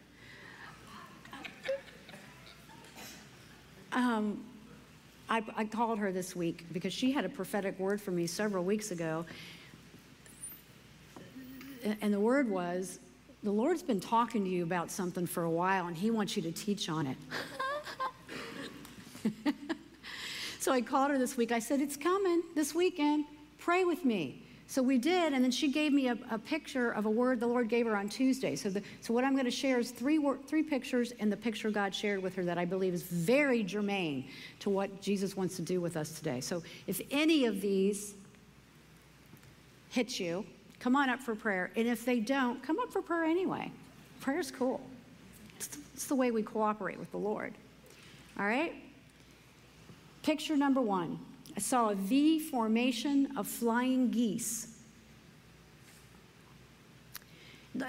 Um, 3.91 4.43
I, 5.29 5.43
I 5.55 5.65
called 5.65 5.99
her 5.99 6.11
this 6.11 6.35
week 6.35 6.65
because 6.71 6.93
she 6.93 7.11
had 7.11 7.25
a 7.25 7.29
prophetic 7.29 7.79
word 7.79 8.01
for 8.01 8.11
me 8.11 8.27
several 8.27 8.63
weeks 8.63 8.91
ago. 8.91 9.25
And 12.01 12.13
the 12.13 12.19
word 12.19 12.49
was, 12.49 12.99
the 13.43 13.51
Lord's 13.51 13.83
been 13.83 13.99
talking 13.99 14.43
to 14.43 14.49
you 14.49 14.63
about 14.63 14.91
something 14.91 15.25
for 15.25 15.43
a 15.43 15.49
while, 15.49 15.87
and 15.87 15.95
He 15.95 16.11
wants 16.11 16.35
you 16.35 16.43
to 16.43 16.51
teach 16.51 16.89
on 16.89 17.07
it. 17.07 17.17
so 20.59 20.71
I 20.71 20.81
called 20.81 21.11
her 21.11 21.17
this 21.17 21.37
week. 21.37 21.51
I 21.51 21.59
said, 21.59 21.81
It's 21.81 21.97
coming 21.97 22.43
this 22.55 22.73
weekend. 22.73 23.25
Pray 23.57 23.83
with 23.83 24.05
me. 24.05 24.43
So 24.69 24.83
we 24.83 24.97
did, 24.97 25.31
and 25.31 25.41
then 25.41 25.51
she 25.51 25.69
gave 25.69 25.93
me 25.93 26.09
a, 26.09 26.17
a 26.29 26.37
picture 26.37 26.91
of 26.91 27.05
a 27.05 27.09
word 27.09 27.39
the 27.39 27.47
Lord 27.47 27.69
gave 27.69 27.85
her 27.85 27.95
on 27.95 28.09
Tuesday. 28.09 28.53
So, 28.57 28.69
the, 28.69 28.83
so 28.99 29.13
what 29.13 29.23
I'm 29.23 29.31
going 29.31 29.45
to 29.45 29.51
share 29.51 29.79
is 29.79 29.91
three, 29.91 30.19
three 30.45 30.61
pictures 30.61 31.13
and 31.19 31.31
the 31.31 31.37
picture 31.37 31.71
God 31.71 31.95
shared 31.95 32.21
with 32.21 32.35
her 32.35 32.43
that 32.43 32.57
I 32.57 32.65
believe 32.65 32.93
is 32.93 33.03
very 33.03 33.63
germane 33.63 34.27
to 34.59 34.69
what 34.69 35.01
Jesus 35.01 35.37
wants 35.37 35.55
to 35.55 35.61
do 35.61 35.79
with 35.79 35.95
us 35.95 36.11
today. 36.11 36.41
So 36.41 36.63
if 36.85 36.99
any 37.11 37.45
of 37.45 37.61
these 37.61 38.13
hit 39.89 40.19
you, 40.19 40.45
come 40.81 40.97
on 40.97 41.09
up 41.09 41.21
for 41.21 41.33
prayer. 41.33 41.71
And 41.77 41.87
if 41.87 42.03
they 42.03 42.19
don't, 42.19 42.61
come 42.61 42.77
up 42.79 42.91
for 42.91 43.01
prayer 43.01 43.23
anyway. 43.23 43.71
Prayer's 44.19 44.51
cool. 44.51 44.81
It's, 45.55 45.69
it's 45.93 46.07
the 46.07 46.15
way 46.15 46.31
we 46.31 46.43
cooperate 46.43 46.99
with 46.99 47.11
the 47.11 47.17
Lord. 47.17 47.53
All 48.37 48.45
right? 48.45 48.73
Picture 50.27 50.57
number 50.57 50.81
one 50.81 51.17
I 51.55 51.61
saw 51.61 51.91
a 51.91 51.95
V 51.95 52.37
formation 52.37 53.37
of 53.37 53.47
flying 53.47 54.11
geese. 54.11 54.67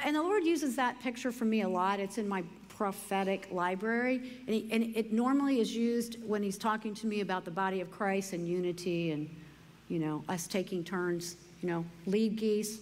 And 0.04 0.14
the 0.14 0.22
Lord 0.22 0.44
uses 0.44 0.76
that 0.76 1.00
picture 1.00 1.32
for 1.32 1.46
me 1.46 1.62
a 1.62 1.68
lot. 1.68 1.98
It's 1.98 2.16
in 2.16 2.28
my 2.28 2.44
prophetic 2.68 3.48
library. 3.50 4.18
And, 4.46 4.54
he, 4.54 4.68
and, 4.70 4.96
it 4.96 5.12
normally 5.12 5.58
is 5.58 5.74
used 5.74 6.22
when 6.24 6.44
he's 6.44 6.56
talking 6.56 6.94
to 6.94 7.08
me 7.08 7.22
about 7.22 7.44
the 7.44 7.50
body 7.50 7.80
of 7.80 7.90
Christ 7.90 8.34
and 8.34 8.46
unity 8.46 9.10
and, 9.10 9.28
you 9.88 9.98
know, 9.98 10.22
us 10.28 10.46
taking 10.46 10.84
turns, 10.84 11.34
you 11.60 11.68
know, 11.68 11.84
lead 12.06 12.36
geese, 12.36 12.78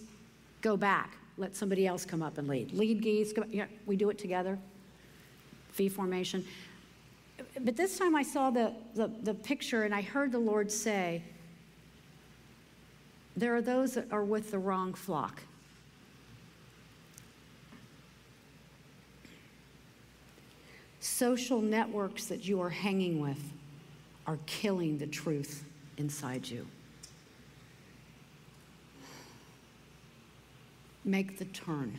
go 0.61 0.77
back, 0.77 1.17
let 1.37 1.55
somebody 1.55 1.87
else 1.87 2.05
come 2.05 2.21
up 2.21 2.37
and 2.37 2.47
lead. 2.47 2.73
Lead 2.73 3.01
geese, 3.01 3.33
go, 3.33 3.43
yeah, 3.49 3.65
we 3.87 3.95
do 3.95 4.11
it 4.11 4.19
together. 4.19 4.59
V 5.73 5.89
formation 5.89 6.45
but 7.61 7.75
this 7.75 7.97
time 7.97 8.15
I 8.15 8.23
saw 8.23 8.49
the, 8.49 8.73
the, 8.95 9.07
the 9.23 9.33
picture 9.33 9.83
and 9.83 9.93
I 9.93 10.01
heard 10.01 10.31
the 10.31 10.39
Lord 10.39 10.71
say, 10.71 11.23
There 13.35 13.55
are 13.55 13.61
those 13.61 13.93
that 13.93 14.11
are 14.11 14.23
with 14.23 14.51
the 14.51 14.59
wrong 14.59 14.93
flock. 14.93 15.41
Social 20.99 21.61
networks 21.61 22.25
that 22.25 22.45
you 22.45 22.61
are 22.61 22.69
hanging 22.69 23.19
with 23.19 23.41
are 24.25 24.37
killing 24.45 24.97
the 24.97 25.07
truth 25.07 25.63
inside 25.97 26.47
you. 26.47 26.67
Make 31.05 31.37
the 31.39 31.45
turn 31.45 31.97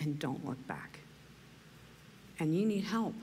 and 0.00 0.18
don't 0.18 0.44
look 0.44 0.64
back. 0.66 0.98
And 2.38 2.54
you 2.54 2.66
need 2.66 2.84
help. 2.84 3.14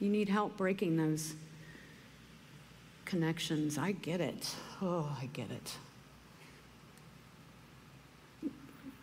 You 0.00 0.10
need 0.10 0.28
help 0.28 0.56
breaking 0.56 0.96
those 0.96 1.34
connections. 3.04 3.78
I 3.78 3.92
get 3.92 4.20
it. 4.20 4.54
Oh, 4.82 5.16
I 5.20 5.26
get 5.26 5.50
it. 5.50 5.76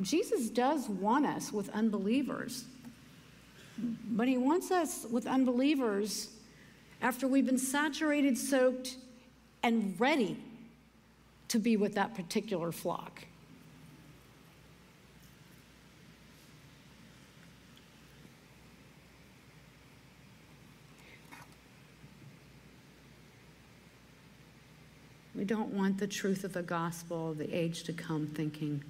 Jesus 0.02 0.50
does 0.50 0.89
want 0.89 1.26
us 1.26 1.52
with 1.52 1.70
unbelievers, 1.70 2.66
but 3.78 4.28
he 4.28 4.38
wants 4.38 4.72
us 4.72 5.06
with 5.12 5.28
unbelievers 5.28 6.30
after 7.02 7.28
we've 7.28 7.46
been 7.46 7.58
saturated, 7.58 8.38
soaked, 8.38 8.98
and 9.64 9.96
ready 10.00 10.38
to 11.50 11.60
be 11.60 11.78
with 11.78 11.94
that 11.96 12.16
particular 12.16 12.72
flock. 12.72 13.26
We 25.42 25.48
don't 25.48 25.74
want 25.74 25.98
the 25.98 26.06
truth 26.06 26.44
of 26.44 26.54
the 26.54 26.62
gospel 26.62 27.34
the 27.34 27.52
age 27.52 27.82
to 27.86 27.94
come 27.94 28.28
thinking 28.28 28.84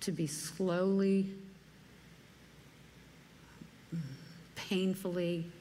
to 0.00 0.10
be 0.10 0.26
slowly, 0.26 1.34
painfully 4.54 5.52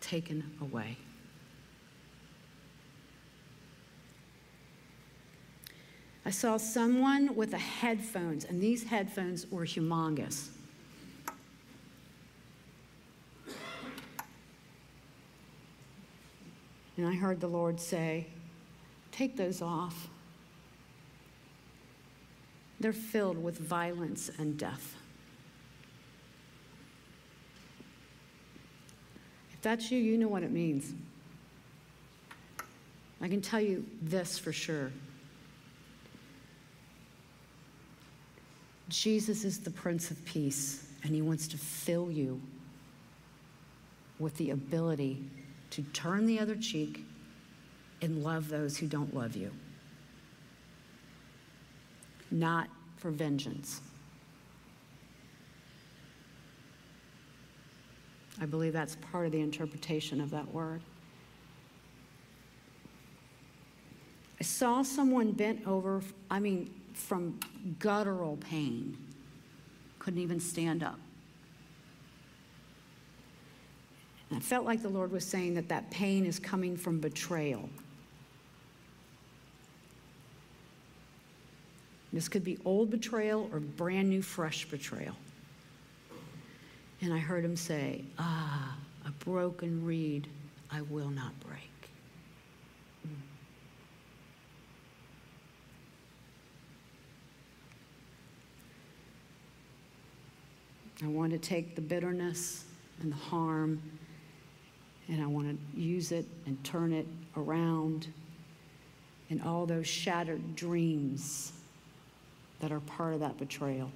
taken 0.00 0.50
away. 0.62 0.96
I 6.24 6.30
saw 6.30 6.56
someone 6.56 7.34
with 7.34 7.52
a 7.52 7.58
headphones, 7.58 8.46
and 8.46 8.62
these 8.62 8.84
headphones 8.84 9.46
were 9.50 9.66
humongous. 9.66 10.48
And 17.02 17.10
I 17.10 17.16
heard 17.16 17.40
the 17.40 17.48
Lord 17.48 17.80
say, 17.80 18.28
Take 19.10 19.36
those 19.36 19.60
off. 19.60 20.08
They're 22.78 22.92
filled 22.92 23.42
with 23.42 23.58
violence 23.58 24.30
and 24.38 24.56
death. 24.56 24.94
If 29.52 29.60
that's 29.62 29.90
you, 29.90 29.98
you 29.98 30.16
know 30.16 30.28
what 30.28 30.44
it 30.44 30.52
means. 30.52 30.94
I 33.20 33.26
can 33.26 33.42
tell 33.42 33.60
you 33.60 33.84
this 34.00 34.38
for 34.38 34.52
sure 34.52 34.92
Jesus 38.88 39.44
is 39.44 39.58
the 39.58 39.70
Prince 39.70 40.12
of 40.12 40.24
Peace, 40.24 40.86
and 41.02 41.12
He 41.12 41.20
wants 41.20 41.48
to 41.48 41.58
fill 41.58 42.12
you 42.12 42.40
with 44.20 44.36
the 44.36 44.50
ability 44.50 45.24
to 45.72 45.82
turn 45.94 46.26
the 46.26 46.38
other 46.38 46.54
cheek 46.54 47.04
and 48.02 48.22
love 48.22 48.48
those 48.48 48.76
who 48.76 48.86
don't 48.86 49.14
love 49.14 49.34
you. 49.34 49.50
Not 52.30 52.68
for 52.96 53.10
vengeance. 53.10 53.80
I 58.40 58.44
believe 58.44 58.72
that's 58.72 58.96
part 58.96 59.26
of 59.26 59.32
the 59.32 59.40
interpretation 59.40 60.20
of 60.20 60.30
that 60.30 60.52
word. 60.52 60.82
I 64.40 64.44
saw 64.44 64.82
someone 64.82 65.32
bent 65.32 65.66
over, 65.66 66.02
I 66.30 66.38
mean, 66.38 66.74
from 66.92 67.38
guttural 67.78 68.36
pain, 68.36 68.98
couldn't 69.98 70.20
even 70.20 70.40
stand 70.40 70.82
up. 70.82 70.98
And 74.21 74.21
I 74.34 74.40
felt 74.40 74.64
like 74.64 74.82
the 74.82 74.88
Lord 74.88 75.12
was 75.12 75.24
saying 75.24 75.54
that 75.54 75.68
that 75.68 75.90
pain 75.90 76.24
is 76.24 76.38
coming 76.38 76.76
from 76.76 77.00
betrayal. 77.00 77.68
This 82.12 82.28
could 82.28 82.44
be 82.44 82.58
old 82.64 82.90
betrayal 82.90 83.48
or 83.52 83.60
brand 83.60 84.10
new, 84.10 84.22
fresh 84.22 84.66
betrayal. 84.66 85.16
And 87.00 87.12
I 87.12 87.18
heard 87.18 87.44
him 87.44 87.56
say, 87.56 88.04
Ah, 88.18 88.76
a 89.06 89.10
broken 89.24 89.84
reed 89.84 90.28
I 90.70 90.82
will 90.82 91.10
not 91.10 91.38
break. 91.40 91.58
I 101.02 101.08
want 101.08 101.32
to 101.32 101.38
take 101.38 101.74
the 101.74 101.80
bitterness 101.80 102.64
and 103.00 103.10
the 103.10 103.16
harm 103.16 103.82
and 105.08 105.22
I 105.22 105.26
want 105.26 105.58
to 105.74 105.80
use 105.80 106.12
it 106.12 106.26
and 106.46 106.62
turn 106.64 106.92
it 106.92 107.06
around 107.36 108.06
and 109.30 109.42
all 109.42 109.66
those 109.66 109.86
shattered 109.86 110.54
dreams 110.54 111.52
that 112.60 112.70
are 112.70 112.80
part 112.80 113.14
of 113.14 113.20
that 113.20 113.38
betrayal. 113.38 113.90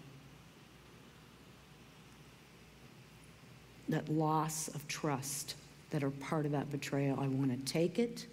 That 3.88 4.08
loss 4.08 4.68
of 4.68 4.86
trust 4.88 5.54
that 5.90 6.02
are 6.02 6.10
part 6.10 6.46
of 6.46 6.52
that 6.52 6.70
betrayal. 6.70 7.20
I 7.20 7.28
want 7.28 7.50
to 7.50 7.72
take 7.72 7.98
it, 7.98 8.26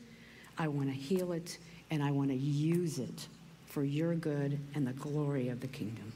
I 0.57 0.67
want 0.67 0.89
to 0.89 0.95
heal 0.95 1.33
it, 1.33 1.57
and 1.91 2.01
I 2.01 2.11
want 2.11 2.29
to 2.29 2.35
use 2.35 2.99
it 2.99 3.27
for 3.67 3.83
your 3.83 4.15
good 4.15 4.57
and 4.73 4.87
the 4.87 4.93
glory 4.93 5.49
of 5.49 5.59
the 5.59 5.67
kingdom. 5.67 6.11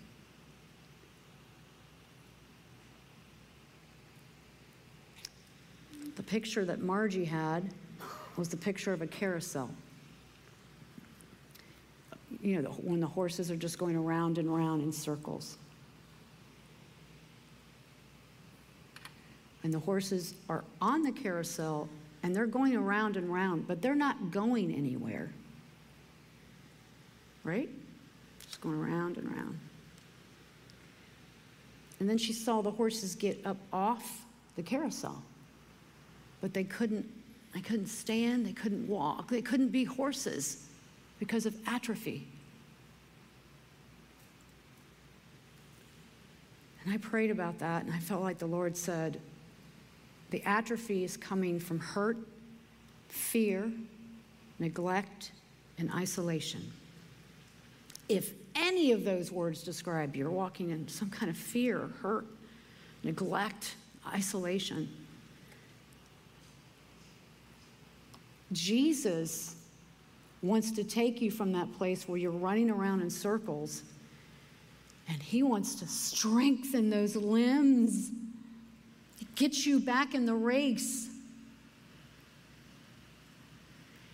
Picture 6.28 6.66
that 6.66 6.82
Margie 6.82 7.26
had 7.26 7.74
was 8.36 8.50
the 8.50 8.58
picture 8.58 8.94
of 8.94 9.02
a 9.02 9.08
carousel. 9.08 9.70
You 12.42 12.62
know, 12.62 12.70
when 12.70 13.00
the 13.00 13.08
horses 13.08 13.50
are 13.50 13.56
just 13.56 13.80
going 13.80 13.96
around 13.96 14.38
and 14.38 14.48
around 14.48 14.82
in 14.82 14.92
circles. 14.92 15.58
And 19.64 19.74
the 19.74 19.80
horses 19.80 20.36
are 20.50 20.64
on 20.82 21.02
the 21.02 21.12
carousel 21.12 21.90
and 22.22 22.36
they're 22.36 22.46
going 22.46 22.76
around 22.76 23.18
and 23.18 23.30
around, 23.30 23.68
but 23.68 23.82
they're 23.82 23.96
not 23.96 24.32
going 24.32 24.72
anywhere. 24.74 25.32
Right? 27.44 27.70
Just 28.46 28.62
going 28.62 28.80
around 28.80 29.18
and 29.18 29.28
around. 29.34 29.60
And 32.00 32.10
then 32.10 32.18
she 32.18 32.34
saw 32.34 32.62
the 32.62 32.72
horses 32.72 33.16
get 33.16 33.46
up 33.46 33.58
off 33.72 34.26
the 34.56 34.64
carousel 34.64 35.24
but 36.42 36.54
they 36.54 36.64
couldn't, 36.64 37.06
they 37.54 37.62
couldn't 37.62 37.88
stand, 37.88 38.46
they 38.46 38.54
couldn't 38.54 38.88
walk, 38.88 39.30
they 39.30 39.42
couldn't 39.42 39.70
be 39.70 39.84
horses 39.84 40.66
because 41.20 41.46
of 41.46 41.56
atrophy. 41.68 42.28
And 46.84 46.94
I 46.94 46.98
prayed 46.98 47.32
about 47.32 47.60
that, 47.60 47.84
and 47.84 47.94
I 47.94 48.00
felt 48.00 48.22
like 48.22 48.38
the 48.38 48.46
Lord 48.46 48.78
said, 48.78 49.20
the 50.30 50.42
atrophy 50.44 51.04
is 51.04 51.18
coming 51.18 51.60
from 51.60 51.80
hurt, 51.80 52.18
fear, 53.10 53.72
neglect, 54.60 55.32
and 55.78 55.92
isolation. 55.94 56.72
If 58.10 58.34
any 58.56 58.92
of 58.92 59.04
those 59.04 59.32
words 59.32 59.64
describe 59.64 60.16
you're 60.16 60.30
walking 60.30 60.70
in 60.70 60.88
some 60.88 61.10
kind 61.10 61.30
of 61.30 61.38
fear, 61.38 61.90
hurt, 62.02 62.26
neglect, 63.04 63.76
isolation, 64.14 64.90
Jesus 68.52 69.56
wants 70.42 70.72
to 70.72 70.84
take 70.84 71.22
you 71.22 71.32
from 71.32 71.52
that 71.54 71.72
place 71.74 72.08
where 72.08 72.18
you're 72.18 72.32
running 72.32 72.70
around 72.70 73.02
in 73.02 73.10
circles 73.10 73.84
and 75.10 75.22
he 75.22 75.44
wants 75.44 75.76
to 75.76 75.88
strengthen 75.88 76.90
those 76.90 77.16
limbs, 77.16 78.12
get 79.36 79.66
you 79.66 79.80
back 79.80 80.14
in 80.14 80.26
the 80.26 80.36
race. 80.36 81.10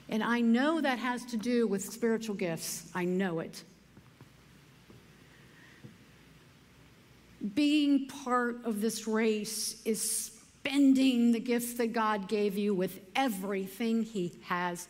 And 0.09 0.23
I 0.23 0.41
know 0.41 0.79
that 0.81 0.99
has 0.99 1.25
to 1.25 1.37
do 1.37 1.65
with 1.67 1.83
spiritual 1.83 2.35
gifts. 2.35 2.91
I 2.93 3.05
know 3.05 3.39
it. 3.39 3.63
Being 7.55 8.07
part 8.07 8.63
of 8.63 8.79
this 8.79 9.07
race 9.07 9.81
is 9.85 10.32
spending 10.63 11.33
the 11.33 11.39
gifts 11.39 11.73
that 11.73 11.91
God 11.91 12.29
gave 12.29 12.57
you 12.57 12.73
with 12.73 13.01
everything 13.17 14.01
He 14.01 14.39
has 14.45 14.87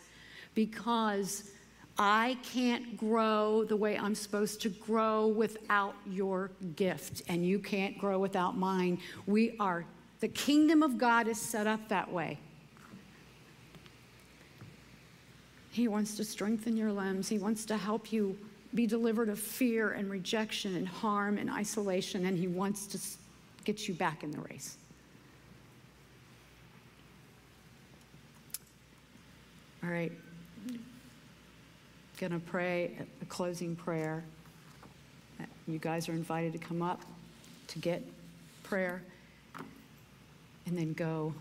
because 0.53 1.49
I 1.97 2.37
can't 2.43 2.95
grow 2.95 3.63
the 3.63 3.75
way 3.75 3.97
I'm 3.97 4.13
supposed 4.13 4.61
to 4.61 4.69
grow 4.69 5.27
without 5.27 5.95
your 6.05 6.51
gift, 6.75 7.23
and 7.27 7.45
you 7.45 7.57
can't 7.57 7.97
grow 7.97 8.19
without 8.19 8.55
mine. 8.55 8.99
We 9.25 9.55
are, 9.59 9.85
the 10.19 10.27
kingdom 10.27 10.83
of 10.83 10.99
God 10.99 11.27
is 11.27 11.41
set 11.41 11.65
up 11.65 11.87
that 11.89 12.11
way. 12.11 12.37
He 15.71 15.87
wants 15.87 16.15
to 16.17 16.23
strengthen 16.23 16.77
your 16.77 16.91
limbs, 16.91 17.29
He 17.29 17.39
wants 17.39 17.65
to 17.65 17.77
help 17.77 18.13
you 18.13 18.37
be 18.75 18.85
delivered 18.85 19.29
of 19.29 19.39
fear 19.39 19.91
and 19.91 20.09
rejection 20.09 20.75
and 20.75 20.87
harm 20.87 21.39
and 21.39 21.49
isolation, 21.49 22.27
and 22.27 22.37
He 22.37 22.47
wants 22.47 22.85
to 22.87 22.99
get 23.65 23.87
you 23.87 23.95
back 23.95 24.23
in 24.23 24.29
the 24.29 24.39
race. 24.41 24.77
All 29.83 29.89
right. 29.89 30.11
Going 32.17 32.31
to 32.31 32.39
pray 32.39 32.97
a 33.21 33.25
closing 33.25 33.75
prayer. 33.75 34.23
You 35.67 35.77
guys 35.77 36.07
are 36.07 36.13
invited 36.13 36.53
to 36.53 36.59
come 36.59 36.81
up 36.81 37.01
to 37.67 37.79
get 37.79 38.01
prayer 38.63 39.01
and 40.65 40.77
then 40.77 40.93
go 40.93 41.33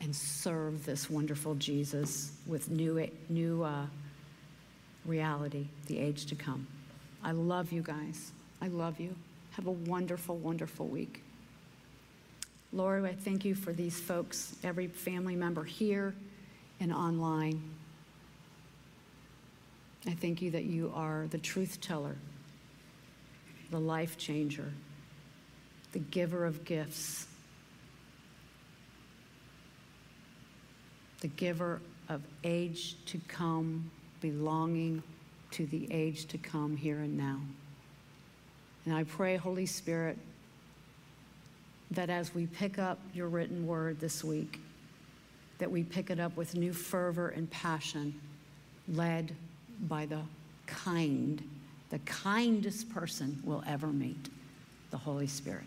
and 0.00 0.14
serve 0.14 0.84
this 0.84 1.08
wonderful 1.08 1.54
Jesus 1.54 2.32
with 2.46 2.70
new, 2.70 3.08
new 3.28 3.62
uh, 3.62 3.86
reality, 5.04 5.66
the 5.86 5.98
age 5.98 6.26
to 6.26 6.34
come. 6.34 6.66
I 7.22 7.32
love 7.32 7.70
you 7.70 7.82
guys. 7.82 8.32
I 8.60 8.66
love 8.68 8.98
you. 8.98 9.14
Have 9.52 9.68
a 9.68 9.72
wonderful, 9.72 10.36
wonderful 10.36 10.86
week. 10.86 11.22
Lord, 12.72 13.04
I 13.04 13.12
thank 13.12 13.44
you 13.44 13.54
for 13.54 13.72
these 13.72 13.98
folks, 14.00 14.56
every 14.64 14.88
family 14.88 15.36
member 15.36 15.62
here 15.62 16.14
and 16.80 16.92
online. 16.92 17.62
I 20.06 20.12
thank 20.12 20.40
you 20.40 20.50
that 20.52 20.64
you 20.64 20.92
are 20.94 21.26
the 21.30 21.38
truth 21.38 21.80
teller, 21.80 22.16
the 23.70 23.80
life 23.80 24.16
changer, 24.16 24.72
the 25.92 25.98
giver 25.98 26.44
of 26.44 26.64
gifts, 26.64 27.26
the 31.20 31.28
giver 31.28 31.80
of 32.08 32.22
age 32.44 32.96
to 33.06 33.20
come, 33.26 33.90
belonging, 34.20 35.02
to 35.52 35.66
the 35.66 35.92
age 35.92 36.26
to 36.26 36.38
come 36.38 36.76
here 36.76 36.98
and 36.98 37.16
now. 37.16 37.40
And 38.84 38.94
I 38.94 39.04
pray, 39.04 39.36
Holy 39.36 39.66
Spirit, 39.66 40.18
that 41.90 42.10
as 42.10 42.32
we 42.34 42.46
pick 42.46 42.78
up 42.78 43.00
your 43.12 43.28
written 43.28 43.66
word 43.66 43.98
this 43.98 44.22
week, 44.22 44.60
that 45.58 45.70
we 45.70 45.82
pick 45.82 46.10
it 46.10 46.20
up 46.20 46.36
with 46.36 46.54
new 46.54 46.72
fervor 46.72 47.28
and 47.28 47.50
passion, 47.50 48.20
led 48.88 49.34
by 49.80 50.06
the 50.06 50.20
kind, 50.66 51.42
the 51.90 51.98
kindest 52.00 52.90
person 52.90 53.40
we'll 53.44 53.64
ever 53.66 53.88
meet, 53.88 54.28
the 54.90 54.96
Holy 54.96 55.26
Spirit. 55.26 55.64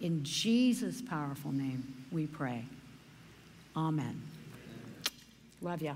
In 0.00 0.22
Jesus' 0.22 1.00
powerful 1.00 1.52
name, 1.52 2.06
we 2.12 2.26
pray. 2.26 2.64
Amen. 3.76 4.22
Love 5.62 5.82
ya. 5.82 5.94